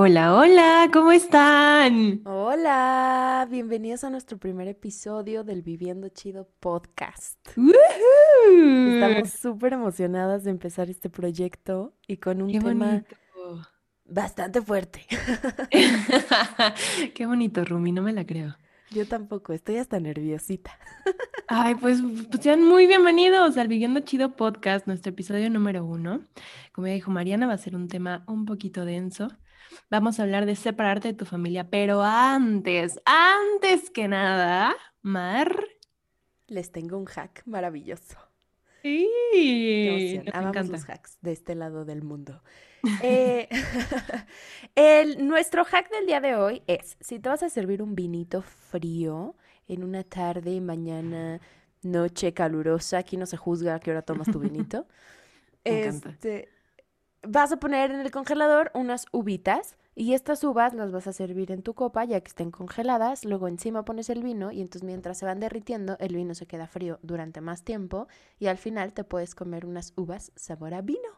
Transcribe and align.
Hola, 0.00 0.36
hola, 0.36 0.88
¿cómo 0.92 1.10
están? 1.10 2.20
Hola, 2.24 3.48
bienvenidos 3.50 4.04
a 4.04 4.10
nuestro 4.10 4.38
primer 4.38 4.68
episodio 4.68 5.42
del 5.42 5.62
Viviendo 5.62 6.08
Chido 6.08 6.48
podcast. 6.60 7.36
¡Woohoo! 7.56 8.94
Estamos 8.94 9.30
súper 9.30 9.72
emocionadas 9.72 10.44
de 10.44 10.52
empezar 10.52 10.88
este 10.88 11.10
proyecto 11.10 11.96
y 12.06 12.18
con 12.18 12.42
un 12.42 12.52
Qué 12.52 12.60
tema 12.60 12.86
bonito. 12.86 13.16
bastante 14.04 14.62
fuerte. 14.62 15.04
Qué 17.16 17.26
bonito, 17.26 17.64
Rumi, 17.64 17.90
no 17.90 18.02
me 18.02 18.12
la 18.12 18.24
creo. 18.24 18.56
Yo 18.92 19.04
tampoco, 19.04 19.52
estoy 19.52 19.78
hasta 19.78 19.98
nerviosita. 19.98 20.78
Ay, 21.48 21.74
pues, 21.74 22.00
pues 22.30 22.40
sean 22.40 22.64
muy 22.64 22.86
bienvenidos 22.86 23.56
al 23.56 23.66
Viviendo 23.66 23.98
Chido 23.98 24.36
Podcast, 24.36 24.86
nuestro 24.86 25.10
episodio 25.10 25.50
número 25.50 25.84
uno. 25.84 26.20
Como 26.70 26.86
ya 26.86 26.92
dijo 26.92 27.10
Mariana, 27.10 27.48
va 27.48 27.54
a 27.54 27.58
ser 27.58 27.74
un 27.74 27.88
tema 27.88 28.22
un 28.28 28.44
poquito 28.44 28.84
denso. 28.84 29.26
Vamos 29.90 30.18
a 30.18 30.22
hablar 30.24 30.46
de 30.46 30.56
separarte 30.56 31.08
de 31.08 31.14
tu 31.14 31.24
familia, 31.24 31.68
pero 31.70 32.02
antes, 32.02 33.00
antes 33.04 33.90
que 33.90 34.08
nada, 34.08 34.74
Mar. 35.02 35.64
Les 36.46 36.72
tengo 36.72 36.96
un 36.98 37.06
hack 37.06 37.42
maravilloso. 37.46 38.16
Sí, 38.82 39.08
Qué 39.82 39.88
emoción. 39.88 40.24
nos 40.26 40.34
Amamos 40.34 40.68
encanta. 40.68 40.72
los 40.72 40.88
hacks 40.88 41.18
de 41.20 41.32
este 41.32 41.54
lado 41.54 41.84
del 41.84 42.02
mundo. 42.02 42.42
Eh, 43.00 43.48
el, 44.74 45.26
nuestro 45.26 45.64
hack 45.64 45.90
del 45.90 46.06
día 46.06 46.20
de 46.20 46.36
hoy 46.36 46.62
es, 46.66 46.96
si 47.00 47.18
te 47.18 47.28
vas 47.28 47.42
a 47.42 47.48
servir 47.50 47.82
un 47.82 47.94
vinito 47.94 48.42
frío 48.42 49.36
en 49.66 49.82
una 49.84 50.04
tarde, 50.04 50.60
mañana, 50.60 51.40
noche 51.82 52.32
calurosa, 52.32 52.98
aquí 52.98 53.16
no 53.16 53.26
se 53.26 53.36
juzga 53.36 53.74
a 53.74 53.80
qué 53.80 53.90
hora 53.90 54.02
tomas 54.02 54.30
tu 54.30 54.38
vinito, 54.38 54.86
Me 55.64 55.80
encanta. 55.84 56.18
Vas 57.30 57.52
a 57.52 57.58
poner 57.58 57.90
en 57.90 58.00
el 58.00 58.10
congelador 58.10 58.70
unas 58.74 59.06
uvitas 59.12 59.76
y 59.94 60.14
estas 60.14 60.44
uvas 60.44 60.74
las 60.74 60.92
vas 60.92 61.06
a 61.06 61.12
servir 61.12 61.50
en 61.50 61.62
tu 61.62 61.74
copa 61.74 62.04
ya 62.04 62.20
que 62.20 62.28
estén 62.28 62.50
congeladas, 62.50 63.24
luego 63.24 63.48
encima 63.48 63.84
pones 63.84 64.10
el 64.10 64.22
vino 64.22 64.52
y 64.52 64.60
entonces 64.60 64.84
mientras 64.84 65.18
se 65.18 65.26
van 65.26 65.40
derritiendo 65.40 65.96
el 65.98 66.14
vino 66.14 66.34
se 66.34 66.46
queda 66.46 66.66
frío 66.68 66.98
durante 67.02 67.40
más 67.40 67.64
tiempo 67.64 68.06
y 68.38 68.46
al 68.46 68.58
final 68.58 68.92
te 68.92 69.04
puedes 69.04 69.34
comer 69.34 69.66
unas 69.66 69.92
uvas 69.96 70.32
sabor 70.36 70.74
a 70.74 70.82
vino. 70.82 71.08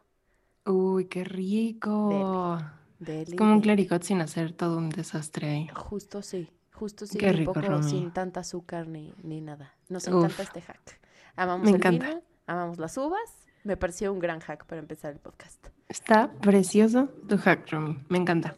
Uy, 0.66 1.06
qué 1.06 1.24
rico. 1.24 2.58
Deli, 2.98 3.32
Es 3.32 3.34
como 3.34 3.52
un 3.52 3.60
deli. 3.60 3.62
clericot 3.62 4.02
sin 4.02 4.20
hacer 4.20 4.52
todo 4.52 4.76
un 4.78 4.90
desastre 4.90 5.48
ahí. 5.50 5.68
Justo 5.74 6.22
sí, 6.22 6.50
justo 6.72 7.06
sí, 7.06 7.18
Qué 7.18 7.30
un 7.30 7.36
rico, 7.36 7.52
poco 7.54 7.60
Romy. 7.66 7.90
sin 7.90 8.12
tanta 8.12 8.40
azúcar 8.40 8.86
ni, 8.88 9.14
ni 9.22 9.40
nada. 9.40 9.74
Nos 9.88 10.06
encanta 10.06 10.26
Uf, 10.26 10.40
este 10.40 10.60
hack. 10.62 11.00
Amamos 11.36 11.70
me 11.70 11.70
el 11.70 11.76
encanta. 11.76 12.08
vino, 12.08 12.22
amamos 12.46 12.78
las 12.78 12.96
uvas. 12.98 13.46
Me 13.64 13.76
pareció 13.76 14.12
un 14.12 14.18
gran 14.20 14.40
hack 14.40 14.66
para 14.66 14.80
empezar 14.80 15.12
el 15.12 15.20
podcast. 15.20 15.68
Está 15.90 16.30
precioso 16.40 17.08
tu 17.28 17.36
hack. 17.36 17.68
Me 18.08 18.16
encanta. 18.16 18.56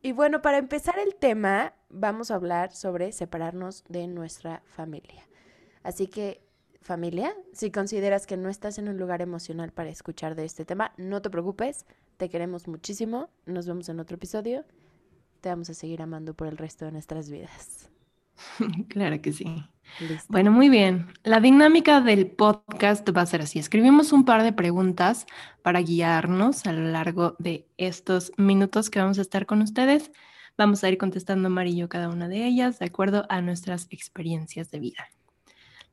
Y 0.00 0.12
bueno, 0.12 0.40
para 0.40 0.58
empezar 0.58 0.94
el 1.00 1.16
tema, 1.16 1.74
vamos 1.88 2.30
a 2.30 2.36
hablar 2.36 2.72
sobre 2.72 3.10
separarnos 3.10 3.82
de 3.88 4.06
nuestra 4.06 4.62
familia. 4.64 5.26
Así 5.82 6.06
que, 6.06 6.46
familia, 6.80 7.34
si 7.52 7.72
consideras 7.72 8.26
que 8.26 8.36
no 8.36 8.48
estás 8.48 8.78
en 8.78 8.88
un 8.88 8.98
lugar 8.98 9.20
emocional 9.20 9.72
para 9.72 9.90
escuchar 9.90 10.36
de 10.36 10.44
este 10.44 10.64
tema, 10.64 10.92
no 10.96 11.20
te 11.22 11.28
preocupes, 11.28 11.86
te 12.18 12.28
queremos 12.28 12.68
muchísimo. 12.68 13.30
Nos 13.46 13.66
vemos 13.66 13.88
en 13.88 13.98
otro 13.98 14.14
episodio. 14.14 14.64
Te 15.40 15.48
vamos 15.48 15.70
a 15.70 15.74
seguir 15.74 16.02
amando 16.02 16.34
por 16.34 16.46
el 16.46 16.56
resto 16.56 16.84
de 16.84 16.92
nuestras 16.92 17.30
vidas. 17.30 17.90
Claro 18.88 19.20
que 19.20 19.32
sí. 19.32 19.64
¿Listo? 20.00 20.26
Bueno, 20.28 20.50
muy 20.50 20.68
bien. 20.68 21.06
La 21.22 21.40
dinámica 21.40 22.00
del 22.00 22.26
podcast 22.26 23.08
va 23.16 23.22
a 23.22 23.26
ser 23.26 23.42
así. 23.42 23.58
Escribimos 23.58 24.12
un 24.12 24.24
par 24.24 24.42
de 24.42 24.52
preguntas 24.52 25.26
para 25.62 25.80
guiarnos 25.80 26.66
a 26.66 26.72
lo 26.72 26.90
largo 26.90 27.36
de 27.38 27.68
estos 27.76 28.32
minutos 28.36 28.90
que 28.90 28.98
vamos 28.98 29.18
a 29.18 29.22
estar 29.22 29.46
con 29.46 29.62
ustedes. 29.62 30.10
Vamos 30.56 30.84
a 30.84 30.88
ir 30.88 30.98
contestando 30.98 31.50
Mar 31.50 31.66
y 31.66 31.76
yo 31.76 31.88
cada 31.88 32.08
una 32.08 32.28
de 32.28 32.46
ellas 32.46 32.78
de 32.78 32.86
acuerdo 32.86 33.26
a 33.28 33.40
nuestras 33.40 33.86
experiencias 33.90 34.70
de 34.70 34.80
vida. 34.80 35.08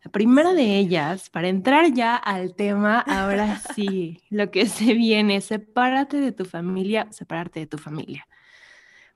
La 0.03 0.12
primera 0.12 0.53
de 0.53 0.78
ellas, 0.78 1.29
para 1.29 1.47
entrar 1.47 1.94
ya 1.94 2.16
al 2.16 2.56
tema, 2.56 3.00
ahora 3.02 3.62
sí, 3.75 4.23
lo 4.29 4.50
que 4.50 4.66
se 4.66 4.96
viene, 4.96 5.41
sepárate 5.41 6.18
de 6.18 6.31
tu 6.31 6.46
familia, 6.46 7.08
separarte 7.12 7.59
de 7.59 7.68
tu 7.68 7.78
familia. 7.78 8.28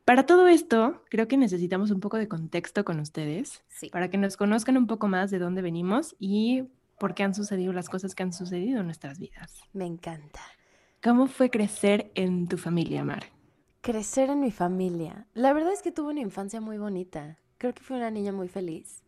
Para 0.06 0.26
todo 0.28 0.48
esto, 0.48 1.02
creo 1.10 1.28
que 1.28 1.36
necesitamos 1.36 1.90
un 1.92 2.00
poco 2.00 2.18
de 2.18 2.28
contexto 2.28 2.86
con 2.86 3.00
ustedes 3.00 3.64
Sí. 3.68 3.90
para 3.90 4.10
que 4.10 4.18
nos 4.20 4.38
conozcan 4.38 4.78
un 4.78 4.86
poco 4.88 5.08
más 5.08 5.32
de 5.32 5.40
dónde 5.40 5.62
venimos 5.64 6.16
y 6.20 6.66
por 7.00 7.16
qué 7.16 7.24
han 7.24 7.34
sucedido 7.34 7.74
las 7.74 7.90
cosas 7.90 8.14
que 8.16 8.22
han 8.24 8.32
sucedido 8.32 8.80
en 8.82 8.86
nuestras 8.86 9.18
vidas. 9.20 9.60
Me 9.74 9.86
encanta. 9.86 10.40
¿Cómo 11.04 11.26
fue 11.28 11.50
crecer 11.50 12.12
en 12.16 12.48
tu 12.48 12.58
familia, 12.58 13.04
Mar? 13.04 13.26
Crecer 13.82 14.30
en 14.30 14.40
mi 14.40 14.52
familia. 14.52 15.28
La 15.34 15.52
verdad 15.54 15.74
es 15.74 15.82
que 15.82 15.92
tuve 15.92 16.12
una 16.12 16.22
infancia 16.22 16.62
muy 16.62 16.78
bonita. 16.78 17.40
Creo 17.58 17.74
que 17.74 17.82
fui 17.84 17.98
una 17.98 18.12
niña 18.12 18.32
muy 18.32 18.48
feliz. 18.48 19.04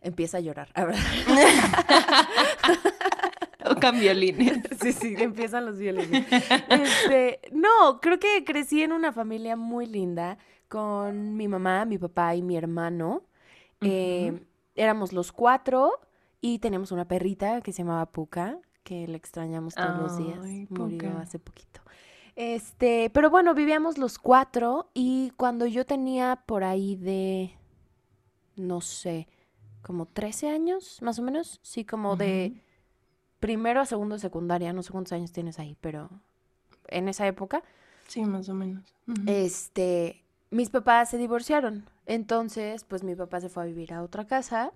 Empieza 0.00 0.38
a 0.38 0.40
llorar. 0.40 0.70
A 0.74 0.84
ver. 0.84 0.96
Tocan 3.86 4.00
violines. 4.00 4.58
Sí, 4.80 4.92
sí, 4.92 5.14
empiezan 5.18 5.66
los 5.66 5.78
violines. 5.78 6.26
Este, 6.68 7.40
no, 7.52 8.00
creo 8.00 8.18
que 8.18 8.44
crecí 8.44 8.82
en 8.82 8.92
una 8.92 9.12
familia 9.12 9.56
muy 9.56 9.86
linda 9.86 10.38
con 10.68 11.36
mi 11.36 11.48
mamá, 11.48 11.84
mi 11.84 11.98
papá 11.98 12.34
y 12.34 12.42
mi 12.42 12.56
hermano. 12.56 13.22
Eh, 13.80 14.32
Ujú. 14.34 14.44
éramos 14.74 15.12
los 15.12 15.32
cuatro 15.32 15.92
y 16.40 16.58
teníamos 16.58 16.92
una 16.92 17.06
perrita 17.06 17.60
que 17.60 17.72
se 17.72 17.78
llamaba 17.82 18.06
Puka, 18.06 18.58
que 18.82 19.06
le 19.06 19.16
extrañamos 19.16 19.74
todos 19.74 19.96
los 19.98 20.16
días. 20.18 20.40
Ay, 20.44 20.66
Murió 20.70 20.98
Puka. 21.10 21.20
hace 21.20 21.38
poquito. 21.38 21.80
Este, 22.36 23.10
pero 23.10 23.30
bueno, 23.30 23.54
vivíamos 23.54 23.96
los 23.98 24.18
cuatro 24.18 24.90
y 24.92 25.32
cuando 25.36 25.66
yo 25.66 25.86
tenía 25.86 26.42
por 26.46 26.64
ahí 26.64 26.96
de, 26.96 27.56
no 28.56 28.80
sé, 28.82 29.26
como 29.82 30.06
13 30.06 30.50
años, 30.50 30.98
más 31.00 31.18
o 31.18 31.22
menos, 31.22 31.60
sí, 31.62 31.84
como 31.84 32.16
de. 32.16 32.60
Primero 33.40 33.80
a 33.80 33.86
segundo 33.86 34.18
secundaria, 34.18 34.72
no 34.72 34.82
sé 34.82 34.92
cuántos 34.92 35.12
años 35.12 35.32
tienes 35.32 35.58
ahí, 35.58 35.76
pero 35.80 36.10
en 36.88 37.08
esa 37.08 37.26
época, 37.26 37.62
Sí, 38.08 38.24
más 38.24 38.48
o 38.48 38.54
menos. 38.54 38.94
Este, 39.26 40.22
mis 40.50 40.70
papás 40.70 41.10
se 41.10 41.18
divorciaron. 41.18 41.88
Entonces, 42.06 42.84
pues 42.84 43.02
mi 43.02 43.14
papá 43.16 43.40
se 43.40 43.48
fue 43.48 43.64
a 43.64 43.66
vivir 43.66 43.92
a 43.92 44.02
otra 44.02 44.26
casa 44.26 44.72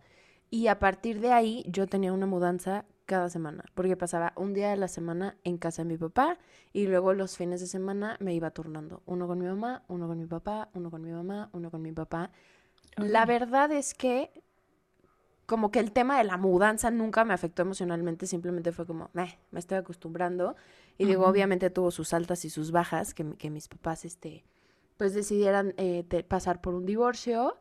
y 0.51 0.67
a 0.67 0.79
partir 0.79 1.21
de 1.21 1.33
ahí 1.33 1.65
yo 1.69 1.87
tenía 1.87 2.13
una 2.13 2.27
mudanza 2.27 2.85
cada 3.07 3.29
semana, 3.29 3.65
porque 3.75 3.97
pasaba 3.97 4.33
un 4.37 4.55
día 4.55 4.71
de 4.71 4.77
la 4.77 4.87
semana 4.87 5.37
en 5.43 5.59
casa 5.59 5.83
de 5.83 5.89
mi 5.89 5.99
papá 5.99 6.39
y 6.73 6.87
luego 6.87 7.13
los 7.13 7.37
fines 7.37 7.61
de 7.61 7.67
semana 7.67 8.17
me 8.21 8.35
iba 8.35 8.51
turnando, 8.51 9.03
uno 9.05 9.27
con 9.27 9.39
mi 9.39 9.47
mamá, 9.47 9.83
uno 9.89 10.07
con 10.07 10.19
mi 10.19 10.27
papá, 10.27 10.69
uno 10.75 10.91
con 10.91 11.03
mi 11.03 11.11
mamá, 11.11 11.51
uno 11.53 11.71
con 11.73 11.83
mi 11.83 11.91
papá. 11.91 12.31
La 12.97 13.27
verdad 13.27 13.73
es 13.73 13.95
que 13.95 14.31
como 15.51 15.73
que 15.73 15.81
el 15.81 15.91
tema 15.91 16.17
de 16.17 16.23
la 16.25 16.37
mudanza 16.37 16.93
nunca 16.93 17.25
me 17.25 17.35
afectó 17.35 17.63
emocionalmente, 17.63 18.29
simplemente 18.29 18.71
fue 18.71 18.87
como, 18.87 19.11
"Meh, 19.15 19.37
me 19.51 19.59
estoy 19.59 19.79
acostumbrando. 19.79 20.55
Y 20.97 21.07
digo, 21.07 21.27
obviamente 21.27 21.71
tuvo 21.71 21.91
sus 21.91 22.15
altas 22.15 22.45
y 22.45 22.51
sus 22.51 22.71
bajas, 22.71 23.15
que, 23.15 23.25
que 23.37 23.51
mis 23.51 23.67
papás, 23.67 24.05
este, 24.05 24.45
pues 24.97 25.13
decidieran 25.13 25.75
eh, 25.77 26.05
te- 26.09 26.23
pasar 26.23 26.61
por 26.61 26.75
un 26.75 26.87
divorcio. 26.87 27.59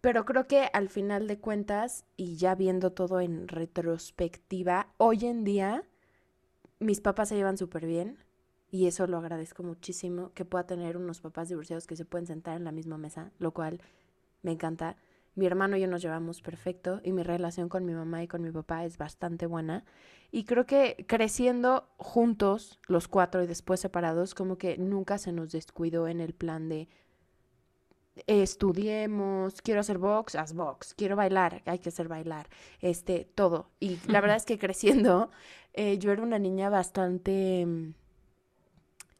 Pero 0.00 0.24
creo 0.24 0.48
que 0.48 0.70
al 0.72 0.88
final 0.88 1.28
de 1.28 1.38
cuentas, 1.38 2.04
y 2.16 2.36
ya 2.36 2.56
viendo 2.56 2.90
todo 2.92 3.20
en 3.20 3.46
retrospectiva, 3.48 4.88
hoy 4.98 5.26
en 5.26 5.44
día 5.44 5.84
mis 6.80 7.00
papás 7.00 7.28
se 7.28 7.36
llevan 7.36 7.58
súper 7.58 7.86
bien. 7.86 8.18
Y 8.72 8.86
eso 8.86 9.06
lo 9.06 9.18
agradezco 9.18 9.62
muchísimo, 9.64 10.32
que 10.34 10.44
pueda 10.44 10.66
tener 10.66 10.96
unos 10.96 11.20
papás 11.20 11.48
divorciados 11.48 11.86
que 11.86 11.96
se 11.96 12.04
pueden 12.04 12.26
sentar 12.26 12.56
en 12.56 12.64
la 12.64 12.72
misma 12.72 12.98
mesa, 12.98 13.32
lo 13.38 13.52
cual 13.52 13.80
me 14.42 14.52
encanta. 14.52 14.96
Mi 15.34 15.46
hermano 15.46 15.76
y 15.76 15.80
yo 15.80 15.86
nos 15.86 16.02
llevamos 16.02 16.42
perfecto 16.42 17.00
y 17.04 17.12
mi 17.12 17.22
relación 17.22 17.68
con 17.68 17.84
mi 17.84 17.94
mamá 17.94 18.22
y 18.22 18.28
con 18.28 18.42
mi 18.42 18.50
papá 18.50 18.84
es 18.84 18.98
bastante 18.98 19.46
buena. 19.46 19.84
Y 20.32 20.44
creo 20.44 20.66
que 20.66 21.04
creciendo 21.08 21.88
juntos, 21.96 22.78
los 22.88 23.08
cuatro 23.08 23.42
y 23.42 23.46
después 23.46 23.80
separados, 23.80 24.34
como 24.34 24.58
que 24.58 24.76
nunca 24.78 25.18
se 25.18 25.32
nos 25.32 25.52
descuidó 25.52 26.08
en 26.08 26.20
el 26.20 26.34
plan 26.34 26.68
de 26.68 26.88
estudiemos, 28.26 29.62
quiero 29.62 29.80
hacer 29.80 29.98
box, 29.98 30.34
haz 30.34 30.52
box, 30.52 30.94
quiero 30.94 31.16
bailar, 31.16 31.62
hay 31.66 31.78
que 31.78 31.88
hacer 31.88 32.08
bailar, 32.08 32.48
este, 32.80 33.28
todo. 33.34 33.70
Y 33.80 33.98
la 34.06 34.20
verdad 34.20 34.36
es 34.36 34.44
que 34.44 34.58
creciendo, 34.58 35.30
eh, 35.72 35.98
yo 35.98 36.12
era 36.12 36.22
una 36.22 36.38
niña 36.38 36.68
bastante, 36.68 37.66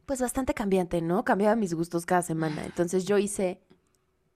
pues 0.05 0.21
bastante 0.21 0.53
cambiante, 0.53 1.01
¿no? 1.01 1.23
Cambiaba 1.23 1.55
mis 1.55 1.73
gustos 1.73 2.05
cada 2.05 2.21
semana. 2.21 2.65
Entonces 2.65 3.05
yo 3.05 3.17
hice 3.17 3.61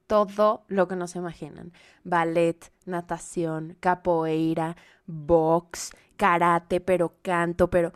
todo 0.07 0.65
lo 0.67 0.87
que 0.87 0.95
no 0.95 1.07
se 1.07 1.19
imaginan. 1.19 1.73
Ballet, 2.03 2.71
natación, 2.85 3.77
capoeira, 3.79 4.75
box, 5.05 5.91
karate, 6.17 6.79
pero 6.79 7.15
canto, 7.21 7.69
pero... 7.69 7.93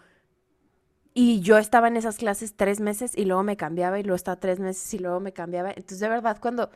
Y 1.13 1.41
yo 1.41 1.57
estaba 1.57 1.87
en 1.87 1.97
esas 1.97 2.17
clases 2.17 2.55
tres 2.55 2.79
meses 2.79 3.17
y 3.17 3.25
luego 3.25 3.43
me 3.43 3.57
cambiaba 3.57 3.99
y 3.99 4.03
luego 4.03 4.15
estaba 4.15 4.39
tres 4.39 4.59
meses 4.59 4.93
y 4.93 4.99
luego 4.99 5.19
me 5.19 5.33
cambiaba. 5.33 5.69
Entonces, 5.69 5.99
de 5.99 6.07
verdad, 6.07 6.37
cuando 6.39 6.69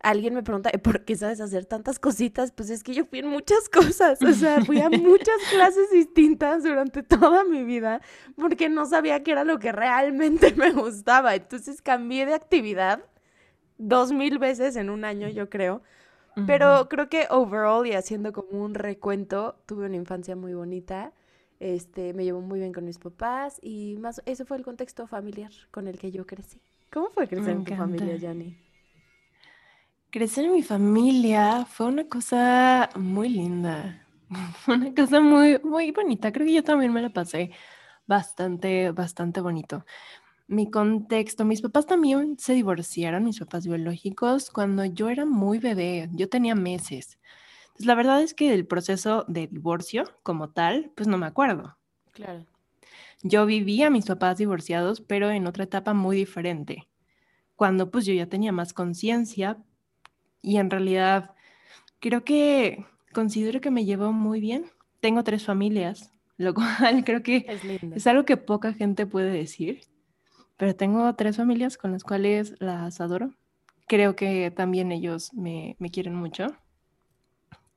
alguien 0.00 0.34
me 0.34 0.42
pregunta, 0.42 0.70
¿por 0.82 1.04
qué 1.04 1.16
sabes 1.16 1.40
hacer 1.40 1.66
tantas 1.66 1.98
cositas? 1.98 2.52
Pues 2.52 2.70
es 2.70 2.82
que 2.82 2.94
yo 2.94 3.04
fui 3.04 3.20
en 3.20 3.28
muchas 3.28 3.68
cosas, 3.72 4.20
o 4.22 4.32
sea, 4.32 4.64
fui 4.64 4.80
a 4.80 4.90
muchas 4.90 5.36
clases 5.50 5.90
distintas 5.90 6.62
durante 6.62 7.02
toda 7.02 7.44
mi 7.44 7.64
vida 7.64 8.00
porque 8.36 8.68
no 8.68 8.86
sabía 8.86 9.22
qué 9.22 9.32
era 9.32 9.44
lo 9.44 9.58
que 9.58 9.72
realmente 9.72 10.54
me 10.56 10.72
gustaba. 10.72 11.34
Entonces 11.34 11.82
cambié 11.82 12.26
de 12.26 12.34
actividad 12.34 13.00
dos 13.78 14.12
mil 14.12 14.38
veces 14.38 14.76
en 14.76 14.90
un 14.90 15.04
año, 15.04 15.28
yo 15.28 15.48
creo. 15.48 15.82
Pero 16.46 16.86
creo 16.90 17.08
que 17.08 17.26
overall 17.30 17.86
y 17.86 17.94
haciendo 17.94 18.30
como 18.34 18.62
un 18.62 18.74
recuento, 18.74 19.56
tuve 19.64 19.86
una 19.86 19.96
infancia 19.96 20.36
muy 20.36 20.52
bonita. 20.52 21.14
Este, 21.60 22.12
me 22.12 22.24
llevo 22.24 22.42
muy 22.42 22.58
bien 22.58 22.74
con 22.74 22.84
mis 22.84 22.98
papás 22.98 23.58
y 23.62 23.96
más, 23.98 24.20
ese 24.26 24.44
fue 24.44 24.58
el 24.58 24.62
contexto 24.62 25.06
familiar 25.06 25.50
con 25.70 25.88
el 25.88 25.98
que 25.98 26.10
yo 26.10 26.26
crecí. 26.26 26.60
¿Cómo 26.92 27.08
fue 27.10 27.26
crecer 27.26 27.54
en 27.54 27.64
tu 27.64 27.74
familia, 27.74 28.18
Jani? 28.20 28.54
Crecer 30.10 30.44
en 30.44 30.52
mi 30.52 30.62
familia 30.62 31.64
fue 31.64 31.86
una 31.86 32.06
cosa 32.06 32.90
muy 32.94 33.30
linda, 33.30 34.06
una 34.66 34.94
cosa 34.94 35.20
muy, 35.20 35.58
muy 35.64 35.90
bonita. 35.90 36.32
Creo 36.32 36.46
que 36.46 36.52
yo 36.52 36.64
también 36.64 36.92
me 36.92 37.00
la 37.00 37.10
pasé 37.10 37.50
bastante, 38.06 38.90
bastante 38.92 39.40
bonito. 39.40 39.84
Mi 40.48 40.70
contexto, 40.70 41.44
mis 41.44 41.60
papás 41.60 41.86
también 41.86 42.38
se 42.38 42.54
divorciaron, 42.54 43.24
mis 43.24 43.40
papás 43.40 43.66
biológicos, 43.66 44.50
cuando 44.50 44.84
yo 44.84 45.08
era 45.08 45.24
muy 45.24 45.58
bebé, 45.58 46.08
yo 46.12 46.28
tenía 46.28 46.54
meses. 46.54 47.18
Entonces, 47.68 47.86
la 47.86 47.94
verdad 47.94 48.22
es 48.22 48.32
que 48.32 48.50
del 48.50 48.66
proceso 48.66 49.24
de 49.28 49.48
divorcio 49.48 50.04
como 50.22 50.50
tal, 50.50 50.92
pues 50.94 51.08
no 51.08 51.18
me 51.18 51.26
acuerdo. 51.26 51.76
Claro. 52.12 52.46
Yo 53.22 53.44
vivía 53.44 53.88
a 53.88 53.90
mis 53.90 54.06
papás 54.06 54.38
divorciados, 54.38 55.00
pero 55.00 55.30
en 55.30 55.46
otra 55.46 55.64
etapa 55.64 55.94
muy 55.94 56.16
diferente. 56.16 56.88
Cuando 57.56 57.90
pues 57.90 58.06
yo 58.06 58.14
ya 58.14 58.26
tenía 58.26 58.52
más 58.52 58.72
conciencia, 58.72 59.58
y 60.46 60.58
en 60.58 60.70
realidad 60.70 61.34
creo 61.98 62.24
que 62.24 62.86
considero 63.12 63.60
que 63.60 63.72
me 63.72 63.84
llevo 63.84 64.12
muy 64.12 64.40
bien. 64.40 64.66
Tengo 65.00 65.24
tres 65.24 65.44
familias, 65.44 66.12
lo 66.36 66.54
cual 66.54 67.04
creo 67.04 67.22
que 67.24 67.46
es, 67.94 68.06
algo 68.06 68.24
que 68.24 68.36
poca 68.36 68.72
gente 68.72 69.06
puede 69.06 69.30
decir, 69.30 69.80
pero 70.56 70.74
tengo 70.76 71.14
tres 71.14 71.36
familias 71.36 71.76
con 71.76 71.92
las 71.92 72.04
cuales 72.04 72.54
las 72.58 73.00
adoro. 73.00 73.30
Creo 73.86 74.16
que 74.16 74.50
también 74.50 74.92
ellos 74.92 75.32
me, 75.34 75.76
me 75.78 75.90
quieren 75.90 76.14
mucho. 76.14 76.56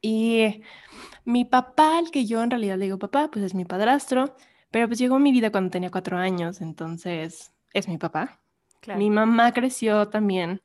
Y 0.01 0.61
mi 1.25 1.45
papá, 1.45 1.99
el 1.99 2.11
que 2.11 2.25
yo 2.25 2.41
en 2.41 2.51
realidad 2.51 2.77
le 2.77 2.85
digo 2.85 2.99
papá, 2.99 3.29
pues 3.31 3.43
es 3.45 3.53
mi 3.53 3.65
padrastro, 3.65 4.35
pero 4.71 4.87
pues 4.87 4.99
llegó 4.99 5.15
a 5.15 5.19
mi 5.19 5.31
vida 5.31 5.51
cuando 5.51 5.71
tenía 5.71 5.91
cuatro 5.91 6.17
años, 6.17 6.61
entonces 6.61 7.51
es 7.73 7.87
mi 7.87 7.97
papá. 7.97 8.39
Mi 8.95 9.09
mamá 9.09 9.51
creció 9.51 10.07
también 10.07 10.61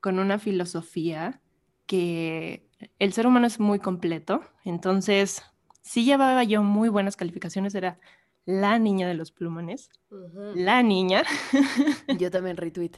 con 0.00 0.18
una 0.18 0.38
filosofía 0.38 1.40
que 1.86 2.68
el 3.00 3.12
ser 3.12 3.26
humano 3.26 3.46
es 3.46 3.58
muy 3.58 3.80
completo, 3.80 4.42
entonces 4.64 5.42
si 5.82 6.04
llevaba 6.04 6.44
yo 6.44 6.62
muy 6.62 6.88
buenas 6.88 7.16
calificaciones, 7.16 7.74
era 7.74 7.98
la 8.48 8.78
niña 8.78 9.06
de 9.06 9.12
los 9.12 9.30
plumones, 9.30 9.90
la 10.10 10.82
niña. 10.82 11.22
Yo 12.18 12.30
también 12.30 12.56
retweet. 12.56 12.92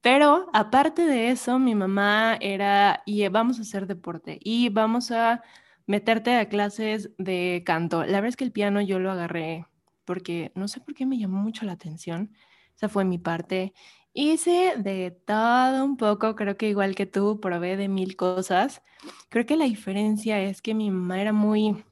Pero 0.00 0.48
aparte 0.52 1.02
de 1.06 1.30
eso, 1.30 1.60
mi 1.60 1.76
mamá 1.76 2.38
era, 2.40 3.04
y 3.06 3.26
vamos 3.28 3.60
a 3.60 3.62
hacer 3.62 3.86
deporte, 3.86 4.40
y 4.42 4.68
vamos 4.70 5.12
a 5.12 5.44
meterte 5.86 6.34
a 6.34 6.48
clases 6.48 7.10
de 7.18 7.62
canto. 7.64 8.00
La 8.00 8.14
verdad 8.14 8.30
es 8.30 8.36
que 8.36 8.42
el 8.42 8.50
piano 8.50 8.80
yo 8.80 8.98
lo 8.98 9.12
agarré 9.12 9.66
porque 10.04 10.50
no 10.56 10.66
sé 10.66 10.80
por 10.80 10.94
qué 10.94 11.06
me 11.06 11.18
llamó 11.18 11.40
mucho 11.40 11.64
la 11.66 11.72
atención. 11.72 12.32
Esa 12.74 12.88
fue 12.88 13.04
mi 13.04 13.18
parte. 13.18 13.74
Hice 14.12 14.74
de 14.76 15.12
todo 15.24 15.84
un 15.84 15.96
poco, 15.96 16.34
creo 16.34 16.56
que 16.56 16.68
igual 16.68 16.96
que 16.96 17.06
tú, 17.06 17.38
probé 17.40 17.76
de 17.76 17.86
mil 17.88 18.16
cosas. 18.16 18.82
Creo 19.28 19.46
que 19.46 19.56
la 19.56 19.66
diferencia 19.66 20.40
es 20.40 20.62
que 20.62 20.74
mi 20.74 20.90
mamá 20.90 21.20
era 21.20 21.32
muy, 21.32 21.84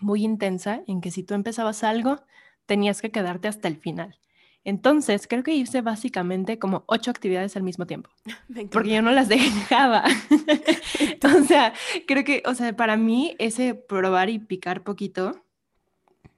muy 0.00 0.24
intensa 0.24 0.82
en 0.86 1.00
que 1.00 1.10
si 1.10 1.22
tú 1.22 1.34
empezabas 1.34 1.84
algo, 1.84 2.20
tenías 2.66 3.00
que 3.00 3.10
quedarte 3.10 3.48
hasta 3.48 3.68
el 3.68 3.76
final. 3.76 4.18
Entonces, 4.64 5.26
creo 5.26 5.42
que 5.42 5.54
hice 5.54 5.80
básicamente 5.80 6.58
como 6.58 6.84
ocho 6.86 7.10
actividades 7.10 7.56
al 7.56 7.62
mismo 7.62 7.86
tiempo, 7.86 8.10
porque 8.70 8.90
yo 8.90 9.02
no 9.02 9.12
las 9.12 9.28
dejaba. 9.28 10.04
o 11.24 11.44
sea, 11.44 11.72
creo 12.06 12.24
que, 12.24 12.42
o 12.44 12.54
sea, 12.54 12.76
para 12.76 12.96
mí 12.96 13.34
ese 13.38 13.74
probar 13.74 14.28
y 14.28 14.38
picar 14.38 14.82
poquito 14.82 15.42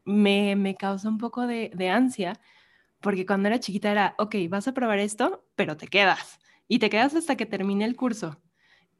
me, 0.05 0.55
me 0.57 0.77
causa 0.77 1.09
un 1.09 1.19
poco 1.19 1.47
de, 1.47 1.73
de 1.75 1.89
ansia, 1.89 2.41
porque 3.01 3.27
cuando 3.27 3.49
era 3.49 3.59
chiquita 3.59 3.91
era, 3.91 4.15
ok, 4.19 4.37
vas 4.49 4.69
a 4.69 4.75
probar 4.75 4.99
esto, 4.99 5.45
pero 5.57 5.77
te 5.77 5.89
quedas. 5.89 6.39
Y 6.69 6.79
te 6.79 6.91
quedas 6.91 7.15
hasta 7.17 7.37
que 7.37 7.47
termine 7.47 7.85
el 7.85 7.97
curso. 7.97 8.41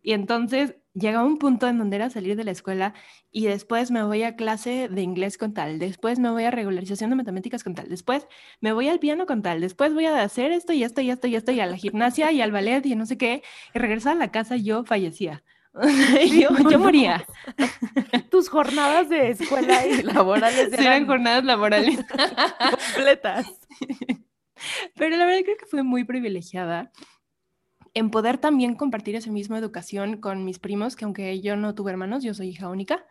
Y 0.03 0.13
entonces 0.13 0.75
llega 0.95 1.23
un 1.23 1.39
punto 1.39 1.69
en 1.69 1.79
donde 1.79 1.97
era 1.97 2.11
salir 2.11 2.37
de 2.37 2.45
la 2.45 2.51
escuela 2.51 2.95
y 3.31 3.47
después 3.47 3.91
me 3.91 4.03
voy 4.03 4.23
a 4.23 4.37
clase 4.37 4.89
de 4.89 5.03
inglés 5.03 5.39
con 5.39 5.55
tal, 5.55 5.79
después 5.79 6.19
me 6.19 6.31
voy 6.31 6.45
a 6.45 6.51
regularización 6.51 7.11
de 7.11 7.17
matemáticas 7.17 7.63
con 7.63 7.75
tal, 7.75 7.89
después 7.89 8.27
me 8.61 8.73
voy 8.73 8.89
al 8.89 8.99
piano 8.99 9.27
con 9.27 9.43
tal, 9.43 9.61
después 9.61 9.95
voy 9.95 10.07
a 10.07 10.23
hacer 10.23 10.53
esto 10.53 10.73
y 10.73 10.83
esto 10.83 11.01
y 11.01 11.11
esto 11.11 11.27
y 11.27 11.37
esto 11.37 11.53
y 11.53 11.61
a 11.61 11.67
la 11.67 11.77
gimnasia 11.77 12.33
y 12.33 12.41
al 12.41 12.53
ballet 12.53 12.85
y 12.87 12.97
no 12.97 13.07
sé 13.07 13.17
qué. 13.17 13.43
Y 13.75 13.79
regresar 13.79 14.17
a 14.17 14.19
la 14.19 14.31
casa 14.31 14.57
yo 14.57 14.85
fallecía. 14.85 15.43
yo, 15.75 16.49
yo, 16.69 16.79
moría. 16.79 17.25
Tus 18.31 18.49
jornadas 18.49 19.09
de 19.09 19.31
escuela 19.31 19.87
y 19.87 20.03
laborales 20.03 20.73
eran 20.73 21.07
jornadas 21.07 21.45
laborales 21.45 22.01
completas. 22.95 23.47
Pero 24.97 25.17
la 25.17 25.25
verdad 25.25 25.43
creo 25.45 25.57
que 25.57 25.67
fue 25.67 25.83
muy 25.83 26.05
privilegiada 26.05 26.91
en 27.95 28.11
poder 28.11 28.39
también 28.39 28.75
compartir 28.75 29.17
esa 29.17 29.31
misma 29.31 29.59
educación 29.59 30.19
con 30.19 30.45
mis 30.45 30.59
primos, 30.59 30.97
que 30.97 31.05
aunque 31.05 31.41
yo 31.41 31.57
no 31.57 31.75
tuve 31.75 31.91
hermanos, 31.93 32.23
yo 32.23 32.35
soy 32.35 32.49
hija 32.49 32.69
única, 32.69 33.05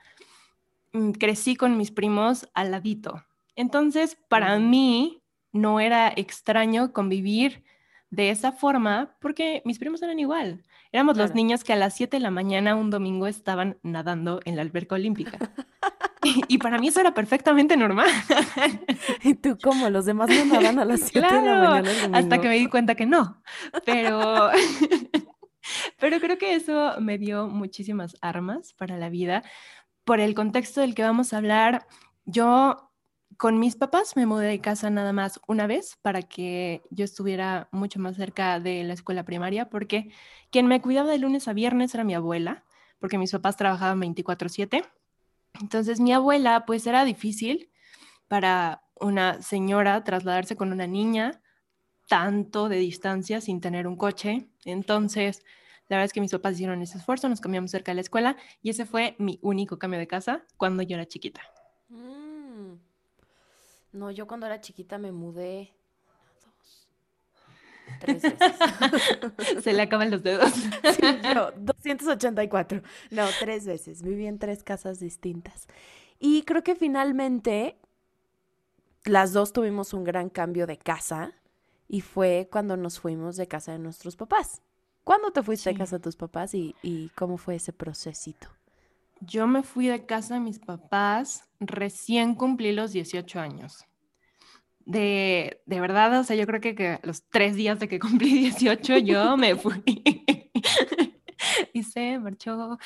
mm, 0.93 1.11
crecí 1.11 1.55
con 1.55 1.77
mis 1.77 1.91
primos 1.91 2.49
al 2.53 2.71
ladito. 2.71 3.23
Entonces, 3.55 4.17
para 4.29 4.57
mí 4.59 5.21
no 5.51 5.79
era 5.79 6.13
extraño 6.15 6.93
convivir 6.93 7.63
de 8.09 8.29
esa 8.29 8.51
forma 8.51 9.15
porque 9.19 9.61
mis 9.65 9.79
primos 9.79 10.01
eran 10.01 10.19
igual. 10.19 10.63
Éramos 10.91 11.17
los 11.17 11.35
niños 11.35 11.63
que 11.63 11.73
a 11.73 11.75
las 11.75 11.93
7 11.95 12.17
de 12.17 12.21
la 12.21 12.31
mañana 12.31 12.75
un 12.75 12.89
domingo 12.89 13.27
estaban 13.27 13.77
nadando 13.83 14.39
en 14.45 14.55
la 14.55 14.63
alberca 14.63 14.95
olímpica. 14.95 15.37
y, 16.47 16.57
para 16.57 16.79
mí 16.79 16.87
eso 16.87 16.99
era 16.99 17.13
perfectamente 17.13 17.77
normal. 17.77 18.09
¿Y 19.23 19.35
tú 19.35 19.57
cómo? 19.61 19.89
Los 19.89 20.05
demás 20.05 20.29
no 20.29 20.45
nadaban 20.45 20.79
a 20.79 20.85
las 20.85 21.01
7 21.01 21.19
de 21.19 21.41
la 21.41 21.69
mañana. 21.69 22.17
hasta 22.17 22.41
que 22.41 22.47
me 22.47 22.57
di 22.57 22.67
cuenta 22.67 22.95
que 22.95 23.05
no. 23.05 23.41
Pero, 23.85 24.49
pero 25.99 26.19
creo 26.19 26.37
que 26.39 26.55
eso 26.55 26.95
me 26.99 27.19
dio 27.19 27.47
muchísimas 27.47 28.17
armas 28.21 28.73
para 28.73 28.97
la 28.97 29.09
vida. 29.09 29.43
Por 30.05 30.19
el 30.19 30.33
contexto 30.33 30.81
del 30.81 30.95
que 30.95 31.03
vamos 31.03 31.33
a 31.33 31.37
hablar, 31.37 31.85
yo 32.25 32.88
con 33.39 33.57
mis 33.57 33.77
papás 33.77 34.17
me 34.17 34.25
mudé 34.25 34.47
de 34.47 34.59
casa 34.59 34.89
nada 34.89 35.13
más 35.13 35.39
una 35.47 35.65
vez 35.65 35.97
para 36.01 36.23
que 36.23 36.83
yo 36.89 37.05
estuviera 37.05 37.69
mucho 37.71 37.97
más 37.97 38.17
cerca 38.17 38.59
de 38.59 38.83
la 38.83 38.91
escuela 38.91 39.23
primaria, 39.23 39.69
porque 39.69 40.11
quien 40.51 40.67
me 40.67 40.81
cuidaba 40.81 41.09
de 41.09 41.19
lunes 41.19 41.47
a 41.47 41.53
viernes 41.53 41.95
era 41.95 42.03
mi 42.03 42.13
abuela, 42.13 42.65
porque 42.99 43.17
mis 43.17 43.31
papás 43.31 43.55
trabajaban 43.55 43.97
24/7. 44.01 44.83
Entonces 45.61 46.01
mi 46.01 46.11
abuela, 46.11 46.65
pues 46.65 46.85
era 46.85 47.05
difícil 47.05 47.71
para 48.27 48.83
una 48.99 49.41
señora 49.41 50.03
trasladarse 50.03 50.57
con 50.57 50.73
una 50.73 50.85
niña 50.85 51.41
tanto 52.09 52.67
de 52.67 52.75
distancia 52.75 53.39
sin 53.39 53.61
tener 53.61 53.87
un 53.87 53.95
coche. 53.95 54.49
Entonces, 54.65 55.45
la 55.87 55.95
verdad 55.95 56.07
es 56.07 56.13
que 56.13 56.19
mis 56.19 56.31
papás 56.33 56.55
hicieron 56.55 56.81
ese 56.81 56.97
esfuerzo, 56.97 57.29
nos 57.29 57.39
cambiamos 57.39 57.71
cerca 57.71 57.91
de 57.91 57.95
la 57.95 58.01
escuela 58.01 58.35
y 58.61 58.71
ese 58.71 58.85
fue 58.85 59.15
mi 59.17 59.39
único 59.41 59.79
cambio 59.79 59.97
de 59.97 60.07
casa 60.07 60.45
cuando 60.57 60.83
yo 60.83 60.95
era 60.97 61.05
chiquita. 61.05 61.41
Mm. 61.87 62.88
No, 63.91 64.11
yo 64.11 64.27
cuando 64.27 64.45
era 64.45 64.61
chiquita 64.61 64.97
me 64.97 65.11
mudé. 65.11 65.73
Dos. 66.43 66.87
Tres 67.99 68.21
veces. 68.21 68.55
Se 69.63 69.73
le 69.73 69.81
acaban 69.81 70.11
los 70.11 70.23
dedos. 70.23 70.51
Sí, 70.51 71.01
yo, 71.33 71.51
284. 71.57 72.81
No, 73.11 73.25
tres 73.39 73.65
veces. 73.65 74.01
Viví 74.01 74.27
en 74.27 74.39
tres 74.39 74.63
casas 74.63 74.99
distintas. 74.99 75.67
Y 76.19 76.43
creo 76.43 76.63
que 76.63 76.75
finalmente 76.75 77.77
las 79.05 79.33
dos 79.33 79.53
tuvimos 79.53 79.93
un 79.93 80.03
gran 80.03 80.29
cambio 80.29 80.67
de 80.67 80.77
casa 80.77 81.33
y 81.87 82.01
fue 82.01 82.47
cuando 82.51 82.77
nos 82.77 82.99
fuimos 82.99 83.37
de 83.37 83.47
casa 83.47 83.71
de 83.71 83.79
nuestros 83.79 84.15
papás. 84.15 84.61
¿Cuándo 85.03 85.31
te 85.31 85.41
fuiste 85.41 85.71
de 85.71 85.75
casa 85.75 85.97
de 85.97 86.03
tus 86.03 86.15
papás 86.15 86.53
y, 86.53 86.75
y 86.83 87.09
cómo 87.09 87.37
fue 87.37 87.55
ese 87.55 87.73
procesito? 87.73 88.49
Yo 89.21 89.47
me 89.47 89.63
fui 89.63 89.87
de 89.87 90.05
casa 90.05 90.35
de 90.35 90.39
mis 90.39 90.59
papás, 90.59 91.49
recién 91.59 92.35
cumplí 92.35 92.71
los 92.71 92.91
18 92.91 93.39
años. 93.39 93.85
De, 94.85 95.61
de 95.65 95.81
verdad, 95.81 96.19
o 96.19 96.23
sea, 96.23 96.35
yo 96.35 96.47
creo 96.47 96.61
que, 96.61 96.73
que 96.73 96.99
los 97.03 97.23
tres 97.29 97.55
días 97.55 97.79
de 97.79 97.87
que 97.87 97.99
cumplí 97.99 98.39
18 98.39 98.97
yo 98.99 99.37
me 99.37 99.55
fui. 99.55 99.83
y 101.73 101.83
se 101.83 102.19
marchó. 102.19 102.77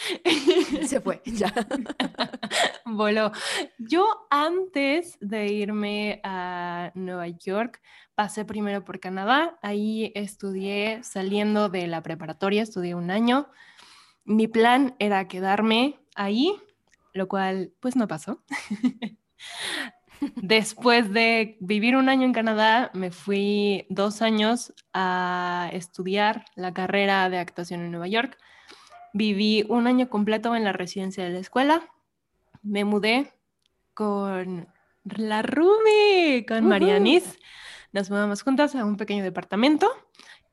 Se 0.85 1.01
fue, 1.01 1.21
ya. 1.25 1.53
Voló. 2.85 3.31
Yo 3.77 4.07
antes 4.29 5.17
de 5.19 5.51
irme 5.51 6.21
a 6.23 6.91
Nueva 6.95 7.27
York, 7.27 7.81
pasé 8.15 8.45
primero 8.45 8.83
por 8.83 8.99
Canadá. 8.99 9.57
Ahí 9.61 10.11
estudié 10.15 11.03
saliendo 11.03 11.69
de 11.69 11.87
la 11.87 12.01
preparatoria, 12.01 12.63
estudié 12.63 12.95
un 12.95 13.11
año. 13.11 13.47
Mi 14.25 14.47
plan 14.47 14.95
era 14.99 15.27
quedarme 15.27 15.99
ahí, 16.15 16.55
lo 17.13 17.27
cual 17.27 17.71
pues 17.79 17.95
no 17.95 18.07
pasó. 18.07 18.43
Después 20.35 21.11
de 21.11 21.57
vivir 21.59 21.97
un 21.97 22.07
año 22.07 22.23
en 22.25 22.33
Canadá, 22.33 22.91
me 22.93 23.11
fui 23.11 23.85
dos 23.89 24.21
años 24.21 24.73
a 24.93 25.69
estudiar 25.73 26.45
la 26.55 26.73
carrera 26.73 27.29
de 27.29 27.39
actuación 27.39 27.81
en 27.81 27.91
Nueva 27.91 28.07
York. 28.07 28.37
Viví 29.13 29.65
un 29.67 29.87
año 29.87 30.09
completo 30.09 30.55
en 30.55 30.63
la 30.63 30.71
residencia 30.71 31.23
de 31.23 31.31
la 31.31 31.39
escuela. 31.39 31.89
Me 32.61 32.85
mudé 32.85 33.33
con 33.93 34.67
la 35.03 35.41
Rumi, 35.41 36.45
con 36.47 36.67
Marianis. 36.67 37.37
Nos 37.91 38.09
mudamos 38.09 38.41
juntas 38.41 38.75
a 38.75 38.85
un 38.85 38.97
pequeño 38.97 39.23
departamento. 39.23 39.91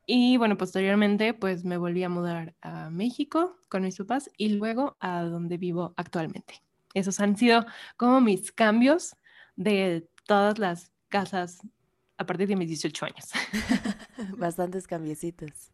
Y 0.07 0.37
bueno, 0.37 0.57
posteriormente 0.57 1.35
pues 1.35 1.65
me 1.65 1.77
volví 1.77 2.03
a 2.03 2.09
mudar 2.09 2.55
a 2.63 2.91
México 2.91 3.57
con 3.69 3.83
mis 3.83 3.97
papás 3.97 4.31
y 4.37 4.51
luego 4.51 4.97
a 5.01 5.23
donde 5.23 5.57
vivo 5.57 5.95
actualmente. 5.97 6.63
Esos 6.95 7.21
han 7.21 7.37
sido 7.37 7.65
como 7.97 8.21
mis 8.21 8.51
cambios 8.51 9.17
de 9.57 10.09
todas 10.27 10.59
las 10.59 10.91
casas 11.09 11.61
a 12.17 12.27
partir 12.27 12.49
de 12.49 12.57
mis 12.57 12.69
18 12.69 13.07
años. 13.07 13.31
Bastantes 14.37 14.87
cambiecitos. 14.87 15.71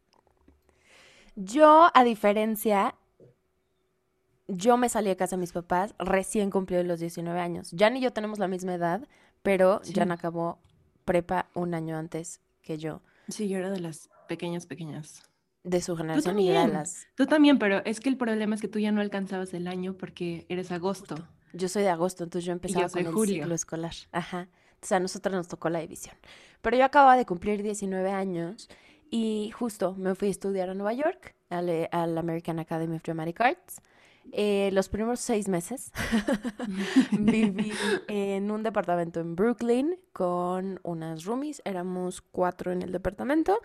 Yo, 1.35 1.89
a 1.93 2.03
diferencia, 2.03 2.95
yo 4.47 4.77
me 4.77 4.89
salí 4.89 5.09
de 5.09 5.17
casa 5.17 5.35
de 5.35 5.41
mis 5.41 5.51
papás 5.51 5.93
recién 5.99 6.49
cumplió 6.49 6.81
los 6.83 6.99
19 6.99 7.39
años. 7.39 7.71
Jan 7.77 7.97
y 7.97 8.01
yo 8.01 8.13
tenemos 8.13 8.39
la 8.39 8.47
misma 8.47 8.73
edad, 8.73 9.07
pero 9.43 9.81
Jan 9.93 10.11
acabó 10.11 10.59
prepa 11.05 11.47
un 11.53 11.73
año 11.73 11.97
antes 11.97 12.41
que 12.61 12.77
yo. 12.77 13.01
Sí, 13.27 13.49
yo 13.49 13.57
era 13.57 13.69
de 13.69 13.79
las 13.79 14.09
pequeñas, 14.27 14.65
pequeñas. 14.65 15.23
De 15.63 15.81
su 15.81 15.97
generación 15.97 16.39
y 16.39 16.49
era 16.49 16.65
de 16.65 16.73
las... 16.73 17.07
Tú 17.15 17.25
también, 17.25 17.59
pero 17.59 17.83
es 17.83 17.99
que 17.99 18.09
el 18.09 18.17
problema 18.17 18.55
es 18.55 18.61
que 18.61 18.67
tú 18.67 18.79
ya 18.79 18.91
no 18.91 19.01
alcanzabas 19.01 19.53
el 19.53 19.67
año 19.67 19.93
porque 19.97 20.45
eres 20.47 20.71
agosto. 20.71 21.15
Yo 21.53 21.67
soy 21.67 21.83
de 21.83 21.89
agosto, 21.89 22.23
entonces 22.23 22.45
yo 22.45 22.53
empezaba 22.53 22.87
con 22.89 23.05
el 23.05 23.27
ciclo 23.27 23.55
escolar. 23.55 23.93
Ajá. 24.11 24.47
Entonces 24.75 24.91
a 24.91 24.99
nosotros 24.99 25.35
nos 25.35 25.47
tocó 25.47 25.69
la 25.69 25.79
división. 25.79 26.15
Pero 26.61 26.77
yo 26.77 26.85
acababa 26.85 27.17
de 27.17 27.25
cumplir 27.25 27.63
19 27.63 28.11
años 28.11 28.69
y 29.09 29.51
justo 29.57 29.95
me 29.95 30.15
fui 30.15 30.29
a 30.29 30.31
estudiar 30.31 30.69
a 30.69 30.73
Nueva 30.73 30.93
York, 30.93 31.35
al, 31.49 31.89
al 31.91 32.17
American 32.17 32.59
Academy 32.59 32.95
of 32.95 33.03
Dramatic 33.03 33.41
Arts. 33.41 33.81
Eh, 34.33 34.69
los 34.73 34.89
primeros 34.89 35.19
seis 35.19 35.47
meses 35.47 35.91
viví 37.11 37.71
en 38.07 38.51
un 38.51 38.61
departamento 38.61 39.19
en 39.19 39.35
Brooklyn 39.35 39.97
con 40.11 40.79
unas 40.83 41.23
roomies, 41.23 41.61
éramos 41.63 42.21
cuatro 42.21 42.71
en 42.71 42.81
el 42.81 42.91
departamento. 42.91 43.61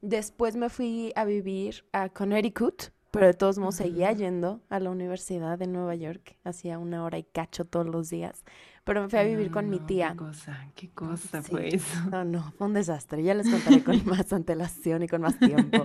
Después 0.00 0.54
me 0.56 0.68
fui 0.68 1.12
a 1.16 1.24
vivir 1.24 1.84
a 1.92 2.08
Connecticut, 2.08 2.92
pero 3.10 3.26
de 3.26 3.34
todos 3.34 3.58
modos 3.58 3.76
seguía 3.76 4.12
yendo 4.12 4.60
a 4.68 4.78
la 4.78 4.90
Universidad 4.90 5.58
de 5.58 5.66
Nueva 5.66 5.94
York, 5.96 6.36
hacía 6.44 6.78
una 6.78 7.02
hora 7.04 7.18
y 7.18 7.24
cacho 7.24 7.64
todos 7.64 7.86
los 7.86 8.10
días. 8.10 8.44
Pero 8.84 9.02
me 9.02 9.08
fui 9.08 9.18
a 9.18 9.24
vivir 9.24 9.50
con 9.50 9.68
mi 9.68 9.80
tía. 9.80 10.10
Qué 10.12 10.16
cosa, 10.16 10.70
qué 10.74 10.90
cosa 10.90 11.42
fue 11.42 11.74
eso. 11.74 12.08
No, 12.10 12.24
no, 12.24 12.52
fue 12.52 12.68
un 12.68 12.74
desastre. 12.74 13.22
Ya 13.22 13.34
les 13.34 13.50
contaré 13.50 13.82
con 13.82 14.02
más 14.06 14.32
antelación 14.32 15.02
y 15.02 15.08
con 15.08 15.20
más 15.20 15.38
tiempo. 15.38 15.84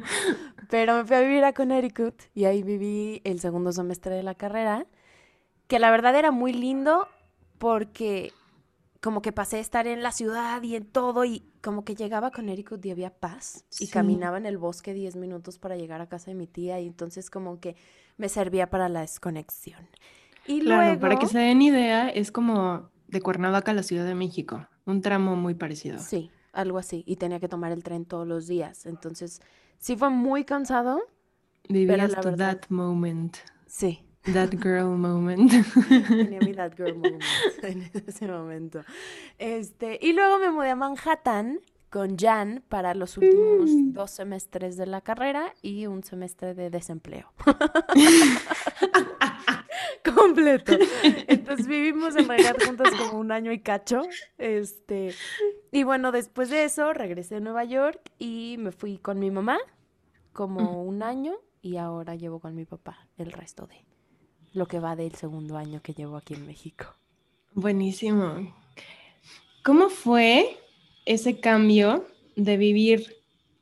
Pero 0.69 0.95
me 0.95 1.05
fui 1.05 1.17
a 1.17 1.21
vivir 1.21 1.43
a 1.43 1.53
Connecticut 1.53 2.15
y 2.33 2.45
ahí 2.45 2.63
viví 2.63 3.21
el 3.25 3.39
segundo 3.39 3.71
semestre 3.71 4.15
de 4.15 4.23
la 4.23 4.35
carrera, 4.35 4.85
que 5.67 5.79
la 5.79 5.91
verdad 5.91 6.15
era 6.15 6.31
muy 6.31 6.53
lindo 6.53 7.07
porque 7.57 8.31
como 9.03 9.21
que 9.21 9.33
pasé 9.33 9.57
a 9.57 9.59
estar 9.59 9.85
en 9.85 10.01
la 10.01 10.13
ciudad 10.13 10.63
y 10.63 10.77
en 10.77 10.85
todo 10.85 11.25
y 11.25 11.43
como 11.61 11.83
que 11.83 11.93
llegaba 11.93 12.31
con 12.31 12.45
Connecticut 12.45 12.85
y 12.85 12.91
había 12.91 13.09
paz 13.09 13.65
y 13.77 13.87
caminaba 13.87 14.37
en 14.37 14.45
el 14.45 14.57
bosque 14.57 14.93
10 14.93 15.17
minutos 15.17 15.59
para 15.59 15.75
llegar 15.75 15.99
a 15.99 16.07
casa 16.07 16.31
de 16.31 16.35
mi 16.35 16.47
tía 16.47 16.79
y 16.79 16.87
entonces 16.87 17.29
como 17.29 17.59
que 17.59 17.75
me 18.15 18.29
servía 18.29 18.69
para 18.69 18.87
la 18.87 19.01
desconexión. 19.01 19.89
Y 20.47 20.61
claro, 20.61 20.97
para 21.01 21.19
que 21.19 21.27
se 21.27 21.37
den 21.37 21.61
idea, 21.61 22.07
es 22.07 22.31
como 22.31 22.91
de 23.09 23.21
Cuernavaca 23.21 23.71
a 23.71 23.73
la 23.73 23.83
Ciudad 23.83 24.05
de 24.05 24.15
México, 24.15 24.69
un 24.85 25.01
tramo 25.01 25.35
muy 25.35 25.53
parecido. 25.53 25.99
Sí, 25.99 26.31
algo 26.53 26.77
así, 26.77 27.03
y 27.05 27.17
tenía 27.17 27.41
que 27.41 27.49
tomar 27.49 27.73
el 27.73 27.83
tren 27.83 28.05
todos 28.05 28.25
los 28.25 28.47
días, 28.47 28.85
entonces 28.85 29.41
sí 29.79 29.97
fue 29.97 30.11
muy 30.11 30.45
cansado. 30.45 31.01
Vivías 31.67 32.15
tu 32.21 32.37
that 32.37 32.69
moment. 32.69 33.35
Sí, 33.67 34.05
That 34.31 34.51
girl 34.51 34.97
moment. 34.97 35.51
Tenía 35.89 36.39
mi 36.39 36.53
that 36.53 36.75
girl 36.77 36.95
moment 36.95 37.21
en 37.61 37.91
ese 38.07 38.25
momento. 38.25 38.81
Este, 39.37 39.99
y 40.01 40.13
luego 40.13 40.39
me 40.39 40.49
mudé 40.49 40.69
a 40.69 40.77
Manhattan 40.77 41.59
con 41.89 42.17
Jan 42.17 42.63
para 42.69 42.95
los 42.95 43.17
últimos 43.17 43.69
mm. 43.69 43.93
dos 43.93 44.11
semestres 44.11 44.77
de 44.77 44.87
la 44.87 45.01
carrera 45.01 45.53
y 45.61 45.87
un 45.87 46.03
semestre 46.03 46.55
de 46.55 46.69
desempleo. 46.69 47.33
Completo. 50.15 50.73
Entonces 51.27 51.67
vivimos 51.67 52.15
en 52.15 52.27
realidad 52.27 52.55
juntos 52.65 52.89
como 52.97 53.19
un 53.19 53.31
año 53.31 53.51
y 53.51 53.59
cacho. 53.59 54.01
Este, 54.37 55.13
y 55.71 55.83
bueno, 55.83 56.11
después 56.11 56.49
de 56.49 56.63
eso 56.63 56.93
regresé 56.93 57.35
a 57.35 57.39
Nueva 57.41 57.63
York 57.63 58.11
y 58.17 58.55
me 58.57 58.71
fui 58.71 58.97
con 58.97 59.19
mi 59.19 59.31
mamá 59.31 59.59
como 60.31 60.81
un 60.81 61.03
año 61.03 61.35
y 61.61 61.77
ahora 61.77 62.15
llevo 62.15 62.39
con 62.39 62.55
mi 62.55 62.65
papá 62.65 63.07
el 63.17 63.31
resto 63.31 63.67
de 63.67 63.85
lo 64.53 64.67
que 64.67 64.79
va 64.79 64.95
del 64.95 65.15
segundo 65.15 65.57
año 65.57 65.81
que 65.81 65.93
llevo 65.93 66.17
aquí 66.17 66.33
en 66.33 66.47
México. 66.47 66.85
Buenísimo. 67.53 68.53
¿Cómo 69.63 69.89
fue 69.89 70.57
ese 71.05 71.39
cambio 71.39 72.05
de 72.35 72.57
vivir 72.57 73.15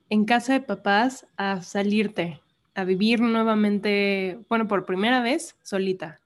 en 0.10 0.26
casa 0.26 0.54
de 0.54 0.62
papás 0.62 1.26
a 1.38 1.62
salirte, 1.62 2.42
a 2.76 2.84
vivir 2.84 3.22
nuevamente, 3.22 4.40
bueno, 4.50 4.68
por 4.68 4.86
primera 4.86 5.22
vez 5.22 5.56
solita? 5.64 6.20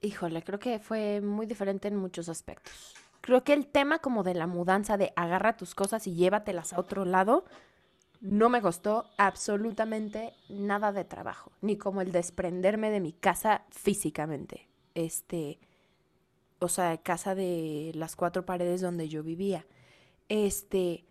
Híjole, 0.00 0.42
creo 0.42 0.58
que 0.58 0.78
fue 0.78 1.20
muy 1.20 1.46
diferente 1.46 1.88
en 1.88 1.96
muchos 1.96 2.28
aspectos. 2.28 2.94
Creo 3.20 3.42
que 3.42 3.52
el 3.52 3.66
tema 3.66 3.98
como 3.98 4.22
de 4.22 4.34
la 4.34 4.46
mudanza, 4.46 4.96
de 4.96 5.12
agarra 5.16 5.56
tus 5.56 5.74
cosas 5.74 6.06
y 6.06 6.14
llévatelas 6.14 6.72
a 6.72 6.78
otro 6.78 7.04
lado, 7.04 7.44
no 8.20 8.48
me 8.48 8.62
costó 8.62 9.10
absolutamente 9.18 10.34
nada 10.48 10.92
de 10.92 11.04
trabajo, 11.04 11.52
ni 11.60 11.76
como 11.76 12.00
el 12.00 12.12
desprenderme 12.12 12.90
de 12.90 13.00
mi 13.00 13.12
casa 13.12 13.64
físicamente. 13.70 14.68
Este, 14.94 15.58
o 16.58 16.68
sea, 16.68 16.96
casa 16.98 17.34
de 17.34 17.92
las 17.94 18.16
cuatro 18.16 18.46
paredes 18.46 18.80
donde 18.80 19.08
yo 19.08 19.22
vivía. 19.22 19.66
Este, 20.28 21.04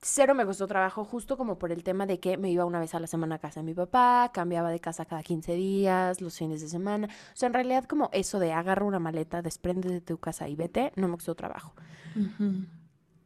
cero 0.00 0.34
me 0.34 0.44
costó 0.44 0.66
trabajo 0.66 1.04
justo 1.04 1.36
como 1.36 1.58
por 1.58 1.72
el 1.72 1.82
tema 1.82 2.06
de 2.06 2.20
que 2.20 2.36
me 2.36 2.50
iba 2.50 2.64
una 2.64 2.78
vez 2.78 2.94
a 2.94 3.00
la 3.00 3.06
semana 3.06 3.36
a 3.36 3.38
casa 3.38 3.60
de 3.60 3.64
mi 3.64 3.74
papá, 3.74 4.30
cambiaba 4.32 4.70
de 4.70 4.80
casa 4.80 5.04
cada 5.04 5.22
15 5.22 5.54
días, 5.54 6.20
los 6.20 6.38
fines 6.38 6.60
de 6.60 6.68
semana. 6.68 7.08
O 7.08 7.36
sea, 7.36 7.46
en 7.48 7.54
realidad 7.54 7.84
como 7.84 8.10
eso 8.12 8.38
de 8.38 8.52
agarra 8.52 8.84
una 8.84 8.98
maleta, 8.98 9.42
desprende 9.42 9.88
de 9.88 10.00
tu 10.00 10.18
casa 10.18 10.48
y 10.48 10.56
vete, 10.56 10.92
no 10.96 11.08
me 11.08 11.14
costó 11.14 11.34
trabajo. 11.34 11.74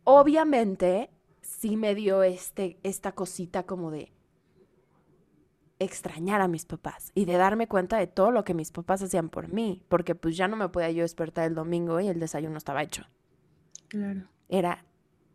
Obviamente 0.04 1.11
sí 1.48 1.76
me 1.76 1.94
dio 1.94 2.22
este, 2.22 2.78
esta 2.82 3.12
cosita 3.12 3.64
como 3.64 3.90
de 3.90 4.12
extrañar 5.78 6.40
a 6.40 6.48
mis 6.48 6.66
papás 6.66 7.10
y 7.14 7.24
de 7.24 7.36
darme 7.36 7.68
cuenta 7.68 7.98
de 7.98 8.06
todo 8.06 8.30
lo 8.30 8.44
que 8.44 8.54
mis 8.54 8.70
papás 8.70 9.02
hacían 9.02 9.28
por 9.28 9.52
mí, 9.52 9.82
porque 9.88 10.14
pues 10.14 10.36
ya 10.36 10.48
no 10.48 10.56
me 10.56 10.68
podía 10.68 10.90
yo 10.90 11.02
despertar 11.02 11.46
el 11.46 11.54
domingo 11.54 12.00
y 12.00 12.08
el 12.08 12.20
desayuno 12.20 12.58
estaba 12.58 12.82
hecho. 12.82 13.04
Claro. 13.88 14.28
Era, 14.48 14.84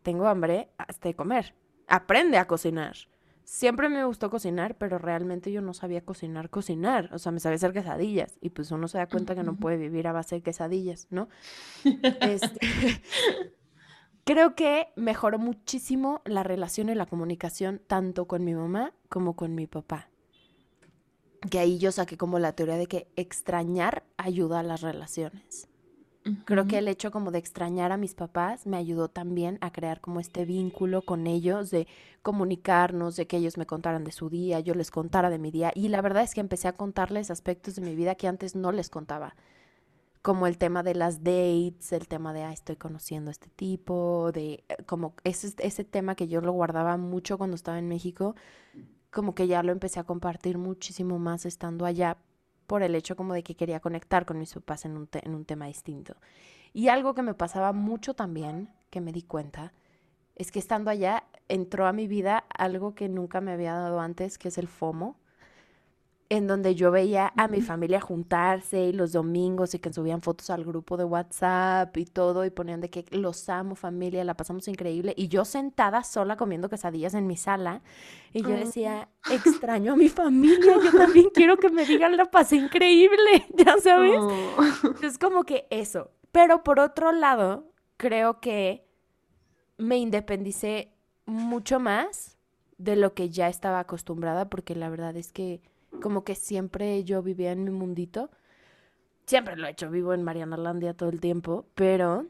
tengo 0.02 0.28
hambre 0.28 0.70
hasta 0.78 1.08
de 1.08 1.14
comer. 1.14 1.54
Aprende 1.88 2.38
a 2.38 2.46
cocinar. 2.46 2.94
Siempre 3.42 3.88
me 3.88 4.04
gustó 4.04 4.30
cocinar, 4.30 4.76
pero 4.76 4.98
realmente 4.98 5.52
yo 5.52 5.60
no 5.60 5.74
sabía 5.74 6.04
cocinar, 6.04 6.48
cocinar. 6.48 7.10
O 7.12 7.18
sea, 7.18 7.32
me 7.32 7.40
sabía 7.40 7.56
hacer 7.56 7.72
quesadillas. 7.72 8.38
Y 8.40 8.50
pues 8.50 8.70
uno 8.70 8.88
se 8.88 8.98
da 8.98 9.06
cuenta 9.06 9.34
que 9.34 9.42
no 9.42 9.56
puede 9.56 9.76
vivir 9.76 10.06
a 10.06 10.12
base 10.12 10.36
de 10.36 10.42
quesadillas, 10.42 11.08
¿no? 11.10 11.28
este, 12.22 12.58
creo 14.24 14.54
que 14.54 14.88
mejoró 14.96 15.38
muchísimo 15.38 16.22
la 16.24 16.42
relación 16.42 16.88
y 16.88 16.94
la 16.94 17.06
comunicación 17.06 17.80
tanto 17.86 18.26
con 18.26 18.44
mi 18.44 18.54
mamá 18.54 18.92
como 19.08 19.36
con 19.36 19.54
mi 19.54 19.66
papá. 19.66 20.08
Que 21.50 21.58
ahí 21.58 21.78
yo 21.78 21.92
saqué 21.92 22.16
como 22.16 22.38
la 22.38 22.52
teoría 22.52 22.76
de 22.76 22.86
que 22.86 23.06
extrañar 23.16 24.02
ayuda 24.16 24.60
a 24.60 24.62
las 24.62 24.80
relaciones. 24.80 25.68
Creo 26.46 26.66
que 26.66 26.78
el 26.78 26.88
hecho 26.88 27.10
como 27.10 27.30
de 27.30 27.38
extrañar 27.38 27.92
a 27.92 27.98
mis 27.98 28.14
papás 28.14 28.66
me 28.66 28.78
ayudó 28.78 29.08
también 29.08 29.58
a 29.60 29.70
crear 29.70 30.00
como 30.00 30.20
este 30.20 30.46
vínculo 30.46 31.02
con 31.02 31.26
ellos, 31.26 31.70
de 31.70 31.86
comunicarnos, 32.22 33.16
de 33.16 33.26
que 33.26 33.36
ellos 33.36 33.58
me 33.58 33.66
contaran 33.66 34.04
de 34.04 34.12
su 34.12 34.30
día, 34.30 34.58
yo 34.60 34.74
les 34.74 34.90
contara 34.90 35.28
de 35.28 35.38
mi 35.38 35.50
día. 35.50 35.70
Y 35.74 35.88
la 35.88 36.00
verdad 36.00 36.22
es 36.22 36.32
que 36.32 36.40
empecé 36.40 36.66
a 36.66 36.76
contarles 36.76 37.30
aspectos 37.30 37.74
de 37.74 37.82
mi 37.82 37.94
vida 37.94 38.14
que 38.14 38.26
antes 38.26 38.56
no 38.56 38.72
les 38.72 38.88
contaba 38.88 39.36
como 40.24 40.46
el 40.46 40.56
tema 40.56 40.82
de 40.82 40.94
las 40.94 41.22
dates, 41.22 41.92
el 41.92 42.08
tema 42.08 42.32
de, 42.32 42.44
ah, 42.44 42.52
estoy 42.54 42.76
conociendo 42.76 43.28
a 43.28 43.32
este 43.32 43.50
tipo, 43.50 44.32
de 44.32 44.64
eh, 44.70 44.82
como 44.86 45.14
ese, 45.22 45.52
ese 45.58 45.84
tema 45.84 46.14
que 46.14 46.28
yo 46.28 46.40
lo 46.40 46.50
guardaba 46.52 46.96
mucho 46.96 47.36
cuando 47.36 47.56
estaba 47.56 47.78
en 47.78 47.88
México, 47.88 48.34
como 49.10 49.34
que 49.34 49.46
ya 49.48 49.62
lo 49.62 49.70
empecé 49.70 50.00
a 50.00 50.04
compartir 50.04 50.56
muchísimo 50.56 51.18
más 51.18 51.44
estando 51.44 51.84
allá 51.84 52.16
por 52.66 52.82
el 52.82 52.94
hecho 52.94 53.16
como 53.16 53.34
de 53.34 53.42
que 53.42 53.54
quería 53.54 53.80
conectar 53.80 54.24
con 54.24 54.38
mis 54.38 54.54
papás 54.54 54.86
en 54.86 54.96
un, 54.96 55.10
en 55.12 55.34
un 55.34 55.44
tema 55.44 55.66
distinto. 55.66 56.16
Y 56.72 56.88
algo 56.88 57.12
que 57.12 57.20
me 57.20 57.34
pasaba 57.34 57.74
mucho 57.74 58.14
también, 58.14 58.70
que 58.88 59.02
me 59.02 59.12
di 59.12 59.24
cuenta, 59.24 59.74
es 60.36 60.50
que 60.50 60.58
estando 60.58 60.90
allá 60.90 61.24
entró 61.48 61.86
a 61.86 61.92
mi 61.92 62.08
vida 62.08 62.46
algo 62.56 62.94
que 62.94 63.10
nunca 63.10 63.42
me 63.42 63.52
había 63.52 63.74
dado 63.74 64.00
antes, 64.00 64.38
que 64.38 64.48
es 64.48 64.56
el 64.56 64.68
FOMO, 64.68 65.18
en 66.28 66.46
donde 66.46 66.74
yo 66.74 66.90
veía 66.90 67.32
a 67.36 67.48
mi 67.48 67.60
familia 67.60 68.00
juntarse 68.00 68.86
y 68.86 68.92
los 68.92 69.12
domingos 69.12 69.74
y 69.74 69.78
que 69.78 69.92
subían 69.92 70.22
fotos 70.22 70.50
al 70.50 70.64
grupo 70.64 70.96
de 70.96 71.04
WhatsApp 71.04 71.96
y 71.96 72.06
todo 72.06 72.44
y 72.44 72.50
ponían 72.50 72.80
de 72.80 72.90
que 72.90 73.04
los 73.10 73.48
amo 73.48 73.74
familia, 73.74 74.24
la 74.24 74.34
pasamos 74.34 74.66
increíble 74.68 75.14
y 75.16 75.28
yo 75.28 75.44
sentada 75.44 76.02
sola 76.02 76.36
comiendo 76.36 76.68
quesadillas 76.68 77.14
en 77.14 77.26
mi 77.26 77.36
sala 77.36 77.82
y 78.32 78.42
yo 78.42 78.50
decía, 78.50 79.08
extraño 79.30 79.92
a 79.92 79.96
mi 79.96 80.08
familia, 80.08 80.76
yo 80.82 80.98
también 80.98 81.28
quiero 81.34 81.56
que 81.56 81.68
me 81.68 81.84
digan 81.84 82.16
la 82.16 82.24
pasé 82.24 82.56
increíble, 82.56 83.46
ya 83.54 83.76
sabes. 83.78 84.20
Es 85.02 85.18
como 85.18 85.44
que 85.44 85.66
eso. 85.70 86.10
Pero 86.32 86.64
por 86.64 86.80
otro 86.80 87.12
lado, 87.12 87.70
creo 87.96 88.40
que 88.40 88.86
me 89.76 89.98
independicé 89.98 90.92
mucho 91.26 91.80
más 91.80 92.38
de 92.78 92.96
lo 92.96 93.14
que 93.14 93.30
ya 93.30 93.48
estaba 93.48 93.80
acostumbrada 93.80 94.48
porque 94.48 94.74
la 94.74 94.88
verdad 94.88 95.16
es 95.16 95.32
que 95.32 95.62
como 96.00 96.24
que 96.24 96.34
siempre 96.34 97.04
yo 97.04 97.22
vivía 97.22 97.52
en 97.52 97.64
mi 97.64 97.70
mundito. 97.70 98.30
Siempre 99.26 99.56
lo 99.56 99.66
he 99.66 99.70
hecho, 99.70 99.90
vivo 99.90 100.12
en 100.12 100.22
Mariana 100.22 100.56
Landia 100.56 100.94
todo 100.94 101.08
el 101.08 101.20
tiempo, 101.20 101.66
pero 101.74 102.26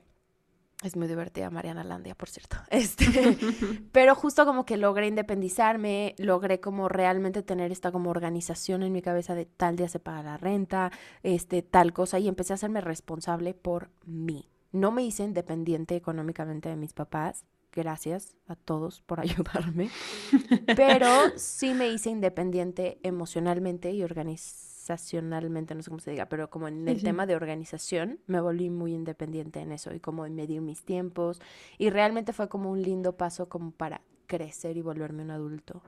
es 0.85 0.97
muy 0.97 1.09
divertida 1.09 1.51
Mariana 1.51 1.83
Landia, 1.83 2.15
por 2.15 2.29
cierto. 2.29 2.57
Este, 2.71 3.05
pero 3.93 4.15
justo 4.15 4.45
como 4.45 4.67
que 4.67 4.77
logré 4.77 5.07
independizarme, 5.07 6.15
logré 6.19 6.61
como 6.61 6.89
realmente 6.89 7.43
tener 7.43 7.73
esta 7.73 7.91
como 7.91 8.11
organización 8.11 8.83
en 8.83 8.93
mi 8.93 9.03
cabeza 9.03 9.35
de 9.35 9.47
tal 9.47 9.77
día 9.77 9.89
se 9.89 9.99
paga 9.99 10.23
la 10.23 10.37
renta, 10.37 10.93
este, 11.23 11.63
tal 11.63 11.93
cosa, 11.93 12.19
y 12.19 12.29
empecé 12.29 12.53
a 12.53 12.55
hacerme 12.55 12.81
responsable 12.81 13.55
por 13.55 13.91
mí. 14.05 14.51
No 14.73 14.91
me 14.91 15.05
hice 15.05 15.25
independiente 15.25 15.97
económicamente 15.97 16.69
de 16.69 16.77
mis 16.77 16.93
papás, 16.93 17.45
gracias 17.75 18.37
a 18.47 18.55
todos 18.55 19.01
por 19.03 19.21
ayudarme, 19.21 19.91
pero 20.77 21.09
sí 21.37 21.75
me 21.75 21.89
hice 21.89 22.11
independiente 22.11 22.99
emocionalmente 23.03 23.93
y 23.93 24.03
organizacionalmente, 24.03 25.75
no 25.75 25.83
sé 25.83 25.91
cómo 25.91 26.01
se 26.01 26.13
diga, 26.13 26.27
pero 26.27 26.49
como 26.51 26.69
en 26.69 26.87
el 26.89 27.03
tema 27.03 27.27
de 27.27 27.37
organización 27.37 28.21
me 28.27 28.41
volví 28.41 28.71
muy 28.71 28.95
independiente 28.95 29.61
en 29.61 29.73
eso 29.73 29.93
y 29.95 30.01
como 30.01 30.25
en 30.27 30.35
medir 30.35 30.61
mis 30.61 30.83
tiempos 30.85 31.41
y 31.79 31.91
realmente 31.91 32.33
fue 32.33 32.49
como 32.49 32.71
un 32.71 32.83
lindo 32.83 33.17
paso 33.17 33.49
como 33.49 33.73
para 33.73 34.03
crecer 34.27 34.77
y 34.77 34.83
volverme 34.83 35.23
un 35.23 35.31
adulto. 35.31 35.83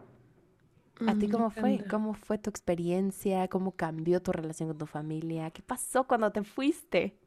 ¿A 1.07 1.15
ti 1.15 1.29
mm, 1.29 1.31
cómo 1.31 1.51
fue? 1.51 1.85
¿Cómo 1.91 2.15
fue 2.15 2.39
tu 2.39 2.49
experiencia? 2.49 3.49
¿Cómo 3.49 3.73
cambió 3.73 4.23
tu 4.23 4.33
relación 4.33 4.71
con 4.71 4.79
tu 4.79 4.87
familia? 4.87 5.51
¿Qué 5.51 5.61
pasó 5.61 6.05
cuando 6.05 6.33
te 6.33 6.43
fuiste? 6.43 7.19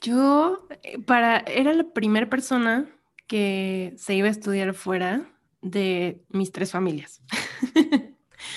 Yo, 0.00 0.66
eh, 0.82 0.98
para, 1.02 1.40
era 1.40 1.74
la 1.74 1.84
primera 1.84 2.30
persona 2.30 2.88
que 3.30 3.94
se 3.96 4.16
iba 4.16 4.26
a 4.26 4.32
estudiar 4.32 4.74
fuera 4.74 5.24
de 5.62 6.20
mis 6.30 6.50
tres 6.50 6.72
familias. 6.72 7.22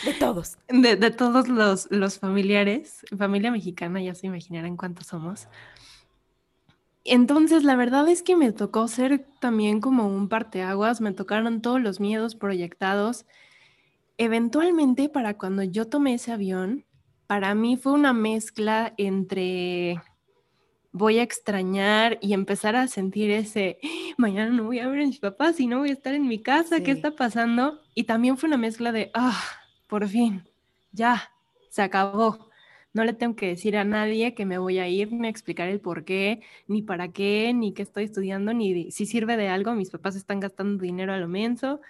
De 0.03 0.13
todos. 0.19 0.57
De, 0.67 1.11
todos 1.11 1.47
los, 1.47 1.91
los, 1.91 2.17
familiares. 2.17 3.05
Familia 3.15 3.51
mexicana, 3.51 4.01
ya 4.01 4.15
se 4.15 4.25
imaginarán 4.25 4.75
cuántos 4.75 5.05
somos. 5.05 5.47
Entonces, 7.03 7.63
la 7.63 7.75
verdad 7.75 8.09
es 8.09 8.23
que 8.23 8.35
me 8.35 8.51
tocó 8.51 8.87
ser 8.87 9.23
también 9.39 9.79
como 9.79 10.07
un 10.07 10.27
parteaguas, 10.27 11.01
me 11.01 11.11
tocaron 11.11 11.61
todos 11.61 11.79
los 11.79 11.99
miedos 11.99 12.33
proyectados. 12.33 13.27
Eventualmente, 14.17 15.07
para 15.07 15.37
cuando 15.37 15.61
yo 15.61 15.87
tomé 15.87 16.15
ese 16.15 16.31
avión, 16.31 16.83
para 17.27 17.53
mí 17.53 17.77
fue 17.77 17.91
una 17.91 18.11
mezcla 18.11 18.95
entre 18.97 20.01
voy 20.93 21.17
a 21.17 21.23
extrañar 21.23 22.19
y 22.21 22.33
empezar 22.33 22.75
a 22.75 22.87
sentir 22.87 23.31
ese, 23.31 23.79
mañana 24.17 24.51
no 24.51 24.65
voy 24.65 24.79
a 24.79 24.87
ver 24.87 25.01
a 25.01 25.05
mis 25.05 25.19
papás 25.19 25.59
y 25.59 25.67
no 25.67 25.79
voy 25.79 25.89
a 25.89 25.93
estar 25.93 26.13
en 26.13 26.27
mi 26.27 26.39
casa, 26.39 26.81
¿qué 26.81 26.91
está 26.91 27.11
pasando? 27.11 27.81
Y 27.95 28.03
también 28.03 28.37
fue 28.37 28.47
una 28.47 28.57
mezcla 28.57 28.91
de, 28.91 29.11
ah, 29.15 29.43
por 29.87 30.07
fin, 30.07 30.47
ya, 30.91 31.31
se 31.69 31.81
acabó. 31.81 32.47
No 32.93 33.03
le 33.03 33.13
tengo 33.13 33.35
que 33.35 33.47
decir 33.47 33.75
a 33.75 33.83
nadie 33.83 34.35
que 34.35 34.45
me 34.45 34.59
voy 34.59 34.77
a 34.77 34.87
ir, 34.87 35.11
ni 35.11 35.27
explicar 35.27 35.67
el 35.67 35.79
por 35.79 36.05
qué, 36.05 36.41
ni 36.67 36.83
para 36.83 37.11
qué, 37.11 37.51
ni 37.55 37.73
qué 37.73 37.81
estoy 37.81 38.03
estudiando, 38.03 38.53
ni 38.53 38.91
si 38.91 39.07
sirve 39.07 39.35
de 39.35 39.47
algo. 39.47 39.73
Mis 39.73 39.89
papás 39.89 40.15
están 40.15 40.39
gastando 40.39 40.83
dinero 40.83 41.11
a 41.11 41.17
lo 41.17 41.27
menso. 41.27 41.81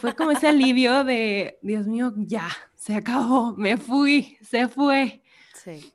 Fue 0.00 0.14
como 0.14 0.30
ese 0.30 0.46
alivio 0.46 1.02
de, 1.02 1.58
Dios 1.60 1.88
mío, 1.88 2.14
ya, 2.16 2.48
se 2.76 2.94
acabó, 2.94 3.52
me 3.56 3.76
fui, 3.78 4.38
se 4.42 4.68
fue. 4.68 5.22
Sí 5.54 5.92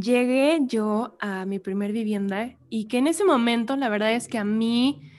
llegué 0.00 0.60
yo 0.66 1.16
a 1.20 1.44
mi 1.44 1.58
primer 1.58 1.92
vivienda 1.92 2.56
y 2.68 2.86
que 2.86 2.98
en 2.98 3.06
ese 3.06 3.24
momento 3.24 3.76
la 3.76 3.88
verdad 3.88 4.12
es 4.12 4.28
que 4.28 4.38
a 4.38 4.44
mí 4.44 5.10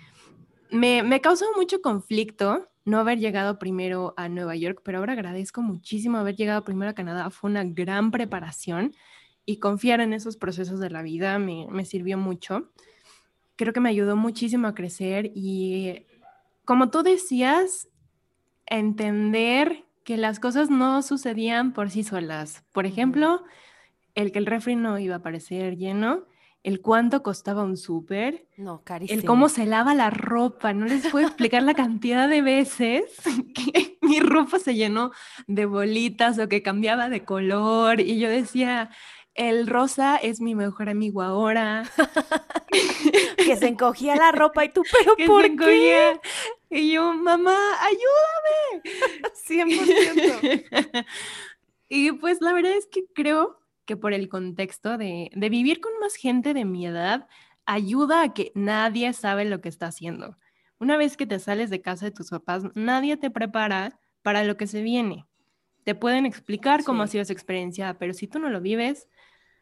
me, 0.71 1.03
me 1.03 1.21
causó 1.21 1.45
mucho 1.55 1.81
conflicto 1.81 2.67
no 2.85 2.99
haber 2.99 3.19
llegado 3.19 3.59
primero 3.59 4.13
a 4.17 4.29
Nueva 4.29 4.55
York, 4.55 4.81
pero 4.83 4.99
ahora 4.99 5.13
agradezco 5.13 5.61
muchísimo 5.61 6.17
haber 6.17 6.35
llegado 6.35 6.63
primero 6.63 6.91
a 6.91 6.95
Canadá. 6.95 7.29
Fue 7.29 7.49
una 7.49 7.63
gran 7.63 8.11
preparación 8.11 8.93
y 9.45 9.57
confiar 9.57 10.01
en 10.01 10.13
esos 10.13 10.37
procesos 10.37 10.79
de 10.79 10.89
la 10.89 11.01
vida 11.01 11.37
me, 11.39 11.67
me 11.69 11.85
sirvió 11.85 12.17
mucho. 12.17 12.71
Creo 13.55 13.73
que 13.73 13.79
me 13.79 13.89
ayudó 13.89 14.15
muchísimo 14.15 14.67
a 14.67 14.75
crecer 14.75 15.31
y 15.35 16.05
como 16.65 16.89
tú 16.89 17.01
decías, 17.03 17.89
entender 18.67 19.85
que 20.03 20.17
las 20.17 20.39
cosas 20.39 20.69
no 20.69 21.01
sucedían 21.01 21.73
por 21.73 21.89
sí 21.89 22.03
solas. 22.03 22.63
Por 22.71 22.85
ejemplo, 22.85 23.43
el 24.15 24.31
que 24.31 24.39
el 24.39 24.45
refri 24.45 24.75
no 24.75 24.99
iba 24.99 25.15
a 25.15 25.17
aparecer 25.19 25.77
lleno, 25.77 26.25
el 26.63 26.81
cuánto 26.81 27.23
costaba 27.23 27.63
un 27.63 27.77
súper, 27.77 28.45
no, 28.57 28.83
carísimo. 28.83 29.19
el 29.19 29.25
cómo 29.25 29.49
se 29.49 29.65
lava 29.65 29.93
la 29.95 30.09
ropa, 30.09 30.73
no 30.73 30.85
les 30.85 31.07
puedo 31.07 31.27
explicar 31.27 31.63
la 31.63 31.73
cantidad 31.73 32.27
de 32.27 32.41
veces 32.41 33.03
que 33.55 33.97
mi 34.01 34.19
ropa 34.19 34.59
se 34.59 34.75
llenó 34.75 35.11
de 35.47 35.65
bolitas 35.65 36.37
o 36.37 36.49
que 36.49 36.61
cambiaba 36.61 37.09
de 37.09 37.23
color 37.23 38.01
y 38.01 38.19
yo 38.19 38.29
decía, 38.29 38.89
el 39.35 39.67
rosa 39.67 40.17
es 40.17 40.41
mi 40.41 40.53
mejor 40.53 40.89
amigo 40.89 41.21
ahora. 41.21 41.89
que 43.37 43.55
se 43.55 43.67
encogía 43.67 44.15
la 44.17 44.33
ropa 44.33 44.65
y 44.65 44.69
tú, 44.69 44.83
pero 44.91 45.15
¿por 45.25 45.55
qué? 45.55 46.19
Y 46.69 46.91
yo, 46.91 47.13
mamá, 47.13 47.57
ayúdame. 47.81 48.83
100%. 49.47 51.05
y 51.87 52.11
pues 52.11 52.41
la 52.41 52.51
verdad 52.51 52.73
es 52.73 52.85
que 52.85 53.05
creo 53.13 53.58
que 53.89 53.97
por 53.97 54.13
el 54.13 54.29
contexto 54.29 54.99
de, 54.99 55.31
vivir 55.35 55.81
con 55.81 55.91
más 55.99 56.13
gente 56.13 56.53
de 56.53 56.63
mi 56.63 56.85
edad 56.85 57.27
ayuda 57.65 58.21
a 58.21 58.35
que 58.35 58.51
nadie 58.53 59.11
sabe 59.13 59.45
lo 59.45 59.61
que 59.61 59.69
está 59.69 59.87
haciendo. 59.87 60.37
Una 60.77 60.95
vez 60.95 61.17
que 61.17 61.25
te 61.25 61.39
sales 61.39 61.71
de 61.71 61.81
casa 61.81 62.05
de 62.05 62.11
tus 62.11 62.29
papás, 62.29 62.65
nadie 62.75 63.17
te 63.17 63.31
prepara 63.31 63.99
para 64.21 64.43
lo 64.43 64.57
que 64.57 64.67
se 64.67 64.83
viene. 64.83 65.25
Te 65.85 65.95
pueden 65.95 66.27
explicar 66.27 66.83
cómo 66.83 67.01
ha 67.01 67.07
sido 67.07 67.23
esa 67.23 67.33
experiencia, 67.33 67.97
pero 67.97 68.13
si 68.13 68.27
tú 68.27 68.37
no 68.37 68.51
lo 68.51 68.61
vives, 68.61 69.07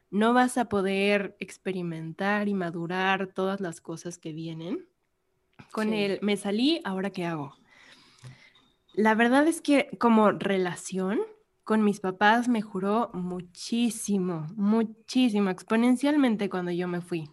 no 0.09 0.33
vas 0.33 0.57
a 0.57 0.65
poder 0.67 1.37
experimentar 1.39 2.49
y 2.49 2.53
madurar 2.53 3.27
todas 3.27 3.61
las 3.61 3.79
cosas 3.79 4.17
que 4.17 4.33
vienen. 4.33 4.89
Con 5.71 5.93
el 5.93 6.19
me 6.21 6.35
salí, 6.35 6.81
ahora 6.83 7.11
qué 7.11 7.25
hago. 7.25 7.55
La 8.91 9.15
verdad 9.15 9.47
es 9.47 9.61
que 9.61 9.89
como 9.99 10.31
relación, 10.31 11.17
con 11.67 11.83
mis 11.83 11.99
papás 11.99 12.47
mejoró 12.47 13.11
muchísimo, 13.13 14.47
muchísimo, 14.55 15.49
exponencialmente 15.49 16.49
cuando 16.49 16.71
yo 16.71 16.87
me 16.87 17.01
fui. 17.01 17.29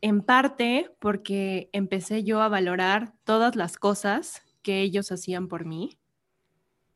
En 0.00 0.22
parte 0.22 0.90
porque 0.98 1.68
empecé 1.74 2.24
yo 2.24 2.40
a 2.40 2.48
valorar 2.48 3.12
todas 3.24 3.54
las 3.54 3.76
cosas 3.76 4.40
que 4.62 4.80
ellos 4.80 5.12
hacían 5.12 5.48
por 5.48 5.66
mí 5.66 5.98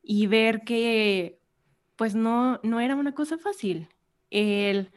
y 0.02 0.26
ver 0.26 0.62
que 0.62 1.38
pues 1.96 2.14
no, 2.14 2.60
no 2.62 2.80
era 2.80 2.96
una 2.96 3.12
cosa 3.12 3.36
fácil. 3.36 3.90
El 4.30 4.90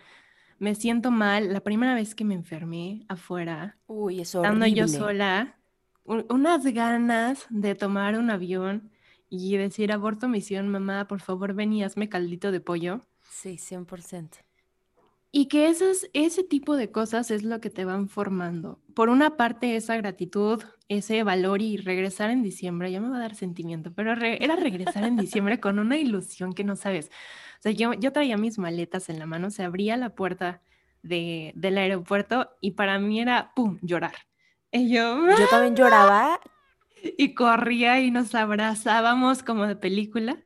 me 0.57 0.73
siento 0.73 1.11
mal, 1.11 1.51
la 1.51 1.59
primera 1.59 1.95
vez 1.95 2.15
que 2.15 2.23
me 2.23 2.33
enfermé 2.33 3.03
afuera, 3.09 3.77
Uy, 3.87 4.21
estando 4.21 4.65
yo 4.67 4.87
sola, 4.87 5.59
unas 6.05 6.63
ganas 6.63 7.45
de 7.49 7.75
tomar 7.75 8.17
un 8.17 8.29
avión 8.29 8.89
y 9.29 9.57
decir 9.57 9.91
aborto 9.91 10.27
misión, 10.27 10.67
mamá, 10.69 11.07
por 11.07 11.21
favor 11.21 11.53
ven 11.53 11.73
y 11.73 11.83
hazme 11.83 12.09
caldito 12.09 12.51
de 12.51 12.59
pollo. 12.59 13.01
Sí, 13.29 13.57
100%. 13.57 14.39
Y 15.31 15.47
que 15.47 15.69
esas, 15.69 16.09
ese 16.13 16.43
tipo 16.43 16.75
de 16.75 16.91
cosas 16.91 17.29
es 17.29 17.43
lo 17.43 17.61
que 17.61 17.69
te 17.69 17.85
van 17.85 18.09
formando. 18.09 18.79
Por 18.95 19.09
una 19.09 19.37
parte, 19.37 19.75
esa 19.75 19.95
gratitud, 19.95 20.63
ese 20.87 21.21
valor 21.23 21.61
y 21.61 21.77
regresar 21.77 22.31
en 22.31 22.41
diciembre, 22.41 22.91
ya 22.91 22.99
me 22.99 23.09
va 23.09 23.17
a 23.17 23.21
dar 23.21 23.35
sentimiento, 23.35 23.93
pero 23.93 24.13
era 24.13 24.55
regresar 24.55 25.03
en 25.03 25.17
diciembre 25.17 25.59
con 25.59 25.77
una 25.77 25.97
ilusión 25.97 26.53
que 26.53 26.63
no 26.63 26.75
sabes. 26.75 27.11
O 27.59 27.61
sea, 27.61 27.71
yo, 27.71 27.93
yo 27.93 28.11
traía 28.11 28.37
mis 28.37 28.57
maletas 28.57 29.09
en 29.09 29.19
la 29.19 29.27
mano, 29.27 29.51
se 29.51 29.63
abría 29.63 29.97
la 29.97 30.15
puerta 30.15 30.63
de, 31.03 31.53
del 31.55 31.77
aeropuerto 31.77 32.49
y 32.59 32.71
para 32.71 32.97
mí 32.97 33.21
era, 33.21 33.53
¡pum!, 33.55 33.77
llorar. 33.83 34.15
Y 34.71 34.89
yo, 34.89 35.27
yo 35.27 35.47
también 35.49 35.75
lloraba 35.75 36.39
y 37.17 37.33
corría 37.33 37.99
y 37.99 38.11
nos 38.11 38.33
abrazábamos 38.35 39.43
como 39.43 39.67
de 39.67 39.75
película. 39.75 40.43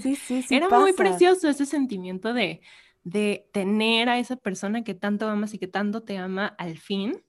Sí, 0.00 0.16
sí, 0.16 0.42
sí. 0.48 0.54
Era 0.54 0.68
muy 0.68 0.92
precioso 0.92 1.48
ese 1.48 1.66
sentimiento 1.66 2.32
de, 2.32 2.60
de 3.04 3.48
tener 3.52 4.08
a 4.08 4.18
esa 4.18 4.36
persona 4.36 4.84
que 4.84 4.94
tanto 4.94 5.28
amas 5.28 5.54
y 5.54 5.58
que 5.58 5.68
tanto 5.68 6.02
te 6.02 6.18
ama 6.18 6.46
al 6.58 6.78
fin. 6.78 7.22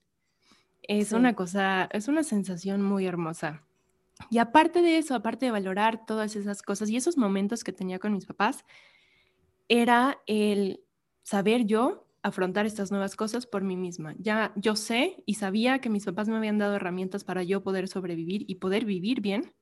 Es 0.82 1.12
una 1.12 1.34
cosa, 1.34 1.88
es 1.92 2.08
una 2.08 2.22
sensación 2.22 2.82
muy 2.82 3.06
hermosa. 3.06 3.64
Y 4.30 4.38
aparte 4.38 4.82
de 4.82 4.98
eso, 4.98 5.14
aparte 5.14 5.46
de 5.46 5.52
valorar 5.52 6.04
todas 6.06 6.34
esas 6.34 6.62
cosas 6.62 6.90
y 6.90 6.96
esos 6.96 7.16
momentos 7.16 7.62
que 7.62 7.72
tenía 7.72 7.98
con 7.98 8.12
mis 8.12 8.26
papás, 8.26 8.64
era 9.68 10.18
el 10.26 10.80
saber 11.22 11.66
yo 11.66 12.07
afrontar 12.22 12.66
estas 12.66 12.90
nuevas 12.90 13.16
cosas 13.16 13.46
por 13.46 13.62
mí 13.62 13.76
misma. 13.76 14.14
Ya 14.18 14.52
yo 14.56 14.76
sé 14.76 15.22
y 15.26 15.34
sabía 15.34 15.80
que 15.80 15.90
mis 15.90 16.04
papás 16.04 16.28
me 16.28 16.36
habían 16.36 16.58
dado 16.58 16.76
herramientas 16.76 17.24
para 17.24 17.42
yo 17.42 17.62
poder 17.62 17.88
sobrevivir 17.88 18.44
y 18.48 18.56
poder 18.56 18.84
vivir 18.84 19.20
bien. 19.20 19.52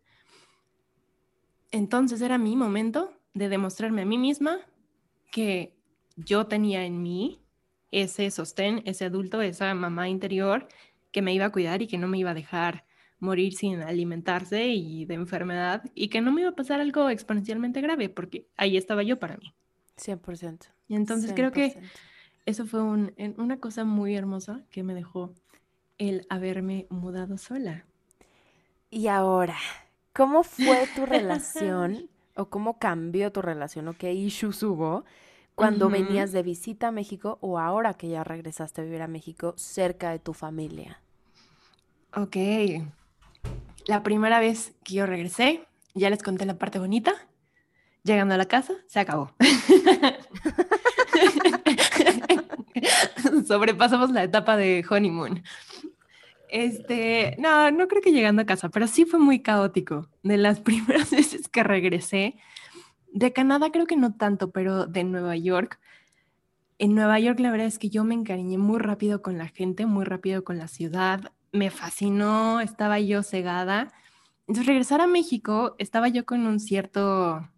Entonces 1.70 2.20
era 2.20 2.38
mi 2.38 2.56
momento 2.56 3.12
de 3.34 3.48
demostrarme 3.48 4.02
a 4.02 4.06
mí 4.06 4.18
misma 4.18 4.60
que 5.30 5.76
yo 6.16 6.46
tenía 6.46 6.84
en 6.84 7.02
mí 7.02 7.42
ese 7.90 8.30
sostén, 8.30 8.82
ese 8.86 9.04
adulto, 9.04 9.42
esa 9.42 9.74
mamá 9.74 10.08
interior 10.08 10.68
que 11.12 11.22
me 11.22 11.34
iba 11.34 11.46
a 11.46 11.52
cuidar 11.52 11.82
y 11.82 11.86
que 11.86 11.98
no 11.98 12.08
me 12.08 12.18
iba 12.18 12.30
a 12.30 12.34
dejar 12.34 12.84
morir 13.18 13.54
sin 13.54 13.80
alimentarse 13.82 14.68
y 14.68 15.04
de 15.04 15.14
enfermedad 15.14 15.82
y 15.94 16.08
que 16.08 16.20
no 16.20 16.32
me 16.32 16.42
iba 16.42 16.50
a 16.50 16.56
pasar 16.56 16.80
algo 16.80 17.08
exponencialmente 17.08 17.80
grave 17.80 18.08
porque 18.08 18.48
ahí 18.56 18.76
estaba 18.76 19.02
yo 19.02 19.18
para 19.18 19.36
mí. 19.36 19.54
100%. 19.96 20.66
Y 20.88 20.94
entonces 20.94 21.32
creo 21.34 21.52
que 21.52 21.80
eso 22.46 22.64
fue 22.64 22.80
una 22.82 23.60
cosa 23.60 23.84
muy 23.84 24.14
hermosa 24.14 24.62
que 24.70 24.84
me 24.84 24.94
dejó 24.94 25.34
el 25.98 26.26
haberme 26.30 26.86
mudado 26.90 27.38
sola. 27.38 27.84
Y 28.88 29.08
ahora, 29.08 29.58
¿cómo 30.12 30.44
fue 30.44 30.88
tu 30.94 31.06
relación 31.06 32.08
o 32.36 32.48
cómo 32.48 32.78
cambió 32.78 33.32
tu 33.32 33.42
relación 33.42 33.88
o 33.88 33.94
qué 33.94 34.12
issues 34.14 34.62
hubo 34.62 35.04
cuando 35.56 35.90
venías 35.90 36.32
de 36.32 36.42
visita 36.42 36.88
a 36.88 36.92
México 36.92 37.38
o 37.40 37.58
ahora 37.58 37.94
que 37.94 38.08
ya 38.08 38.22
regresaste 38.22 38.82
a 38.82 38.84
vivir 38.84 39.02
a 39.02 39.08
México 39.08 39.54
cerca 39.56 40.10
de 40.10 40.18
tu 40.20 40.32
familia? 40.32 41.00
Ok. 42.14 42.36
La 43.86 44.02
primera 44.02 44.38
vez 44.38 44.74
que 44.84 44.94
yo 44.94 45.06
regresé, 45.06 45.66
ya 45.94 46.10
les 46.10 46.22
conté 46.22 46.46
la 46.46 46.58
parte 46.58 46.78
bonita. 46.78 47.12
Llegando 48.04 48.34
a 48.34 48.38
la 48.38 48.46
casa, 48.46 48.74
se 48.86 49.00
acabó. 49.00 49.32
sobrepasamos 53.46 54.10
la 54.10 54.24
etapa 54.24 54.56
de 54.56 54.84
honeymoon. 54.88 55.42
Este, 56.48 57.36
no, 57.38 57.70
no 57.70 57.88
creo 57.88 58.02
que 58.02 58.12
llegando 58.12 58.42
a 58.42 58.46
casa, 58.46 58.68
pero 58.68 58.86
sí 58.86 59.04
fue 59.04 59.18
muy 59.18 59.40
caótico. 59.40 60.08
De 60.22 60.36
las 60.36 60.60
primeras 60.62 61.10
veces 61.10 61.48
que 61.48 61.62
regresé, 61.62 62.36
de 63.12 63.32
Canadá 63.32 63.70
creo 63.70 63.86
que 63.86 63.96
no 63.96 64.14
tanto, 64.14 64.50
pero 64.50 64.86
de 64.86 65.04
Nueva 65.04 65.36
York. 65.36 65.80
En 66.78 66.94
Nueva 66.94 67.18
York 67.18 67.40
la 67.40 67.50
verdad 67.50 67.66
es 67.66 67.78
que 67.78 67.88
yo 67.88 68.04
me 68.04 68.14
encariñé 68.14 68.58
muy 68.58 68.78
rápido 68.78 69.22
con 69.22 69.38
la 69.38 69.48
gente, 69.48 69.86
muy 69.86 70.04
rápido 70.04 70.44
con 70.44 70.58
la 70.58 70.68
ciudad. 70.68 71.32
Me 71.52 71.70
fascinó, 71.70 72.60
estaba 72.60 73.00
yo 73.00 73.22
cegada. 73.22 73.92
Entonces 74.40 74.66
regresar 74.66 75.00
a 75.00 75.06
México, 75.06 75.74
estaba 75.78 76.08
yo 76.08 76.26
con 76.26 76.46
un 76.46 76.60
cierto 76.60 77.48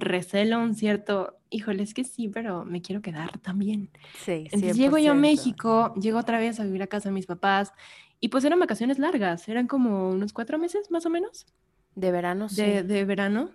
recelo, 0.00 0.60
un 0.60 0.74
cierto, 0.74 1.38
híjole, 1.50 1.82
es 1.82 1.94
que 1.94 2.04
sí, 2.04 2.28
pero 2.28 2.64
me 2.64 2.82
quiero 2.82 3.02
quedar 3.02 3.38
también. 3.38 3.90
Sí, 4.14 4.48
Entonces 4.50 4.76
llego 4.76 4.98
yo 4.98 5.12
a 5.12 5.14
México, 5.14 5.94
llego 5.94 6.18
otra 6.18 6.38
vez 6.38 6.60
a 6.60 6.64
vivir 6.64 6.82
a 6.82 6.86
casa 6.86 7.08
de 7.08 7.14
mis 7.14 7.26
papás 7.26 7.72
y 8.20 8.28
pues 8.28 8.44
eran 8.44 8.60
vacaciones 8.60 8.98
largas, 8.98 9.48
eran 9.48 9.66
como 9.66 10.10
unos 10.10 10.32
cuatro 10.32 10.58
meses 10.58 10.90
más 10.90 11.06
o 11.06 11.10
menos. 11.10 11.46
De 11.94 12.10
verano, 12.10 12.48
sí. 12.48 12.62
De, 12.62 13.04
verano. 13.04 13.50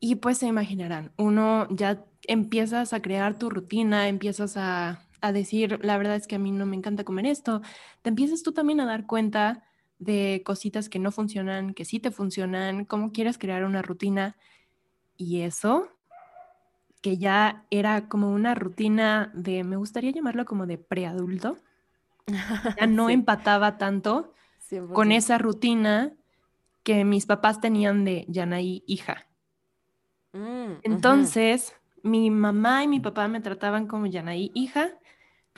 Y 0.00 0.16
pues 0.16 0.38
se 0.38 0.46
imaginarán, 0.46 1.12
uno 1.16 1.68
ya 1.70 2.04
empiezas 2.26 2.92
a 2.92 3.02
crear 3.02 3.38
tu 3.38 3.50
rutina, 3.50 4.08
empiezas 4.08 4.56
a, 4.56 5.06
a 5.20 5.32
decir, 5.32 5.78
la 5.84 5.98
verdad 5.98 6.16
es 6.16 6.26
que 6.26 6.36
a 6.36 6.38
mí 6.38 6.52
no 6.52 6.66
me 6.66 6.76
encanta 6.76 7.04
comer 7.04 7.26
esto, 7.26 7.60
te 8.02 8.08
empiezas 8.08 8.42
tú 8.42 8.52
también 8.52 8.80
a 8.80 8.86
dar 8.86 9.06
cuenta 9.06 9.69
de 10.00 10.42
cositas 10.44 10.88
que 10.88 10.98
no 10.98 11.12
funcionan, 11.12 11.74
que 11.74 11.84
sí 11.84 12.00
te 12.00 12.10
funcionan, 12.10 12.86
cómo 12.86 13.12
quieres 13.12 13.38
crear 13.38 13.64
una 13.64 13.82
rutina. 13.82 14.36
Y 15.16 15.42
eso, 15.42 15.88
que 17.02 17.18
ya 17.18 17.66
era 17.70 18.08
como 18.08 18.32
una 18.32 18.54
rutina 18.54 19.30
de, 19.34 19.62
me 19.62 19.76
gustaría 19.76 20.10
llamarlo 20.10 20.46
como 20.46 20.66
de 20.66 20.78
preadulto, 20.78 21.58
ya 22.80 22.86
no 22.86 23.10
empataba 23.10 23.76
tanto 23.76 24.32
con 24.94 25.12
esa 25.12 25.36
rutina 25.36 26.14
que 26.82 27.04
mis 27.04 27.26
papás 27.26 27.60
tenían 27.60 28.04
de 28.04 28.24
Yanaí 28.28 28.82
hija. 28.86 29.26
Mm, 30.32 30.80
Entonces, 30.82 31.74
mi 32.02 32.30
mamá 32.30 32.84
y 32.84 32.88
mi 32.88 33.00
papá 33.00 33.28
me 33.28 33.40
trataban 33.40 33.86
como 33.86 34.06
Yanaí 34.06 34.50
hija 34.54 34.92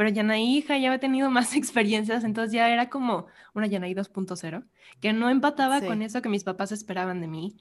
pero 0.03 0.13
Yanaí 0.13 0.57
hija 0.57 0.77
ya 0.79 0.89
había 0.89 0.99
tenido 0.99 1.31
más 1.31 1.55
experiencias, 1.55 2.25
entonces 2.25 2.53
ya 2.53 2.69
era 2.69 2.91
como 2.91 3.27
una 3.55 3.69
Yanaí 3.69 3.95
2.0, 3.95 4.65
que 5.01 5.13
no 5.13 5.31
empataba 5.31 5.81
con 5.81 6.03
eso 6.03 6.21
que 6.23 6.29
mis 6.29 6.43
papás 6.43 6.73
esperaban 6.73 7.21
de 7.21 7.29
mí. 7.29 7.57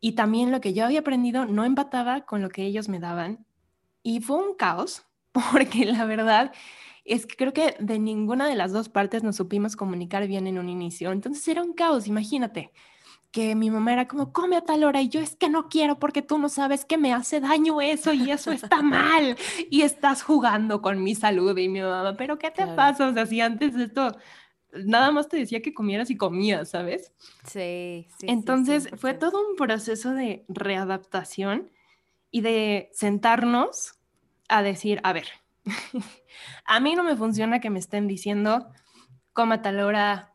Y 0.00 0.16
también 0.16 0.50
lo 0.50 0.60
que 0.60 0.72
yo 0.72 0.84
había 0.84 0.98
aprendido 0.98 1.46
no 1.46 1.64
empataba 1.64 2.22
con 2.22 2.42
lo 2.42 2.48
que 2.48 2.64
ellos 2.64 2.88
me 2.88 2.98
daban. 2.98 3.46
Y 4.02 4.22
fue 4.22 4.38
un 4.38 4.56
caos, 4.56 5.04
porque 5.32 5.84
la 5.84 6.04
verdad 6.04 6.50
es 7.04 7.26
que 7.26 7.36
creo 7.36 7.52
que 7.52 7.76
de 7.78 8.00
ninguna 8.00 8.48
de 8.48 8.56
las 8.56 8.72
dos 8.72 8.88
partes 8.88 9.22
nos 9.22 9.36
supimos 9.36 9.76
comunicar 9.76 10.26
bien 10.26 10.48
en 10.48 10.58
un 10.58 10.68
inicio. 10.68 11.12
Entonces 11.12 11.46
era 11.46 11.62
un 11.62 11.74
caos, 11.74 12.08
imagínate 12.08 12.72
que 13.32 13.54
mi 13.54 13.70
mamá 13.70 13.94
era 13.94 14.06
como, 14.06 14.30
come 14.32 14.56
a 14.56 14.60
tal 14.60 14.84
hora, 14.84 15.00
y 15.00 15.08
yo 15.08 15.20
es 15.20 15.34
que 15.36 15.48
no 15.48 15.68
quiero 15.68 15.98
porque 15.98 16.20
tú 16.20 16.38
no 16.38 16.50
sabes 16.50 16.84
que 16.84 16.98
me 16.98 17.14
hace 17.14 17.40
daño 17.40 17.80
eso 17.80 18.12
y 18.12 18.30
eso 18.30 18.52
está 18.52 18.82
mal 18.82 19.36
y 19.70 19.82
estás 19.82 20.22
jugando 20.22 20.82
con 20.82 21.02
mi 21.02 21.14
salud 21.14 21.56
y 21.56 21.68
mi 21.68 21.80
mamá, 21.80 22.14
pero 22.16 22.38
¿qué 22.38 22.50
te 22.50 22.66
pasa? 22.66 23.08
O 23.08 23.14
sea, 23.14 23.24
si 23.26 23.40
antes 23.40 23.74
esto 23.74 24.14
nada 24.84 25.10
más 25.10 25.28
te 25.28 25.38
decía 25.38 25.62
que 25.62 25.74
comieras 25.74 26.10
y 26.10 26.16
comías, 26.16 26.70
¿sabes? 26.70 27.12
Sí, 27.46 28.08
sí. 28.18 28.26
Entonces 28.28 28.90
fue 28.96 29.14
todo 29.14 29.40
un 29.48 29.56
proceso 29.56 30.12
de 30.12 30.44
readaptación 30.48 31.70
y 32.30 32.42
de 32.42 32.90
sentarnos 32.92 33.94
a 34.48 34.62
decir, 34.62 35.00
a 35.04 35.12
ver, 35.12 35.28
a 36.66 36.80
mí 36.80 36.94
no 36.94 37.02
me 37.02 37.16
funciona 37.16 37.60
que 37.60 37.70
me 37.70 37.78
estén 37.78 38.08
diciendo, 38.08 38.68
coma 39.32 39.56
a 39.56 39.62
tal 39.62 39.80
hora, 39.80 40.31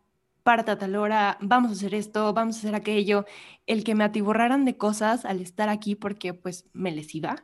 parta 0.47 0.71
a 0.71 0.77
tal 0.77 0.95
hora, 0.95 1.37
vamos 1.41 1.71
a 1.71 1.73
hacer 1.73 1.93
esto, 1.93 2.31
vamos 2.31 2.55
a 2.55 2.59
hacer 2.59 2.73
aquello, 2.73 3.25
el 3.65 3.83
que 3.83 3.95
me 3.95 4.05
atiborraran 4.05 4.63
de 4.63 4.77
cosas 4.77 5.25
al 5.25 5.41
estar 5.41 5.67
aquí 5.67 5.93
porque 5.93 6.33
pues 6.33 6.69
me 6.71 6.93
les 6.93 7.13
iba, 7.15 7.43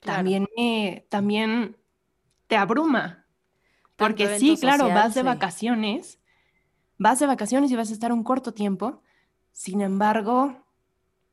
también, 0.00 0.46
también 1.10 1.76
te 2.46 2.56
abruma. 2.56 3.26
Porque 3.96 4.38
sí, 4.38 4.56
claro, 4.56 4.88
vas 4.88 5.14
de 5.14 5.24
vacaciones, 5.24 6.20
vas 6.96 7.18
de 7.18 7.26
vacaciones 7.26 7.70
y 7.70 7.76
vas 7.76 7.90
a 7.90 7.92
estar 7.92 8.14
un 8.14 8.24
corto 8.24 8.54
tiempo, 8.54 9.02
sin 9.52 9.82
embargo, 9.82 10.64